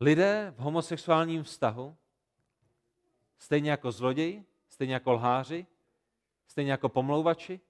Lidé 0.00 0.54
v 0.56 0.60
homosexuálním 0.60 1.42
vztahu, 1.42 1.96
stejně 3.38 3.70
jako 3.70 3.92
zloději, 3.92 4.46
stejně 4.68 4.94
jako 4.94 5.12
lháři, 5.12 5.66
stejně 6.46 6.70
jako 6.70 6.88
pomlouvači, 6.88 7.60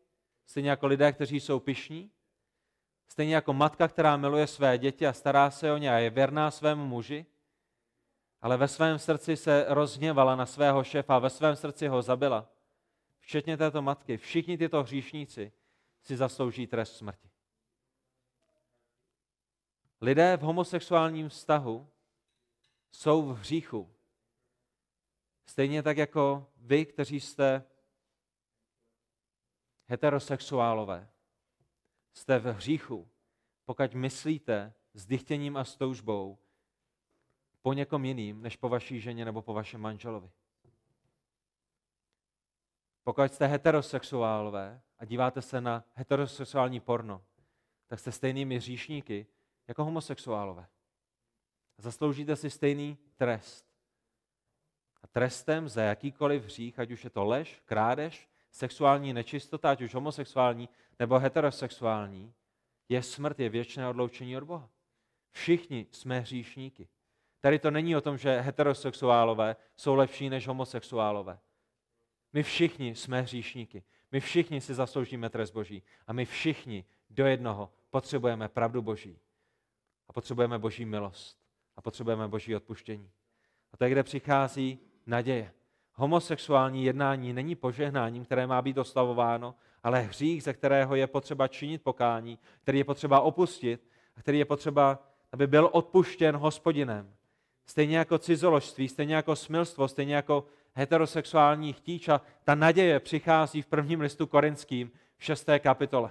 stejně 0.46 0.70
jako 0.70 0.86
lidé, 0.86 1.12
kteří 1.12 1.40
jsou 1.40 1.60
pišní, 1.60 2.10
stejně 3.08 3.34
jako 3.34 3.52
matka, 3.52 3.88
která 3.88 4.16
miluje 4.16 4.46
své 4.46 4.78
děti 4.78 5.06
a 5.06 5.12
stará 5.12 5.50
se 5.50 5.72
o 5.72 5.76
ně 5.76 5.94
a 5.94 5.98
je 5.98 6.10
věrná 6.10 6.50
svému 6.50 6.86
muži, 6.86 7.26
ale 8.40 8.56
ve 8.56 8.68
svém 8.68 8.98
srdci 8.98 9.36
se 9.36 9.66
rozněvala 9.68 10.36
na 10.36 10.46
svého 10.46 10.84
šefa 10.84 11.16
a 11.16 11.18
ve 11.18 11.30
svém 11.30 11.56
srdci 11.56 11.88
ho 11.88 12.02
zabila. 12.02 12.50
Včetně 13.20 13.56
této 13.56 13.82
matky, 13.82 14.16
všichni 14.16 14.58
tyto 14.58 14.82
hříšníci 14.82 15.52
si 16.02 16.16
zaslouží 16.16 16.66
trest 16.66 16.96
smrti. 16.96 17.30
Lidé 20.00 20.36
v 20.36 20.40
homosexuálním 20.40 21.28
vztahu 21.28 21.88
jsou 22.92 23.22
v 23.22 23.36
hříchu. 23.38 23.94
Stejně 25.46 25.82
tak 25.82 25.96
jako 25.96 26.46
vy, 26.56 26.86
kteří 26.86 27.20
jste 27.20 27.64
heterosexuálové, 29.86 31.08
jste 32.18 32.38
v 32.38 32.44
hříchu, 32.44 33.08
pokud 33.64 33.94
myslíte 33.94 34.74
s 34.94 35.06
dychtěním 35.06 35.56
a 35.56 35.64
s 35.64 35.76
toužbou 35.76 36.38
po 37.62 37.72
někom 37.72 38.04
jiným, 38.04 38.42
než 38.42 38.56
po 38.56 38.68
vaší 38.68 39.00
ženě 39.00 39.24
nebo 39.24 39.42
po 39.42 39.54
vašem 39.54 39.80
manželovi. 39.80 40.30
Pokud 43.04 43.32
jste 43.32 43.46
heterosexuálové 43.46 44.80
a 44.98 45.04
díváte 45.04 45.42
se 45.42 45.60
na 45.60 45.84
heterosexuální 45.94 46.80
porno, 46.80 47.24
tak 47.86 48.00
jste 48.00 48.12
stejnými 48.12 48.56
hříšníky 48.56 49.26
jako 49.68 49.84
homosexuálové. 49.84 50.66
Zasloužíte 51.78 52.36
si 52.36 52.50
stejný 52.50 52.98
trest. 53.16 53.66
A 55.02 55.06
trestem 55.06 55.68
za 55.68 55.82
jakýkoliv 55.82 56.44
hřích, 56.44 56.78
ať 56.78 56.90
už 56.90 57.04
je 57.04 57.10
to 57.10 57.24
lež, 57.24 57.62
krádež, 57.64 58.28
sexuální 58.50 59.12
nečistota, 59.12 59.70
ať 59.70 59.82
už 59.82 59.94
homosexuální, 59.94 60.68
nebo 60.98 61.18
heterosexuální, 61.18 62.34
je 62.88 63.02
smrt, 63.02 63.40
je 63.40 63.48
věčné 63.48 63.88
odloučení 63.88 64.36
od 64.36 64.44
Boha. 64.44 64.70
Všichni 65.30 65.86
jsme 65.90 66.20
hříšníky. 66.20 66.88
Tady 67.40 67.58
to 67.58 67.70
není 67.70 67.96
o 67.96 68.00
tom, 68.00 68.18
že 68.18 68.40
heterosexuálové 68.40 69.56
jsou 69.76 69.94
lepší 69.94 70.30
než 70.30 70.48
homosexuálové. 70.48 71.38
My 72.32 72.42
všichni 72.42 72.94
jsme 72.94 73.20
hříšníky. 73.20 73.84
My 74.12 74.20
všichni 74.20 74.60
si 74.60 74.74
zasloužíme 74.74 75.30
trest 75.30 75.50
Boží. 75.50 75.82
A 76.06 76.12
my 76.12 76.24
všichni 76.24 76.84
do 77.10 77.26
jednoho 77.26 77.72
potřebujeme 77.90 78.48
pravdu 78.48 78.82
Boží. 78.82 79.18
A 80.08 80.12
potřebujeme 80.12 80.58
Boží 80.58 80.84
milost. 80.84 81.38
A 81.76 81.82
potřebujeme 81.82 82.28
Boží 82.28 82.56
odpuštění. 82.56 83.10
A 83.72 83.76
to 83.76 83.84
je, 83.84 83.90
kde 83.90 84.02
přichází 84.02 84.78
naděje. 85.06 85.52
Homosexuální 85.94 86.84
jednání 86.84 87.32
není 87.32 87.54
požehnáním, 87.54 88.24
které 88.24 88.46
má 88.46 88.62
být 88.62 88.78
oslavováno, 88.78 89.54
ale 89.82 90.00
hřích, 90.00 90.42
ze 90.42 90.52
kterého 90.52 90.94
je 90.94 91.06
potřeba 91.06 91.48
činit 91.48 91.82
pokání, 91.82 92.38
který 92.62 92.78
je 92.78 92.84
potřeba 92.84 93.20
opustit 93.20 93.88
a 94.16 94.20
který 94.20 94.38
je 94.38 94.44
potřeba, 94.44 94.98
aby 95.32 95.46
byl 95.46 95.68
odpuštěn 95.72 96.36
hospodinem. 96.36 97.14
Stejně 97.66 97.98
jako 97.98 98.18
cizoložství, 98.18 98.88
stejně 98.88 99.14
jako 99.14 99.36
smilstvo, 99.36 99.88
stejně 99.88 100.14
jako 100.14 100.44
heterosexuální 100.74 101.72
chtíč 101.72 102.08
a 102.08 102.20
ta 102.44 102.54
naděje 102.54 103.00
přichází 103.00 103.62
v 103.62 103.66
prvním 103.66 104.00
listu 104.00 104.26
korinským 104.26 104.90
v 105.16 105.24
šesté 105.24 105.58
kapitole. 105.58 106.10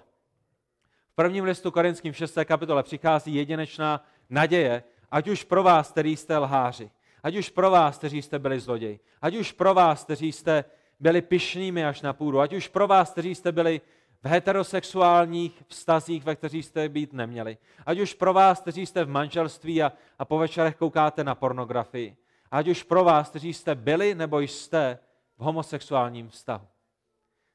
V 1.11 1.15
prvním 1.15 1.43
listu 1.43 1.72
korinským 1.72 2.13
v 2.13 2.18
šesté 2.18 2.45
kapitole 2.45 2.84
přichází 2.84 3.36
jedinečná 3.36 4.05
naděje, 4.30 4.84
ať 5.11 5.28
už 5.28 5.43
pro 5.43 5.63
vás, 5.63 5.91
který 5.91 6.15
jste 6.18 6.38
lháři, 6.38 6.91
ať 7.24 7.36
už 7.36 7.49
pro 7.49 7.72
vás, 7.72 7.97
kteří 7.97 8.22
jste 8.22 8.39
byli 8.39 8.59
zloději, 8.59 8.99
ať 9.22 9.36
už 9.36 9.51
pro 9.51 9.74
vás, 9.74 10.03
kteří 10.03 10.32
jste 10.32 10.65
byli 11.00 11.22
pyšnými 11.22 11.86
až 11.86 12.02
na 12.02 12.14
půdu, 12.14 12.39
ať 12.39 12.54
už 12.54 12.68
pro 12.68 12.88
vás, 12.88 13.12
kteří 13.12 13.36
jste 13.36 13.52
byli 13.52 13.82
v 14.24 14.28
heterosexuálních 14.28 15.64
vztazích, 15.68 16.24
ve 16.24 16.36
kterých 16.36 16.66
jste 16.66 16.89
být 16.89 17.14
neměli. 17.14 17.58
Ať 17.86 18.00
už 18.00 18.14
pro 18.14 18.34
vás, 18.34 18.62
kteří 18.62 18.86
jste 18.86 19.04
v 19.04 19.10
manželství 19.10 19.84
a, 19.84 19.91
a 20.20 20.26
po 20.26 20.38
večerech 20.38 20.76
koukáte 20.76 21.24
na 21.24 21.36
pornografii. 21.36 22.18
Ať 22.52 22.68
už 22.68 22.84
pro 22.84 23.04
vás, 23.04 23.30
kteří 23.30 23.54
jste 23.54 23.76
byli 23.76 24.16
nebo 24.16 24.39
jste 24.39 25.00
v 25.38 25.43
homosexuálním 25.43 26.30
vztahu. 26.30 26.68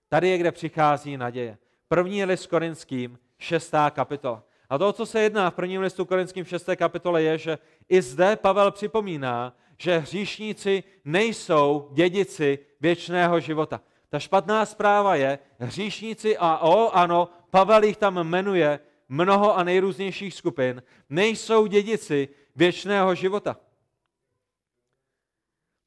Tady 0.08 0.28
je, 0.28 0.38
kde 0.38 0.52
přichází 0.52 1.16
naděje. 1.16 1.58
První 1.88 2.24
list 2.24 2.46
Korinským, 2.46 3.18
šestá 3.38 3.90
kapitola. 3.90 4.42
A 4.68 4.78
to, 4.78 4.92
co 4.92 5.06
se 5.06 5.20
jedná 5.20 5.50
v 5.50 5.54
prvním 5.54 5.80
listu 5.80 6.04
Korinským 6.04 6.44
šesté 6.44 6.76
kapitole, 6.76 7.22
je, 7.22 7.38
že 7.38 7.58
i 7.88 8.02
zde 8.02 8.36
Pavel 8.36 8.70
připomíná, 8.70 9.56
že 9.82 9.98
hříšníci 9.98 10.84
nejsou 11.04 11.88
dědici 11.92 12.58
věčného 12.80 13.40
života. 13.40 13.80
Ta 14.08 14.18
špatná 14.18 14.66
zpráva 14.66 15.14
je, 15.14 15.38
hříšníci 15.58 16.36
a 16.38 16.58
o, 16.58 16.90
ano, 16.90 17.28
Pavel 17.50 17.84
jich 17.84 17.96
tam 17.96 18.28
jmenuje 18.28 18.80
mnoho 19.08 19.56
a 19.56 19.64
nejrůznějších 19.64 20.34
skupin, 20.34 20.82
nejsou 21.10 21.66
dědici 21.66 22.28
věčného 22.56 23.14
života. 23.14 23.56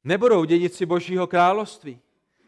Nebudou 0.04 0.44
dědici 0.44 0.86
Božího 0.86 1.26
království. 1.26 2.00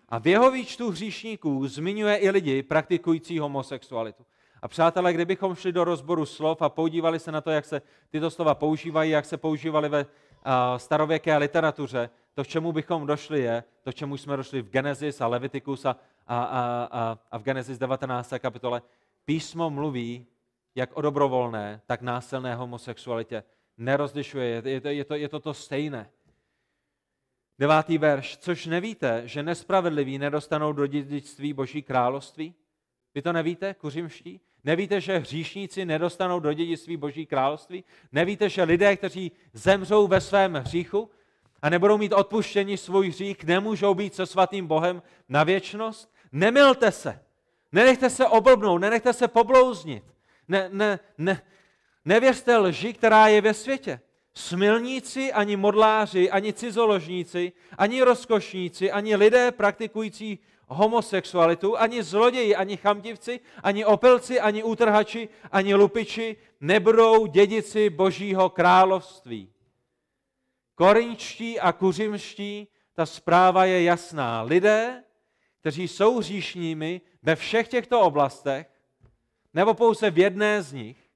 A 0.09 0.19
v 0.19 0.27
jeho 0.27 0.51
výčtu 0.51 0.91
hříšníků 0.91 1.69
zmiňuje 1.69 2.17
i 2.17 2.31
lidi 2.31 2.63
praktikující 2.63 3.39
homosexualitu. 3.39 4.25
A 4.63 4.69
přátelé, 4.69 5.13
kdybychom 5.13 5.55
šli 5.55 5.73
do 5.73 5.85
rozboru 5.85 6.27
slov 6.27 6.63
a 6.63 6.69
podívali 6.69 7.19
se 7.19 7.33
na 7.33 7.41
to, 7.41 7.51
jak 7.51 7.65
se 7.65 7.83
tyto 8.11 8.31
slova 8.31 8.55
používají, 8.55 9.11
jak 9.11 9.25
se 9.25 9.37
používaly 9.37 9.89
ve 9.89 10.07
starověké 10.77 11.37
literatuře, 11.37 12.11
to, 12.35 12.45
k 12.45 12.49
čemu 12.49 12.73
bychom 12.73 13.07
došli, 13.07 13.41
je 13.41 13.65
to, 13.83 13.93
k 13.93 13.95
čemu 13.95 14.17
jsme 14.17 14.37
došli 14.37 14.63
v 14.63 14.71
Genesis 14.71 15.21
a 15.21 15.27
Leviticus 15.27 15.85
a, 15.85 15.97
a, 16.27 16.39
a, 16.93 17.19
a 17.31 17.39
v 17.39 17.43
Genesis 17.43 17.79
19. 17.79 18.33
kapitole. 18.39 18.83
Písmo 19.25 19.71
mluví 19.71 20.27
jak 20.75 20.97
o 20.97 21.01
dobrovolné, 21.01 21.81
tak 21.87 22.03
násilné 22.03 22.55
homosexualitě. 22.55 23.45
Nerozlišuje, 23.77 24.63
je 24.65 24.81
to, 24.81 24.89
je 24.89 25.05
to, 25.05 25.15
je 25.15 25.29
to 25.29 25.41
to 25.41 25.55
stejné. 25.55 26.11
Devátý 27.59 27.99
verš. 27.99 28.37
Což 28.37 28.67
nevíte, 28.67 29.23
že 29.29 29.43
nespravedliví 29.43 30.19
nedostanou 30.19 30.73
do 30.73 30.87
dědictví 30.87 31.53
Boží 31.53 31.83
království? 31.83 32.55
Vy 33.15 33.23
to 33.23 33.33
nevíte, 33.33 33.75
kuřimští? 33.75 34.41
Nevíte, 34.65 35.01
že 35.01 35.19
hříšníci 35.19 35.85
nedostanou 35.85 36.41
do 36.41 36.53
dědictví 36.53 36.97
Boží 36.97 37.27
království? 37.27 37.85
Nevíte, 38.13 38.49
že 38.49 38.63
lidé, 38.63 38.97
kteří 38.97 39.33
zemřou 39.53 40.07
ve 40.07 40.21
svém 40.21 40.55
hříchu 40.55 41.11
a 41.63 41.69
nebudou 41.69 41.99
mít 41.99 42.13
odpuštění 42.13 42.77
svůj 42.77 43.09
hřích, 43.09 43.45
nemůžou 43.45 43.95
být 43.95 44.15
se 44.15 44.27
svatým 44.27 44.67
Bohem 44.67 45.03
na 45.29 45.45
věčnost? 45.45 46.15
Nemilte 46.33 46.93
se. 46.93 47.21
Nenechte 47.73 48.11
se 48.11 48.27
oblbnout, 48.27 48.81
nenechte 48.81 49.13
se 49.13 49.29
poblouznit. 49.29 50.05
Ne, 50.49 50.69
ne, 50.73 50.99
ne, 51.19 51.43
nevěřte 52.05 52.57
lži, 52.59 52.93
která 52.93 53.29
je 53.29 53.41
ve 53.41 53.55
světě. 53.55 54.01
Smilníci, 54.35 55.33
ani 55.33 55.57
modláři, 55.57 56.31
ani 56.31 56.53
cizoložníci, 56.53 57.53
ani 57.79 58.03
rozkošníci, 58.03 58.91
ani 58.91 59.17
lidé 59.17 59.53
praktikující 59.53 60.39
homosexualitu, 60.69 61.79
ani 61.79 62.03
zloději, 62.03 62.57
ani 62.57 62.77
chamtivci, 62.77 63.41
ani 63.63 63.85
opilci, 63.85 64.41
ani 64.41 64.63
útrhači, 64.63 65.29
ani 65.53 65.75
lupiči 65.75 66.37
nebudou 66.61 67.27
dědici 67.27 67.91
Božího 67.91 68.51
království. 68.51 69.53
Korinčtí 70.75 71.61
a 71.61 71.73
kuřimští, 71.73 72.69
ta 72.95 73.07
zpráva 73.07 73.65
je 73.65 73.83
jasná. 73.83 74.43
Lidé, 74.43 75.05
kteří 75.61 75.89
jsou 75.89 76.19
hříšními 76.19 77.01
ve 77.23 77.37
všech 77.37 77.69
těchto 77.69 78.01
oblastech, 78.01 78.71
nebo 79.55 79.75
pouze 79.75 80.11
v 80.11 80.19
jedné 80.19 80.63
z 80.63 80.73
nich, 80.73 81.11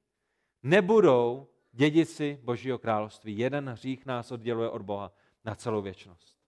nebudou 0.63 1.49
dědici 1.73 2.39
Božího 2.43 2.79
království. 2.79 3.39
Jeden 3.39 3.69
hřích 3.69 4.07
nás 4.07 4.33
odděluje 4.33 4.69
od 4.69 4.83
Boha 4.83 5.13
na 5.45 5.55
celou 5.55 5.83
věčnost. 5.83 6.39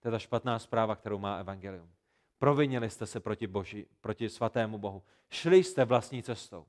To 0.00 0.08
je 0.08 0.12
ta 0.12 0.18
špatná 0.18 0.58
zpráva, 0.58 0.96
kterou 0.96 1.18
má 1.18 1.36
Evangelium. 1.36 1.97
Provinili 2.38 2.90
jste 2.90 3.06
se 3.06 3.20
proti, 3.20 3.46
Boží, 3.46 3.86
proti 4.00 4.28
svatému 4.28 4.78
Bohu. 4.78 5.02
Šli 5.30 5.64
jste 5.64 5.84
vlastní 5.84 6.22
cestou. 6.22 6.66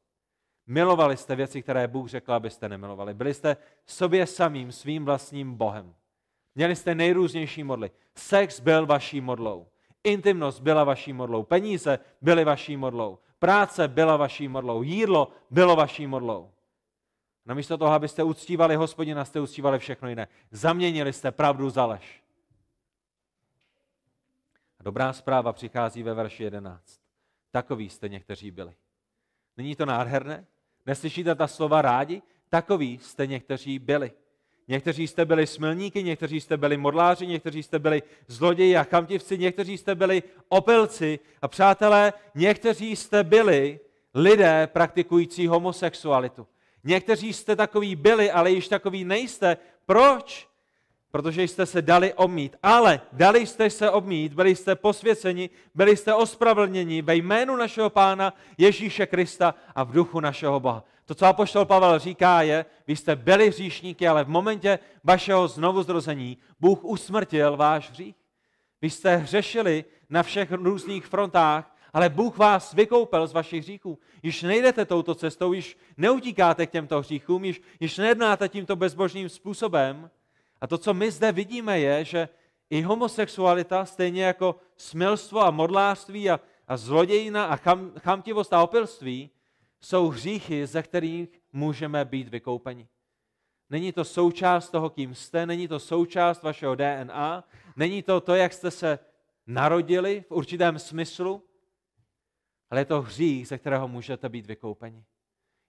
Milovali 0.68 1.18
jste 1.18 1.36
věci, 1.36 1.62
které 1.62 1.88
Bůh 1.88 2.10
řekl, 2.10 2.34
abyste 2.34 2.70
nemilovali. 2.70 3.14
Byli 3.14 3.34
jste 3.34 3.58
sobě 3.86 4.28
samým, 4.28 4.72
svým 4.72 5.06
vlastním 5.06 5.56
Bohem. 5.56 5.96
Měli 6.56 6.76
jste 6.76 6.96
nejrůznější 6.96 7.64
modly. 7.64 7.92
Sex 8.16 8.60
byl 8.60 8.86
vaší 8.86 9.22
modlou. 9.22 9.68
Intimnost 10.04 10.60
byla 10.60 10.84
vaší 10.84 11.14
modlou. 11.14 11.44
Peníze 11.44 12.00
byly 12.22 12.44
vaší 12.44 12.78
modlou. 12.78 13.20
Práce 13.40 13.88
byla 13.88 14.18
vaší 14.18 14.48
modlou. 14.48 14.84
Jídlo 14.84 15.32
bylo 15.50 15.76
vaší 15.76 16.08
modlou. 16.08 16.52
Namísto 17.46 17.78
toho, 17.78 17.92
abyste 17.92 18.24
uctívali 18.24 18.76
hospodina, 18.76 19.26
jste 19.26 19.40
uctívali 19.40 19.80
všechno 19.80 20.10
jiné. 20.10 20.28
Zaměnili 20.52 21.14
jste 21.14 21.32
pravdu 21.32 21.70
za 21.70 21.86
lež. 21.86 22.19
A 24.80 24.84
dobrá 24.84 25.14
zpráva 25.14 25.54
přichází 25.54 26.04
ve 26.04 26.14
verši 26.14 26.44
11. 26.44 27.00
Takový 27.52 27.90
jste 27.90 28.10
někteří 28.10 28.52
byli. 28.52 28.74
Není 29.58 29.76
to 29.76 29.86
nádherné? 29.86 30.46
Neslyšíte 30.86 31.36
ta 31.36 31.48
slova 31.48 31.82
rádi? 31.82 32.22
Takový 32.50 33.00
jste 33.02 33.28
někteří 33.28 33.80
byli. 33.80 34.12
Někteří 34.68 35.08
jste 35.08 35.26
byli 35.26 35.48
smilníky, 35.48 36.04
někteří 36.04 36.42
jste 36.42 36.58
byli 36.58 36.78
modláři, 36.78 37.28
někteří 37.28 37.64
jste 37.64 37.80
byli 37.80 38.04
zloději 38.28 38.78
a 38.78 38.84
chamtivci, 38.84 39.38
někteří 39.38 39.78
jste 39.78 39.96
byli 39.96 40.24
opilci 40.50 41.20
a 41.42 41.48
přátelé, 41.48 42.14
někteří 42.36 42.96
jste 42.96 43.24
byli 43.24 43.80
lidé 44.14 44.68
praktikující 44.68 45.48
homosexualitu. 45.48 46.48
Někteří 46.84 47.34
jste 47.34 47.56
takový 47.56 47.96
byli, 47.96 48.32
ale 48.32 48.52
již 48.52 48.68
takový 48.68 49.06
nejste. 49.06 49.58
Proč? 49.86 50.49
Protože 51.12 51.44
jste 51.44 51.66
se 51.66 51.82
dali 51.82 52.14
obmít. 52.14 52.56
Ale 52.64 53.02
dali 53.14 53.46
jste 53.46 53.70
se 53.70 53.90
obmít, 53.90 54.34
byli 54.34 54.56
jste 54.56 54.76
posvěceni, 54.76 55.50
byli 55.76 55.98
jste 55.98 56.14
ospravedlněni 56.14 57.02
ve 57.02 57.16
jménu 57.16 57.56
našeho 57.56 57.90
Pána 57.90 58.34
Ježíše 58.58 59.06
Krista 59.06 59.56
a 59.76 59.84
v 59.84 59.92
duchu 59.92 60.20
našeho 60.20 60.60
Boha. 60.60 60.84
To, 61.06 61.16
co 61.16 61.26
apoštol 61.26 61.66
Pavel 61.66 62.00
říká, 62.00 62.42
je, 62.42 62.66
vy 62.88 62.96
jste 62.96 63.16
byli 63.16 63.48
hříšníky, 63.50 64.08
ale 64.08 64.24
v 64.24 64.30
momentě 64.30 64.80
vašeho 65.04 65.48
znovuzrození 65.48 66.38
Bůh 66.60 66.84
usmrtil 66.84 67.58
váš 67.58 67.90
hřích. 67.92 68.16
Vy 68.82 68.90
jste 68.90 69.16
hřešili 69.16 69.86
na 70.10 70.24
všech 70.24 70.52
různých 70.52 71.06
frontách, 71.06 71.76
ale 71.94 72.10
Bůh 72.10 72.38
vás 72.38 72.74
vykoupil 72.74 73.28
z 73.28 73.34
vašich 73.34 73.64
hříchů. 73.64 74.00
Již 74.24 74.44
nejdete 74.44 74.86
touto 74.86 75.16
cestou, 75.16 75.54
již 75.54 75.78
neutíkáte 75.98 76.68
k 76.68 76.72
těmto 76.72 77.00
hříchům, 77.00 77.46
již, 77.46 77.62
již 77.80 77.98
nejednáte 77.98 78.50
tímto 78.50 78.76
bezbožným 78.76 79.30
způsobem, 79.30 80.10
a 80.62 80.68
to, 80.68 80.78
co 80.78 80.94
my 80.94 81.12
zde 81.12 81.32
vidíme, 81.32 81.80
je, 81.80 82.06
že 82.06 82.30
i 82.70 82.82
homosexualita, 82.82 83.86
stejně 83.86 84.24
jako 84.24 84.56
smilstvo 84.78 85.42
a 85.42 85.52
modlářství 85.52 86.30
a, 86.30 86.40
a 86.68 86.78
zlodějina 86.78 87.46
a 87.46 87.56
cham, 87.56 87.92
chamtivost 88.00 88.54
a 88.54 88.64
opilství, 88.64 89.30
jsou 89.82 90.08
hříchy, 90.08 90.68
ze 90.68 90.84
kterých 90.84 91.42
můžeme 91.54 92.06
být 92.06 92.28
vykoupeni. 92.28 92.88
Není 93.70 93.92
to 93.92 94.06
součást 94.06 94.70
toho, 94.70 94.90
kým 94.90 95.16
jste, 95.16 95.46
není 95.46 95.68
to 95.68 95.80
součást 95.80 96.44
vašeho 96.44 96.76
DNA, 96.76 97.44
není 97.76 98.04
to 98.04 98.22
to, 98.22 98.36
jak 98.36 98.54
jste 98.54 98.72
se 98.72 99.00
narodili 99.48 100.24
v 100.28 100.32
určitém 100.32 100.80
smyslu. 100.80 101.44
ale 102.70 102.82
je 102.82 102.86
to 102.86 103.02
hřích, 103.02 103.48
ze 103.48 103.58
kterého 103.58 103.88
můžete 103.88 104.30
být 104.30 104.46
vykoupeni. 104.46 105.06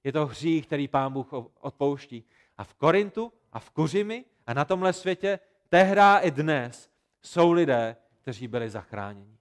Je 0.04 0.12
to 0.12 0.26
hřích, 0.26 0.66
který 0.66 0.88
Pán 0.88 1.12
Bůh 1.12 1.32
odpouští. 1.60 2.24
A 2.56 2.64
v 2.64 2.74
Korintu 2.74 3.32
a 3.52 3.58
v 3.58 3.70
Kuřimi 3.70 4.24
a 4.46 4.54
na 4.54 4.64
tomhle 4.64 4.92
světě 4.92 5.38
tehrá 5.68 6.18
i 6.18 6.30
dnes 6.30 6.90
jsou 7.22 7.52
lidé, 7.52 7.96
kteří 8.22 8.48
byli 8.48 8.70
zachráněni. 8.70 9.38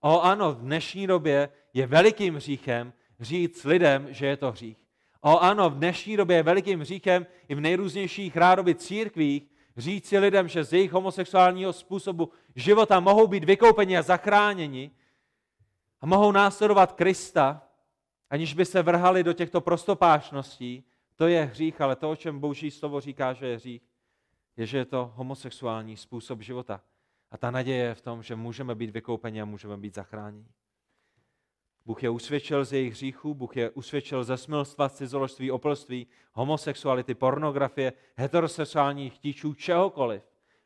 O 0.00 0.20
ano, 0.20 0.52
v 0.52 0.60
dnešní 0.60 1.06
době 1.06 1.48
je 1.74 1.86
velikým 1.86 2.34
hříchem 2.34 2.92
říct 3.20 3.64
lidem, 3.64 4.06
že 4.10 4.26
je 4.26 4.36
to 4.36 4.52
hřích. 4.52 4.78
O 5.20 5.38
ano, 5.38 5.70
v 5.70 5.74
dnešní 5.74 6.16
době 6.16 6.36
je 6.36 6.42
velikým 6.42 6.80
hříchem 6.80 7.26
i 7.48 7.54
v 7.54 7.60
nejrůznějších 7.60 8.36
rádoby 8.36 8.74
církvích 8.74 9.42
říci 9.76 10.18
lidem, 10.18 10.48
že 10.48 10.64
z 10.64 10.72
jejich 10.72 10.92
homosexuálního 10.92 11.72
způsobu 11.72 12.30
života 12.54 13.00
mohou 13.00 13.26
být 13.26 13.44
vykoupeni 13.44 13.98
a 13.98 14.02
zachráněni 14.02 14.90
a 16.00 16.06
mohou 16.06 16.32
následovat 16.32 16.92
Krista, 16.92 17.62
aniž 18.30 18.54
by 18.54 18.64
se 18.64 18.82
vrhali 18.82 19.24
do 19.24 19.32
těchto 19.32 19.60
prostopášností, 19.60 20.84
to 21.16 21.26
je 21.26 21.44
hřích, 21.44 21.80
ale 21.80 21.96
to, 21.96 22.10
o 22.10 22.16
čem 22.16 22.40
Boží 22.40 22.70
slovo 22.70 23.00
říká, 23.00 23.32
že 23.32 23.46
je 23.46 23.56
hřích, 23.56 23.82
je, 24.58 24.66
že 24.66 24.78
je 24.78 24.84
to 24.84 25.12
homosexuální 25.14 25.96
způsob 25.96 26.42
života. 26.42 26.80
A 27.30 27.38
ta 27.38 27.50
naděje 27.50 27.84
je 27.84 27.94
v 27.94 28.00
tom, 28.00 28.22
že 28.22 28.36
můžeme 28.36 28.74
být 28.74 28.90
vykoupeni 28.90 29.42
a 29.42 29.44
můžeme 29.44 29.76
být 29.76 29.94
zachráněni. 29.94 30.48
Bůh 31.86 32.02
je 32.02 32.10
usvědčil 32.10 32.64
z 32.64 32.72
jejich 32.72 32.92
hříchů, 32.92 33.34
Bůh 33.34 33.56
je 33.56 33.70
usvědčil 33.70 34.24
ze 34.24 34.36
smilstva, 34.36 34.88
cizoložství, 34.88 35.50
opilství, 35.50 36.06
homosexuality, 36.32 37.14
pornografie, 37.14 37.92
heterosexuálních 38.16 39.14
chtíčů, 39.14 39.54
čehokoliv. 39.54 40.22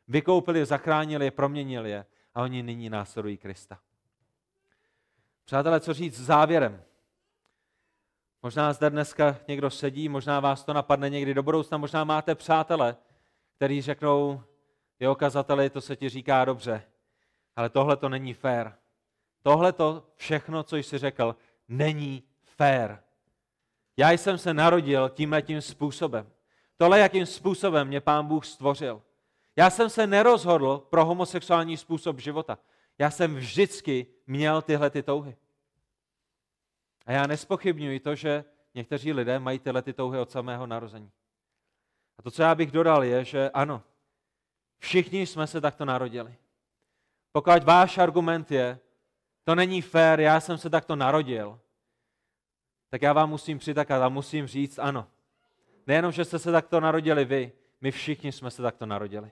Vykoupili, 0.07 0.65
zachránili 0.65 1.25
je, 1.25 1.31
proměnili 1.31 1.89
je 1.89 2.05
a 2.33 2.41
oni 2.41 2.63
nyní 2.63 2.89
následují 2.89 3.37
Krista. 3.37 3.79
Přátelé, 5.45 5.79
co 5.79 5.93
říct 5.93 6.19
závěrem? 6.19 6.83
Možná 8.43 8.73
zde 8.73 8.89
dneska 8.89 9.37
někdo 9.47 9.69
sedí, 9.69 10.09
možná 10.09 10.39
vás 10.39 10.63
to 10.63 10.73
napadne 10.73 11.09
někdy 11.09 11.33
do 11.33 11.43
budoucna, 11.43 11.77
možná 11.77 12.03
máte 12.03 12.35
přátele, 12.35 12.97
který 13.63 13.81
řeknou, 13.81 14.41
jo, 14.99 15.15
kazateli, 15.15 15.69
to 15.69 15.81
se 15.81 15.95
ti 15.95 16.09
říká 16.09 16.45
dobře, 16.45 16.83
ale 17.55 17.69
tohle 17.69 17.97
to 17.97 18.09
není 18.09 18.33
fér. 18.33 18.75
Tohle 19.41 19.73
to 19.73 20.07
všechno, 20.15 20.63
co 20.63 20.75
jsi 20.75 20.97
řekl, 20.97 21.35
není 21.67 22.23
fér. 22.43 23.03
Já 23.97 24.11
jsem 24.11 24.37
se 24.37 24.53
narodil 24.53 25.09
tímhletím 25.09 25.61
způsobem. 25.61 26.31
Tohle, 26.77 26.99
jakým 26.99 27.25
způsobem 27.25 27.87
mě 27.87 28.01
pán 28.01 28.25
Bůh 28.27 28.45
stvořil. 28.45 29.01
Já 29.55 29.69
jsem 29.69 29.89
se 29.89 30.07
nerozhodl 30.07 30.77
pro 30.77 31.05
homosexuální 31.05 31.77
způsob 31.77 32.19
života. 32.19 32.57
Já 32.99 33.11
jsem 33.11 33.35
vždycky 33.35 34.07
měl 34.27 34.61
tyhle 34.61 34.89
ty 34.89 35.03
touhy. 35.03 35.35
A 37.05 37.11
já 37.11 37.27
nespochybnuji 37.27 37.99
to, 37.99 38.15
že 38.15 38.45
někteří 38.75 39.13
lidé 39.13 39.39
mají 39.39 39.59
tyhle 39.59 39.81
ty 39.81 39.93
touhy 39.93 40.19
od 40.19 40.31
samého 40.31 40.67
narození. 40.67 41.11
A 42.17 42.21
to, 42.21 42.31
co 42.31 42.41
já 42.41 42.55
bych 42.55 42.71
dodal, 42.71 43.03
je, 43.03 43.25
že 43.25 43.49
ano, 43.49 43.83
všichni 44.79 45.27
jsme 45.27 45.47
se 45.47 45.61
takto 45.61 45.85
narodili. 45.85 46.35
Pokud 47.31 47.63
váš 47.63 47.97
argument 47.97 48.51
je, 48.51 48.79
to 49.43 49.55
není 49.55 49.81
fér, 49.81 50.19
já 50.19 50.39
jsem 50.39 50.57
se 50.57 50.69
takto 50.69 50.95
narodil, 50.95 51.59
tak 52.89 53.01
já 53.01 53.13
vám 53.13 53.29
musím 53.29 53.57
přitakat 53.57 54.01
a 54.01 54.09
musím 54.09 54.47
říct 54.47 54.79
ano. 54.79 55.07
Nejenom, 55.87 56.11
že 56.11 56.25
jste 56.25 56.39
se 56.39 56.51
takto 56.51 56.79
narodili 56.79 57.25
vy, 57.25 57.51
my 57.81 57.91
všichni 57.91 58.31
jsme 58.31 58.51
se 58.51 58.61
takto 58.61 58.85
narodili. 58.85 59.31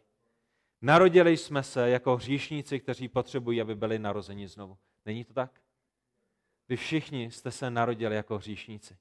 Narodili 0.81 1.37
jsme 1.37 1.63
se 1.63 1.89
jako 1.89 2.15
hříšníci, 2.15 2.79
kteří 2.79 3.07
potřebují, 3.07 3.61
aby 3.61 3.75
byli 3.75 3.99
narozeni 3.99 4.47
znovu. 4.47 4.77
Není 5.05 5.25
to 5.25 5.33
tak? 5.33 5.61
Vy 6.69 6.77
všichni 6.77 7.31
jste 7.31 7.51
se 7.51 7.69
narodili 7.69 8.15
jako 8.15 8.37
hříšníci. 8.37 8.97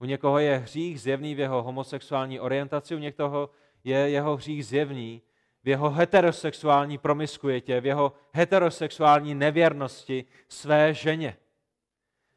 U 0.00 0.04
někoho 0.04 0.38
je 0.38 0.58
hřích 0.58 1.00
zjevný 1.00 1.34
v 1.34 1.38
jeho 1.38 1.62
homosexuální 1.62 2.40
orientaci, 2.40 2.94
u 2.94 2.98
někoho 2.98 3.50
je 3.84 4.10
jeho 4.10 4.36
hřích 4.36 4.66
zjevný 4.66 5.22
v 5.64 5.68
jeho 5.68 5.90
heterosexuální 5.90 6.98
promiskuitě, 6.98 7.80
v 7.80 7.86
jeho 7.86 8.12
heterosexuální 8.32 9.34
nevěrnosti 9.34 10.24
své 10.48 10.94
ženě. 10.94 11.36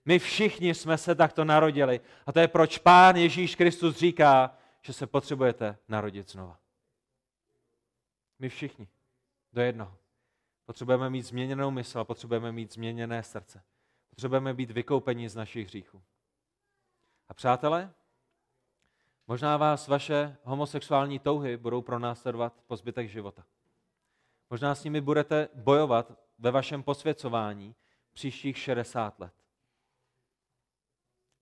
My 0.06 0.20
všichni 0.20 0.74
jsme 0.74 0.98
se 0.98 1.16
takto 1.16 1.46
narodili. 1.46 2.02
A 2.26 2.32
to 2.32 2.40
je 2.40 2.48
proč 2.48 2.78
Pán 2.78 3.16
Ježíš 3.16 3.56
Kristus 3.56 3.96
říká, 3.96 4.58
že 4.82 4.94
se 4.94 5.08
potřebujete 5.08 5.78
narodit 5.88 6.32
znova. 6.32 6.60
My 8.40 8.50
všichni. 8.50 8.88
Do 9.54 9.62
jednoho. 9.62 9.98
Potřebujeme 10.66 11.10
mít 11.10 11.22
změněnou 11.22 11.72
mysl 11.72 12.04
potřebujeme 12.04 12.52
mít 12.52 12.74
změněné 12.74 13.24
srdce. 13.24 13.64
Potřebujeme 14.10 14.54
být 14.54 14.72
vykoupeni 14.72 15.30
z 15.30 15.36
našich 15.36 15.68
hříchů. 15.68 16.02
A 17.30 17.34
přátelé, 17.34 17.94
možná 19.28 19.58
vás 19.58 19.88
vaše 19.88 20.38
homosexuální 20.44 21.20
touhy 21.20 21.58
budou 21.58 21.82
pronásledovat 21.82 22.64
po 22.68 22.76
zbytek 22.76 23.10
života. 23.10 23.46
Možná 24.50 24.76
s 24.76 24.84
nimi 24.84 25.02
budete 25.02 25.50
bojovat 25.54 26.12
ve 26.38 26.52
vašem 26.52 26.84
posvěcování 26.84 27.76
příštích 28.14 28.58
60 28.58 29.20
let. 29.20 29.34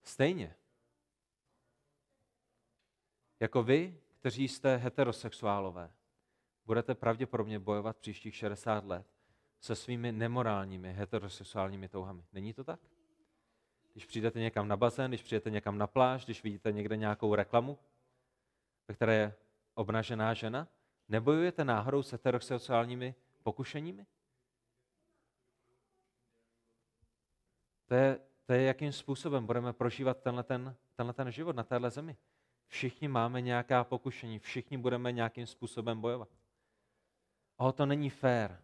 Stejně 0.03 0.55
jako 3.39 3.63
vy, 3.63 4.01
kteří 4.19 4.47
jste 4.47 4.75
heterosexuálové, 4.77 5.91
budete 6.65 6.95
pravděpodobně 6.95 7.59
bojovat 7.59 7.97
příštích 7.97 8.35
60 8.35 8.85
let 8.85 9.07
se 9.59 9.75
svými 9.75 10.11
nemorálními 10.11 10.93
heterosexuálními 10.93 11.89
touhami. 11.89 12.25
Není 12.33 12.53
to 12.53 12.63
tak? 12.63 12.79
Když 13.93 14.05
přijdete 14.05 14.39
někam 14.39 14.67
na 14.67 14.77
bazén, 14.77 15.11
když 15.11 15.23
přijdete 15.23 15.49
někam 15.49 15.77
na 15.77 15.87
pláž, 15.87 16.25
když 16.25 16.43
vidíte 16.43 16.71
někde 16.71 16.97
nějakou 16.97 17.35
reklamu, 17.35 17.79
ve 18.87 18.93
které 18.93 19.15
je 19.15 19.35
obnažená 19.73 20.33
žena, 20.33 20.67
nebojujete 21.09 21.65
náhodou 21.65 22.03
s 22.03 22.11
heterosexuálními 22.11 23.15
pokušeními? 23.43 24.05
To 27.85 27.95
je, 27.95 28.19
to 28.45 28.53
je, 28.53 28.61
jakým 28.61 28.91
způsobem 28.91 29.45
budeme 29.45 29.73
prožívat 29.73 30.21
tenhle 30.21 30.43
ten, 30.43 30.75
tenhle 30.95 31.13
ten 31.13 31.31
život 31.31 31.55
na 31.55 31.63
téhle 31.63 31.89
zemi. 31.89 32.17
Všichni 32.67 33.07
máme 33.07 33.41
nějaká 33.41 33.83
pokušení, 33.83 34.39
všichni 34.39 34.77
budeme 34.77 35.11
nějakým 35.11 35.47
způsobem 35.47 36.01
bojovat. 36.01 36.29
A 37.57 37.71
to 37.71 37.85
není 37.85 38.09
fér. 38.09 38.63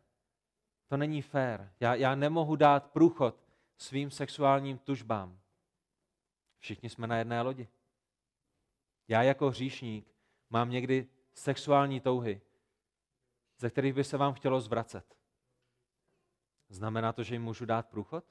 To 0.87 0.97
není 0.97 1.21
fér. 1.21 1.73
Já, 1.79 1.95
já 1.95 2.15
nemohu 2.15 2.55
dát 2.55 2.91
průchod 2.91 3.46
svým 3.77 4.11
sexuálním 4.11 4.77
tužbám. 4.77 5.39
Všichni 6.59 6.89
jsme 6.89 7.07
na 7.07 7.17
jedné 7.17 7.41
lodi. 7.41 7.67
Já 9.07 9.23
jako 9.23 9.49
hříšník 9.49 10.15
mám 10.49 10.69
někdy 10.69 11.07
sexuální 11.33 11.99
touhy, 11.99 12.41
ze 13.57 13.69
kterých 13.69 13.93
by 13.93 14.03
se 14.03 14.17
vám 14.17 14.33
chtělo 14.33 14.61
zvracet. 14.61 15.17
Znamená 16.69 17.13
to, 17.13 17.23
že 17.23 17.35
jim 17.35 17.43
můžu 17.43 17.65
dát 17.65 17.89
průchod? 17.89 18.25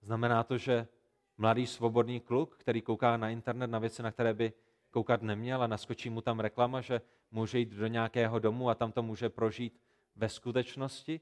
Znamená 0.00 0.44
to, 0.44 0.58
že 0.58 0.88
mladý 1.36 1.66
svobodný 1.66 2.20
kluk, 2.20 2.56
který 2.56 2.82
kouká 2.82 3.16
na 3.16 3.30
internet 3.30 3.66
na 3.66 3.78
věci, 3.78 4.02
na 4.02 4.12
které 4.12 4.34
by 4.34 4.52
koukat 4.90 5.22
neměl 5.22 5.62
a 5.62 5.66
naskočí 5.66 6.10
mu 6.10 6.20
tam 6.20 6.40
reklama, 6.40 6.80
že 6.80 7.00
může 7.30 7.58
jít 7.58 7.68
do 7.68 7.86
nějakého 7.86 8.38
domu 8.38 8.68
a 8.68 8.74
tam 8.74 8.92
to 8.92 9.02
může 9.02 9.28
prožít 9.28 9.80
ve 10.16 10.28
skutečnosti, 10.28 11.20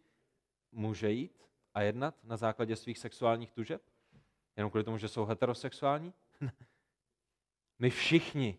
může 0.72 1.10
jít 1.10 1.42
a 1.74 1.82
jednat 1.82 2.14
na 2.24 2.36
základě 2.36 2.76
svých 2.76 2.98
sexuálních 2.98 3.52
tužeb? 3.52 3.82
Jenom 4.56 4.70
kvůli 4.70 4.84
tomu, 4.84 4.98
že 4.98 5.08
jsou 5.08 5.24
heterosexuální? 5.24 6.14
My 7.78 7.90
všichni 7.90 8.58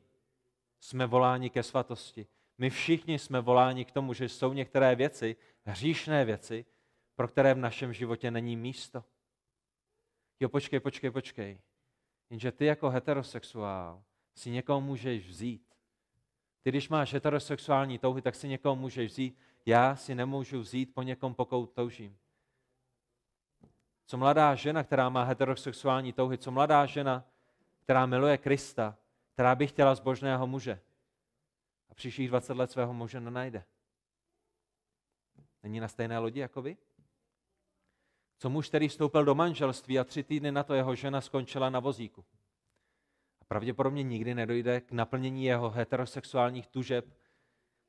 jsme 0.80 1.06
voláni 1.06 1.50
ke 1.50 1.64
svatosti. 1.64 2.28
My 2.58 2.70
všichni 2.70 3.20
jsme 3.20 3.42
voláni 3.42 3.86
k 3.86 3.92
tomu, 3.92 4.14
že 4.14 4.30
jsou 4.30 4.54
některé 4.54 4.96
věci, 4.96 5.36
hříšné 5.64 6.26
věci, 6.26 6.66
pro 7.16 7.28
které 7.28 7.54
v 7.54 7.58
našem 7.58 7.94
životě 7.94 8.32
není 8.32 8.58
místo. 8.58 9.04
Jo, 10.40 10.50
počkej, 10.50 10.80
počkej, 10.80 11.12
počkej. 11.12 11.62
Jenže 12.30 12.52
ty 12.52 12.66
jako 12.66 12.90
heterosexuál 12.90 14.04
si 14.36 14.50
někoho 14.50 14.82
můžeš 14.82 15.28
vzít. 15.28 15.76
Ty, 16.62 16.70
když 16.70 16.90
máš 16.90 17.14
heterosexuální 17.14 18.00
touhy, 18.00 18.22
tak 18.22 18.36
si 18.36 18.48
někoho 18.48 18.76
můžeš 18.76 19.12
vzít. 19.12 19.38
Já 19.66 19.96
si 19.96 20.16
nemůžu 20.16 20.60
vzít 20.60 20.94
po 20.94 21.02
někom, 21.02 21.36
pokud 21.36 21.66
toužím. 21.74 22.18
Co 24.06 24.18
mladá 24.18 24.56
žena, 24.56 24.84
která 24.84 25.10
má 25.10 25.24
heterosexuální 25.24 26.14
touhy, 26.14 26.38
co 26.38 26.52
mladá 26.52 26.86
žena, 26.86 27.26
která 27.84 28.06
miluje 28.06 28.38
Krista, 28.38 28.98
která 29.34 29.56
by 29.56 29.68
chtěla 29.68 29.96
zbožného 29.96 30.48
muže 30.48 30.80
a 31.90 31.94
příštích 31.94 32.28
20 32.28 32.54
let 32.54 32.72
svého 32.72 32.94
muže 32.94 33.20
nenajde. 33.20 33.64
Není 35.64 35.80
na 35.80 35.88
stejné 35.88 36.20
lodi 36.20 36.40
jako 36.40 36.62
vy? 36.62 36.78
Co 38.38 38.50
muž, 38.50 38.70
který 38.70 38.88
vstoupil 38.88 39.26
do 39.26 39.36
manželství 39.36 40.00
a 40.00 40.04
tři 40.04 40.24
týdny 40.24 40.52
na 40.52 40.64
to 40.64 40.74
jeho 40.74 40.96
žena 40.96 41.22
skončila 41.22 41.70
na 41.70 41.80
vozíku. 41.80 42.26
A 43.42 43.46
pravděpodobně 43.46 44.04
nikdy 44.04 44.36
nedojde 44.36 44.82
k 44.82 44.92
naplnění 44.92 45.46
jeho 45.46 45.70
heterosexuálních 45.70 46.68
tužeb, 46.68 47.06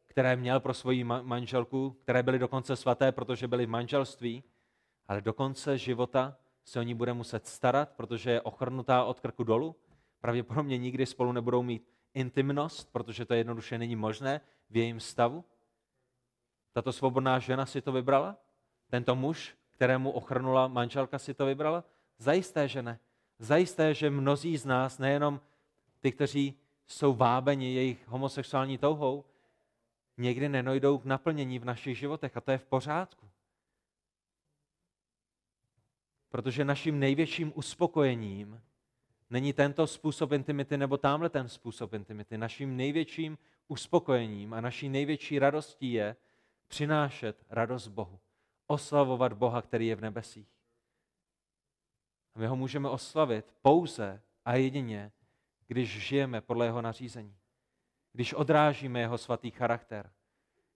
které 0.07 0.37
měl 0.37 0.61
pro 0.61 0.75
svoji 0.75 1.05
manželku, 1.05 1.91
které 1.91 2.23
byly 2.23 2.39
dokonce 2.39 2.77
svaté, 2.77 3.12
protože 3.12 3.49
byly 3.49 3.67
v 3.67 3.69
manželství, 3.69 4.45
ale 5.09 5.21
do 5.21 5.33
konce 5.33 5.79
života 5.79 6.37
se 6.65 6.81
o 6.81 6.83
ní 6.83 6.95
bude 6.95 7.13
muset 7.13 7.47
starat, 7.47 7.93
protože 7.97 8.31
je 8.31 8.41
ochrnutá 8.41 9.05
od 9.05 9.21
krku 9.21 9.45
dolů. 9.45 9.77
Pravděpodobně 10.21 10.79
nikdy 10.79 11.07
spolu 11.07 11.33
nebudou 11.33 11.63
mít 11.63 11.89
intimnost, 12.15 12.93
protože 12.93 13.25
to 13.25 13.35
jednoduše 13.35 13.79
není 13.79 13.97
možné 13.97 14.41
v 14.71 14.77
jejím 14.77 15.01
stavu. 15.01 15.45
Tato 16.73 16.93
svobodná 16.93 17.39
žena 17.39 17.67
si 17.67 17.81
to 17.81 17.93
vybrala? 17.93 18.37
Tento 18.91 19.17
muž, 19.17 19.55
kterému 19.71 20.11
ochrnula 20.11 20.69
manželka, 20.69 21.19
si 21.19 21.35
to 21.35 21.47
vybrala? 21.47 21.85
Zajisté, 22.19 22.69
že 22.69 22.83
ne. 22.83 22.99
Zajisté, 23.39 23.95
že 23.95 24.11
mnozí 24.11 24.57
z 24.57 24.65
nás, 24.65 24.99
nejenom 24.99 25.41
ty, 26.01 26.13
kteří 26.13 26.55
jsou 26.87 27.15
vábeni 27.15 27.75
jejich 27.75 28.09
homosexuální 28.09 28.79
touhou, 28.79 29.25
někdy 30.17 30.49
nenojdou 30.49 30.99
k 30.99 31.05
naplnění 31.05 31.59
v 31.59 31.65
našich 31.65 31.99
životech 31.99 32.37
a 32.37 32.41
to 32.41 32.51
je 32.51 32.59
v 32.59 32.65
pořádku. 32.65 33.29
Protože 36.35 36.64
naším 36.64 36.99
největším 36.99 37.53
uspokojením 37.55 38.62
není 39.30 39.53
tento 39.53 39.87
způsob 39.87 40.32
intimity 40.32 40.76
nebo 40.76 40.97
tamhle 40.97 41.30
ten 41.30 41.49
způsob 41.49 41.93
intimity. 41.93 42.39
Naším 42.39 42.76
největším 42.76 43.39
uspokojením 43.68 44.55
a 44.55 44.61
naší 44.61 44.89
největší 44.89 45.39
radostí 45.39 45.93
je 45.93 46.16
přinášet 46.68 47.45
radost 47.51 47.89
Bohu. 47.89 48.18
Oslavovat 48.66 49.32
Boha, 49.32 49.62
který 49.62 49.87
je 49.87 49.97
v 49.97 50.01
nebesích. 50.01 50.49
A 52.35 52.39
my 52.39 52.47
ho 52.47 52.57
můžeme 52.57 52.89
oslavit 52.89 53.55
pouze 53.62 54.22
a 54.45 54.55
jedině, 54.55 55.12
když 55.66 56.01
žijeme 56.03 56.41
podle 56.41 56.66
jeho 56.66 56.82
nařízení. 56.82 57.37
Když 58.12 58.35
odrážíme 58.35 59.01
jeho 59.01 59.18
svatý 59.18 59.51
charakter. 59.51 60.11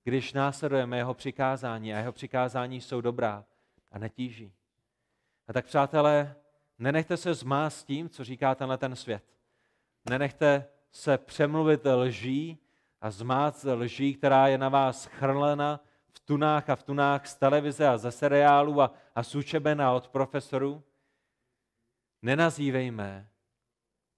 Když 0.04 0.32
následujeme 0.32 0.96
jeho 0.96 1.14
přikázání 1.14 1.94
a 1.94 1.98
jeho 1.98 2.12
přikázání 2.12 2.80
jsou 2.80 3.00
dobrá 3.00 3.44
a 3.90 3.98
netíží. 3.98 4.52
A 5.49 5.53
tak, 5.53 5.66
přátelé, 5.66 6.34
nenechte 6.78 7.16
se 7.16 7.34
zmást 7.34 7.86
tím, 7.86 8.09
co 8.09 8.24
říká 8.24 8.55
tenhle 8.55 8.78
ten 8.78 8.96
svět. 8.96 9.24
Nenechte 10.11 10.66
se 10.90 11.18
přemluvit 11.18 11.86
lží 11.86 12.59
a 13.01 13.11
zmát 13.11 13.64
lží, 13.64 14.14
která 14.14 14.49
je 14.49 14.59
na 14.59 14.68
vás 14.68 15.05
chrlena 15.05 15.80
v 16.09 16.20
tunách 16.20 16.70
a 16.70 16.76
v 16.76 16.82
tunách 16.82 17.26
z 17.26 17.36
televize 17.36 17.88
a 17.88 17.99
ze 17.99 18.12
seriálu 18.12 18.82
a, 18.82 18.92
a 19.14 19.22
z 19.22 19.34
učeben 19.34 19.82
od 19.82 20.09
profesorů. 20.09 20.82
Nenazývejme 22.22 23.28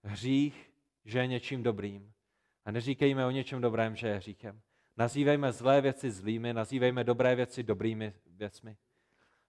hřích, 0.03 0.71
že 1.05 1.19
je 1.19 1.27
něčím 1.27 1.63
dobrým. 1.63 2.13
A 2.65 2.71
neříkejme 2.71 3.27
o 3.27 3.31
něčem 3.31 3.61
dobrém, 3.61 3.97
že 3.97 4.09
je 4.09 4.17
hříchem. 4.17 4.61
Nazývejme 4.97 5.53
zlé 5.53 5.81
věci 5.81 6.11
zlými, 6.11 6.55
nazývejme 6.55 7.05
dobré 7.05 7.35
věci 7.35 7.63
dobrými 7.63 8.13
věcmi. 8.27 8.77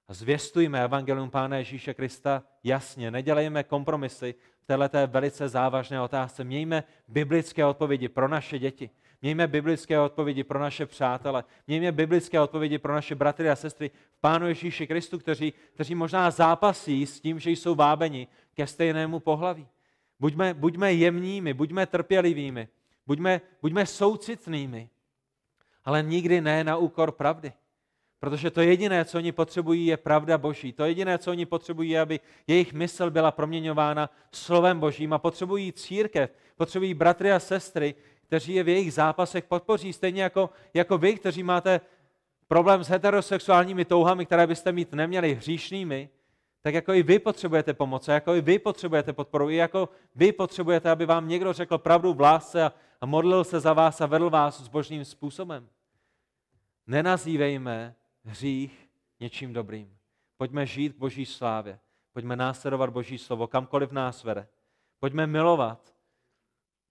Zvěstujme 0.09 0.83
evangelium 0.83 1.29
Pána 1.29 1.57
Ježíše 1.57 1.93
Krista 1.93 2.43
jasně. 2.63 3.11
Nedělejme 3.11 3.63
kompromisy 3.63 4.35
v 4.59 4.65
této 4.65 5.07
velice 5.07 5.49
závažné 5.49 6.01
otázce. 6.01 6.43
Mějme 6.43 6.83
biblické 7.07 7.65
odpovědi 7.65 8.09
pro 8.09 8.27
naše 8.27 8.59
děti. 8.59 8.89
Mějme 9.21 9.47
biblické 9.47 9.99
odpovědi 9.99 10.43
pro 10.43 10.59
naše 10.59 10.85
přátele. 10.85 11.43
Mějme 11.67 11.91
biblické 11.91 12.39
odpovědi 12.39 12.77
pro 12.77 12.93
naše 12.93 13.15
bratry 13.15 13.49
a 13.49 13.55
sestry 13.55 13.91
v 14.17 14.21
Pánu 14.21 14.47
Ježíši 14.47 14.87
Kristu, 14.87 15.19
kteří, 15.19 15.53
kteří 15.73 15.95
možná 15.95 16.31
zápasí 16.31 17.05
s 17.05 17.19
tím, 17.21 17.39
že 17.39 17.51
jsou 17.51 17.75
vábeni 17.75 18.27
ke 18.53 18.67
stejnému 18.67 19.19
pohlaví. 19.19 19.67
Buďme, 20.19 20.53
buďme 20.53 20.93
jemnými, 20.93 21.53
buďme 21.53 21.85
trpělivými, 21.85 22.67
buďme, 23.07 23.41
buďme 23.61 23.85
soucitnými, 23.85 24.89
ale 25.85 26.03
nikdy 26.03 26.41
ne 26.41 26.63
na 26.63 26.77
úkor 26.77 27.11
pravdy. 27.11 27.53
Protože 28.21 28.51
to 28.51 28.61
jediné, 28.61 29.05
co 29.05 29.17
oni 29.17 29.31
potřebují, 29.31 29.85
je 29.85 29.97
pravda 29.97 30.37
Boží. 30.37 30.73
To 30.73 30.85
jediné, 30.85 31.17
co 31.17 31.31
oni 31.31 31.45
potřebují, 31.45 31.89
je, 31.89 32.01
aby 32.01 32.19
jejich 32.47 32.73
mysl 32.73 33.09
byla 33.09 33.31
proměňována 33.31 34.09
slovem 34.31 34.79
Božím 34.79 35.13
a 35.13 35.17
potřebují 35.17 35.73
církev, 35.73 36.29
potřebují 36.55 36.93
bratry 36.93 37.31
a 37.31 37.39
sestry, 37.39 37.95
kteří 38.27 38.53
je 38.53 38.63
v 38.63 38.67
jejich 38.67 38.93
zápasech 38.93 39.43
podpoří, 39.43 39.93
stejně 39.93 40.23
jako, 40.23 40.49
jako 40.73 40.97
vy, 40.97 41.15
kteří 41.15 41.43
máte 41.43 41.81
problém 42.47 42.83
s 42.83 42.87
heterosexuálními 42.87 43.85
touhami, 43.85 44.25
které 44.25 44.47
byste 44.47 44.71
mít 44.71 44.93
neměli 44.93 45.33
hříšnými, 45.33 46.09
tak 46.61 46.73
jako 46.73 46.93
i 46.93 47.03
vy 47.03 47.19
potřebujete 47.19 47.73
pomoc, 47.73 48.07
jako 48.07 48.35
i 48.35 48.41
vy 48.41 48.59
potřebujete 48.59 49.13
podporu, 49.13 49.49
i 49.49 49.55
jako 49.55 49.89
vy 50.15 50.31
potřebujete, 50.31 50.89
aby 50.89 51.05
vám 51.05 51.27
někdo 51.27 51.53
řekl 51.53 51.77
pravdu 51.77 52.13
v 52.13 52.21
lásce 52.21 52.63
a, 52.63 52.73
a 53.01 53.05
modlil 53.05 53.43
se 53.43 53.59
za 53.59 53.73
vás 53.73 54.01
a 54.01 54.05
vedl 54.05 54.29
vás 54.29 54.67
božným 54.67 55.05
způsobem. 55.05 55.67
Nenazývejme 56.87 57.95
hřích 58.23 58.89
něčím 59.19 59.53
dobrým. 59.53 59.97
Pojďme 60.37 60.65
žít 60.65 60.93
k 60.93 60.97
boží 60.97 61.25
slávě. 61.25 61.79
Pojďme 62.13 62.35
následovat 62.35 62.89
boží 62.89 63.17
slovo, 63.17 63.47
kamkoliv 63.47 63.91
nás 63.91 64.23
vede. 64.23 64.47
Pojďme 64.99 65.27
milovat 65.27 65.95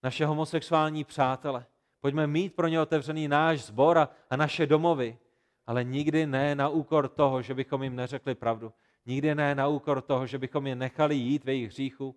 naše 0.03 0.27
homosexuální 0.27 1.05
přátele. 1.05 1.67
Pojďme 2.01 2.27
mít 2.27 2.55
pro 2.55 2.69
ně 2.69 2.81
otevřený 2.81 3.29
náš 3.29 3.61
zbor 3.61 3.99
a, 3.99 4.09
a 4.31 4.37
naše 4.37 4.67
domovy, 4.67 5.19
ale 5.67 5.85
nikdy 5.85 6.27
ne 6.27 6.55
na 6.55 6.69
úkor 6.69 7.09
toho, 7.09 7.43
že 7.43 7.55
bychom 7.55 7.83
jim 7.83 7.97
neřekli 7.97 8.35
pravdu. 8.35 8.73
Nikdy 9.07 9.35
ne 9.35 9.55
na 9.55 9.69
úkor 9.69 10.01
toho, 10.03 10.27
že 10.27 10.39
bychom 10.39 10.67
je 10.67 10.75
nechali 10.75 11.15
jít 11.15 11.45
ve 11.45 11.53
jejich 11.53 11.69
hříchu 11.69 12.17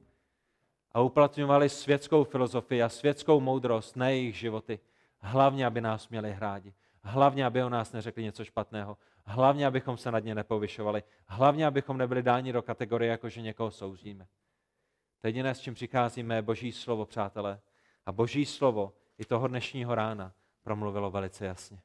a 0.91 1.01
uplatňovali 1.01 1.69
světskou 1.69 2.23
filozofii 2.23 2.83
a 2.83 2.89
světskou 2.89 3.39
moudrost 3.39 3.95
na 3.95 4.09
jejich 4.09 4.35
životy. 4.35 4.79
Hlavně, 5.19 5.65
aby 5.65 5.81
nás 5.81 6.09
měli 6.09 6.31
hrádi. 6.31 6.73
Hlavně, 7.03 7.45
aby 7.45 7.63
o 7.63 7.69
nás 7.69 7.91
neřekli 7.91 8.23
něco 8.23 8.45
špatného. 8.45 8.97
Hlavně, 9.25 9.67
abychom 9.67 9.97
se 9.97 10.11
nad 10.11 10.19
ně 10.19 10.35
nepovyšovali. 10.35 11.03
Hlavně, 11.27 11.67
abychom 11.67 11.97
nebyli 11.97 12.23
dáni 12.23 12.53
do 12.53 12.61
kategorie, 12.61 13.11
jako 13.11 13.29
že 13.29 13.41
někoho 13.41 13.71
souzíme. 13.71 14.27
To 15.21 15.27
jediné, 15.27 15.55
s 15.55 15.59
čím 15.59 15.73
přicházíme, 15.73 16.35
je 16.35 16.41
Boží 16.41 16.71
slovo, 16.71 17.05
přátelé. 17.05 17.61
A 18.05 18.11
Boží 18.11 18.45
slovo 18.45 18.93
i 19.17 19.25
toho 19.25 19.47
dnešního 19.47 19.95
rána 19.95 20.33
promluvilo 20.63 21.11
velice 21.11 21.45
jasně. 21.45 21.81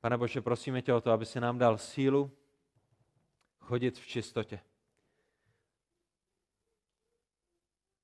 Pane 0.00 0.18
Bože, 0.18 0.40
prosíme 0.40 0.82
tě 0.82 0.94
o 0.94 1.00
to, 1.00 1.12
aby 1.12 1.26
si 1.26 1.40
nám 1.40 1.58
dal 1.58 1.78
sílu 1.78 2.30
chodit 3.60 3.98
v 3.98 4.06
čistotě. 4.06 4.60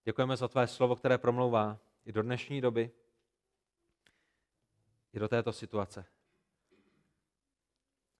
Děkujeme 0.04 0.36
za 0.36 0.48
tvé 0.48 0.66
slovo, 0.66 0.96
které 0.96 1.18
promlouvá 1.18 1.78
i 2.04 2.12
do 2.12 2.22
dnešní 2.22 2.60
doby, 2.60 2.90
i 5.14 5.18
do 5.18 5.28
této 5.28 5.52
situace. 5.52 6.06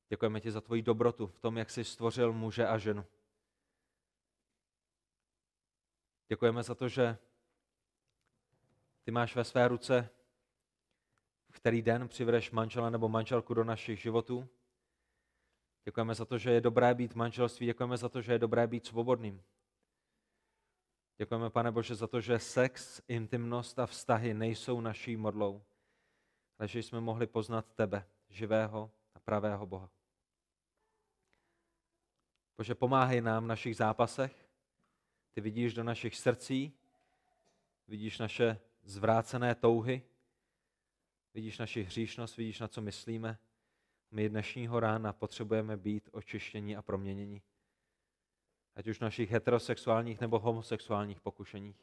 Děkujeme 0.08 0.40
ti 0.40 0.50
za 0.50 0.60
tvoji 0.60 0.82
dobrotu 0.82 1.26
v 1.26 1.40
tom, 1.40 1.58
jak 1.58 1.70
jsi 1.70 1.84
stvořil 1.84 2.32
muže 2.32 2.66
a 2.66 2.78
ženu. 2.78 3.06
Děkujeme 6.28 6.62
za 6.62 6.74
to, 6.74 6.88
že 6.88 7.18
ty 9.04 9.10
máš 9.10 9.36
ve 9.36 9.44
své 9.44 9.68
ruce, 9.68 10.10
v 11.50 11.52
který 11.52 11.82
den 11.82 12.08
přivedeš 12.08 12.50
manžela 12.50 12.90
nebo 12.90 13.08
manželku 13.08 13.54
do 13.54 13.64
našich 13.64 14.00
životů. 14.00 14.48
Děkujeme 15.84 16.14
za 16.14 16.24
to, 16.24 16.38
že 16.38 16.50
je 16.50 16.60
dobré 16.60 16.94
být 16.94 17.14
manželství, 17.14 17.66
děkujeme 17.66 17.96
za 17.96 18.08
to, 18.08 18.22
že 18.22 18.32
je 18.32 18.38
dobré 18.38 18.66
být 18.66 18.86
svobodným. 18.86 19.42
Děkujeme, 21.16 21.50
pane 21.50 21.72
Bože, 21.72 21.94
za 21.94 22.06
to, 22.06 22.20
že 22.20 22.38
sex, 22.38 23.02
intimnost 23.08 23.78
a 23.78 23.86
vztahy 23.86 24.34
nejsou 24.34 24.80
naší 24.80 25.16
modlou, 25.16 25.62
ale 26.58 26.68
že 26.68 26.82
jsme 26.82 27.00
mohli 27.00 27.26
poznat 27.26 27.66
tebe, 27.74 28.06
živého 28.28 28.90
a 29.14 29.18
pravého 29.18 29.66
Boha. 29.66 29.90
Bože, 32.56 32.74
pomáhej 32.74 33.20
nám 33.20 33.44
v 33.44 33.46
našich 33.46 33.76
zápasech. 33.76 34.48
Ty 35.32 35.40
vidíš 35.40 35.74
do 35.74 35.84
našich 35.84 36.16
srdcí, 36.16 36.72
vidíš 37.88 38.18
naše 38.18 38.60
zvrácené 38.82 39.54
touhy, 39.54 40.02
vidíš 41.34 41.58
naši 41.58 41.82
hříšnost, 41.82 42.36
vidíš, 42.36 42.60
na 42.60 42.68
co 42.68 42.80
myslíme. 42.80 43.38
My 44.10 44.28
dnešního 44.28 44.80
rána 44.80 45.12
potřebujeme 45.12 45.76
být 45.76 46.08
očištění 46.12 46.76
a 46.76 46.82
proměnění. 46.82 47.42
Ať 48.74 48.86
už 48.86 48.98
v 48.98 49.00
našich 49.00 49.30
heterosexuálních 49.30 50.20
nebo 50.20 50.38
homosexuálních 50.38 51.20
pokušeních. 51.20 51.76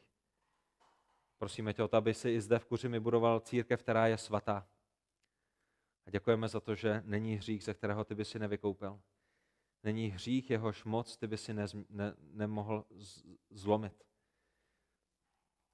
Prosíme 1.42 1.74
tě 1.74 1.82
o 1.82 1.88
to, 1.88 1.96
aby 1.96 2.14
si 2.14 2.30
i 2.30 2.40
zde 2.40 2.58
v 2.58 2.64
Kuřimi 2.64 3.00
budoval 3.00 3.40
církev, 3.40 3.82
která 3.82 4.06
je 4.06 4.18
svatá. 4.18 4.66
A 6.06 6.10
děkujeme 6.10 6.48
za 6.48 6.60
to, 6.60 6.74
že 6.74 7.02
není 7.04 7.34
hřích, 7.34 7.64
ze 7.64 7.74
kterého 7.74 8.04
ty 8.04 8.14
by 8.14 8.24
si 8.24 8.38
nevykoupil. 8.38 9.00
Není 9.82 10.08
hřích, 10.08 10.50
jehož 10.50 10.84
moc 10.84 11.16
ty 11.16 11.26
by 11.26 11.38
si 11.38 11.54
ne, 11.54 11.66
ne, 11.88 12.14
nemohl 12.18 12.84
zlomit. 13.50 14.04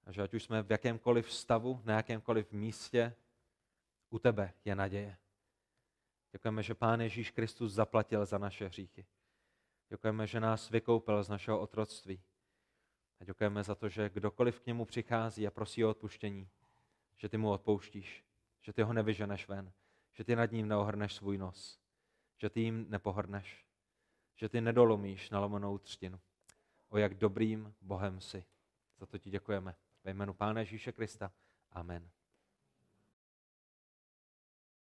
A 0.04 0.12
že 0.12 0.22
ať 0.22 0.34
už 0.34 0.42
jsme 0.42 0.62
v 0.62 0.70
jakémkoliv 0.70 1.32
stavu, 1.32 1.82
na 1.84 1.96
jakémkoliv 1.96 2.52
místě, 2.52 3.14
u 4.10 4.18
tebe 4.18 4.52
je 4.64 4.74
naděje. 4.74 5.16
Děkujeme, 6.32 6.62
že 6.62 6.74
Pán 6.74 7.00
Ježíš 7.00 7.30
Kristus 7.30 7.72
zaplatil 7.72 8.26
za 8.26 8.38
naše 8.38 8.66
hříchy. 8.66 9.06
Děkujeme, 9.88 10.26
že 10.26 10.40
nás 10.40 10.70
vykoupil 10.70 11.22
z 11.22 11.28
našeho 11.28 11.60
otroctví. 11.60 12.22
A 13.20 13.24
děkujeme 13.24 13.62
za 13.64 13.74
to, 13.74 13.88
že 13.88 14.10
kdokoliv 14.10 14.60
k 14.60 14.66
němu 14.66 14.84
přichází 14.84 15.46
a 15.46 15.50
prosí 15.50 15.84
o 15.84 15.90
odpuštění, 15.90 16.48
že 17.16 17.28
ty 17.28 17.38
mu 17.38 17.50
odpouštíš, 17.50 18.24
že 18.62 18.72
ty 18.72 18.82
ho 18.82 18.92
nevyženeš 18.92 19.48
ven, 19.48 19.72
že 20.12 20.24
ty 20.24 20.36
nad 20.36 20.52
ním 20.52 20.68
neohrneš 20.68 21.14
svůj 21.14 21.38
nos, 21.38 21.78
že 22.36 22.50
ty 22.50 22.60
jim 22.60 22.90
nepohrneš, 22.90 23.66
že 24.36 24.48
ty 24.48 24.60
nedolomíš 24.60 25.30
na 25.30 25.40
lomenou 25.40 25.78
třtinu. 25.78 26.20
O 26.88 26.98
jak 26.98 27.14
dobrým 27.14 27.74
Bohem 27.80 28.20
jsi. 28.20 28.44
Za 28.98 29.06
to 29.06 29.18
ti 29.18 29.30
děkujeme. 29.30 29.74
Ve 30.04 30.10
jménu 30.10 30.34
Pána 30.34 30.60
Ježíše 30.60 30.92
Krista. 30.92 31.32
Amen. 31.72 32.10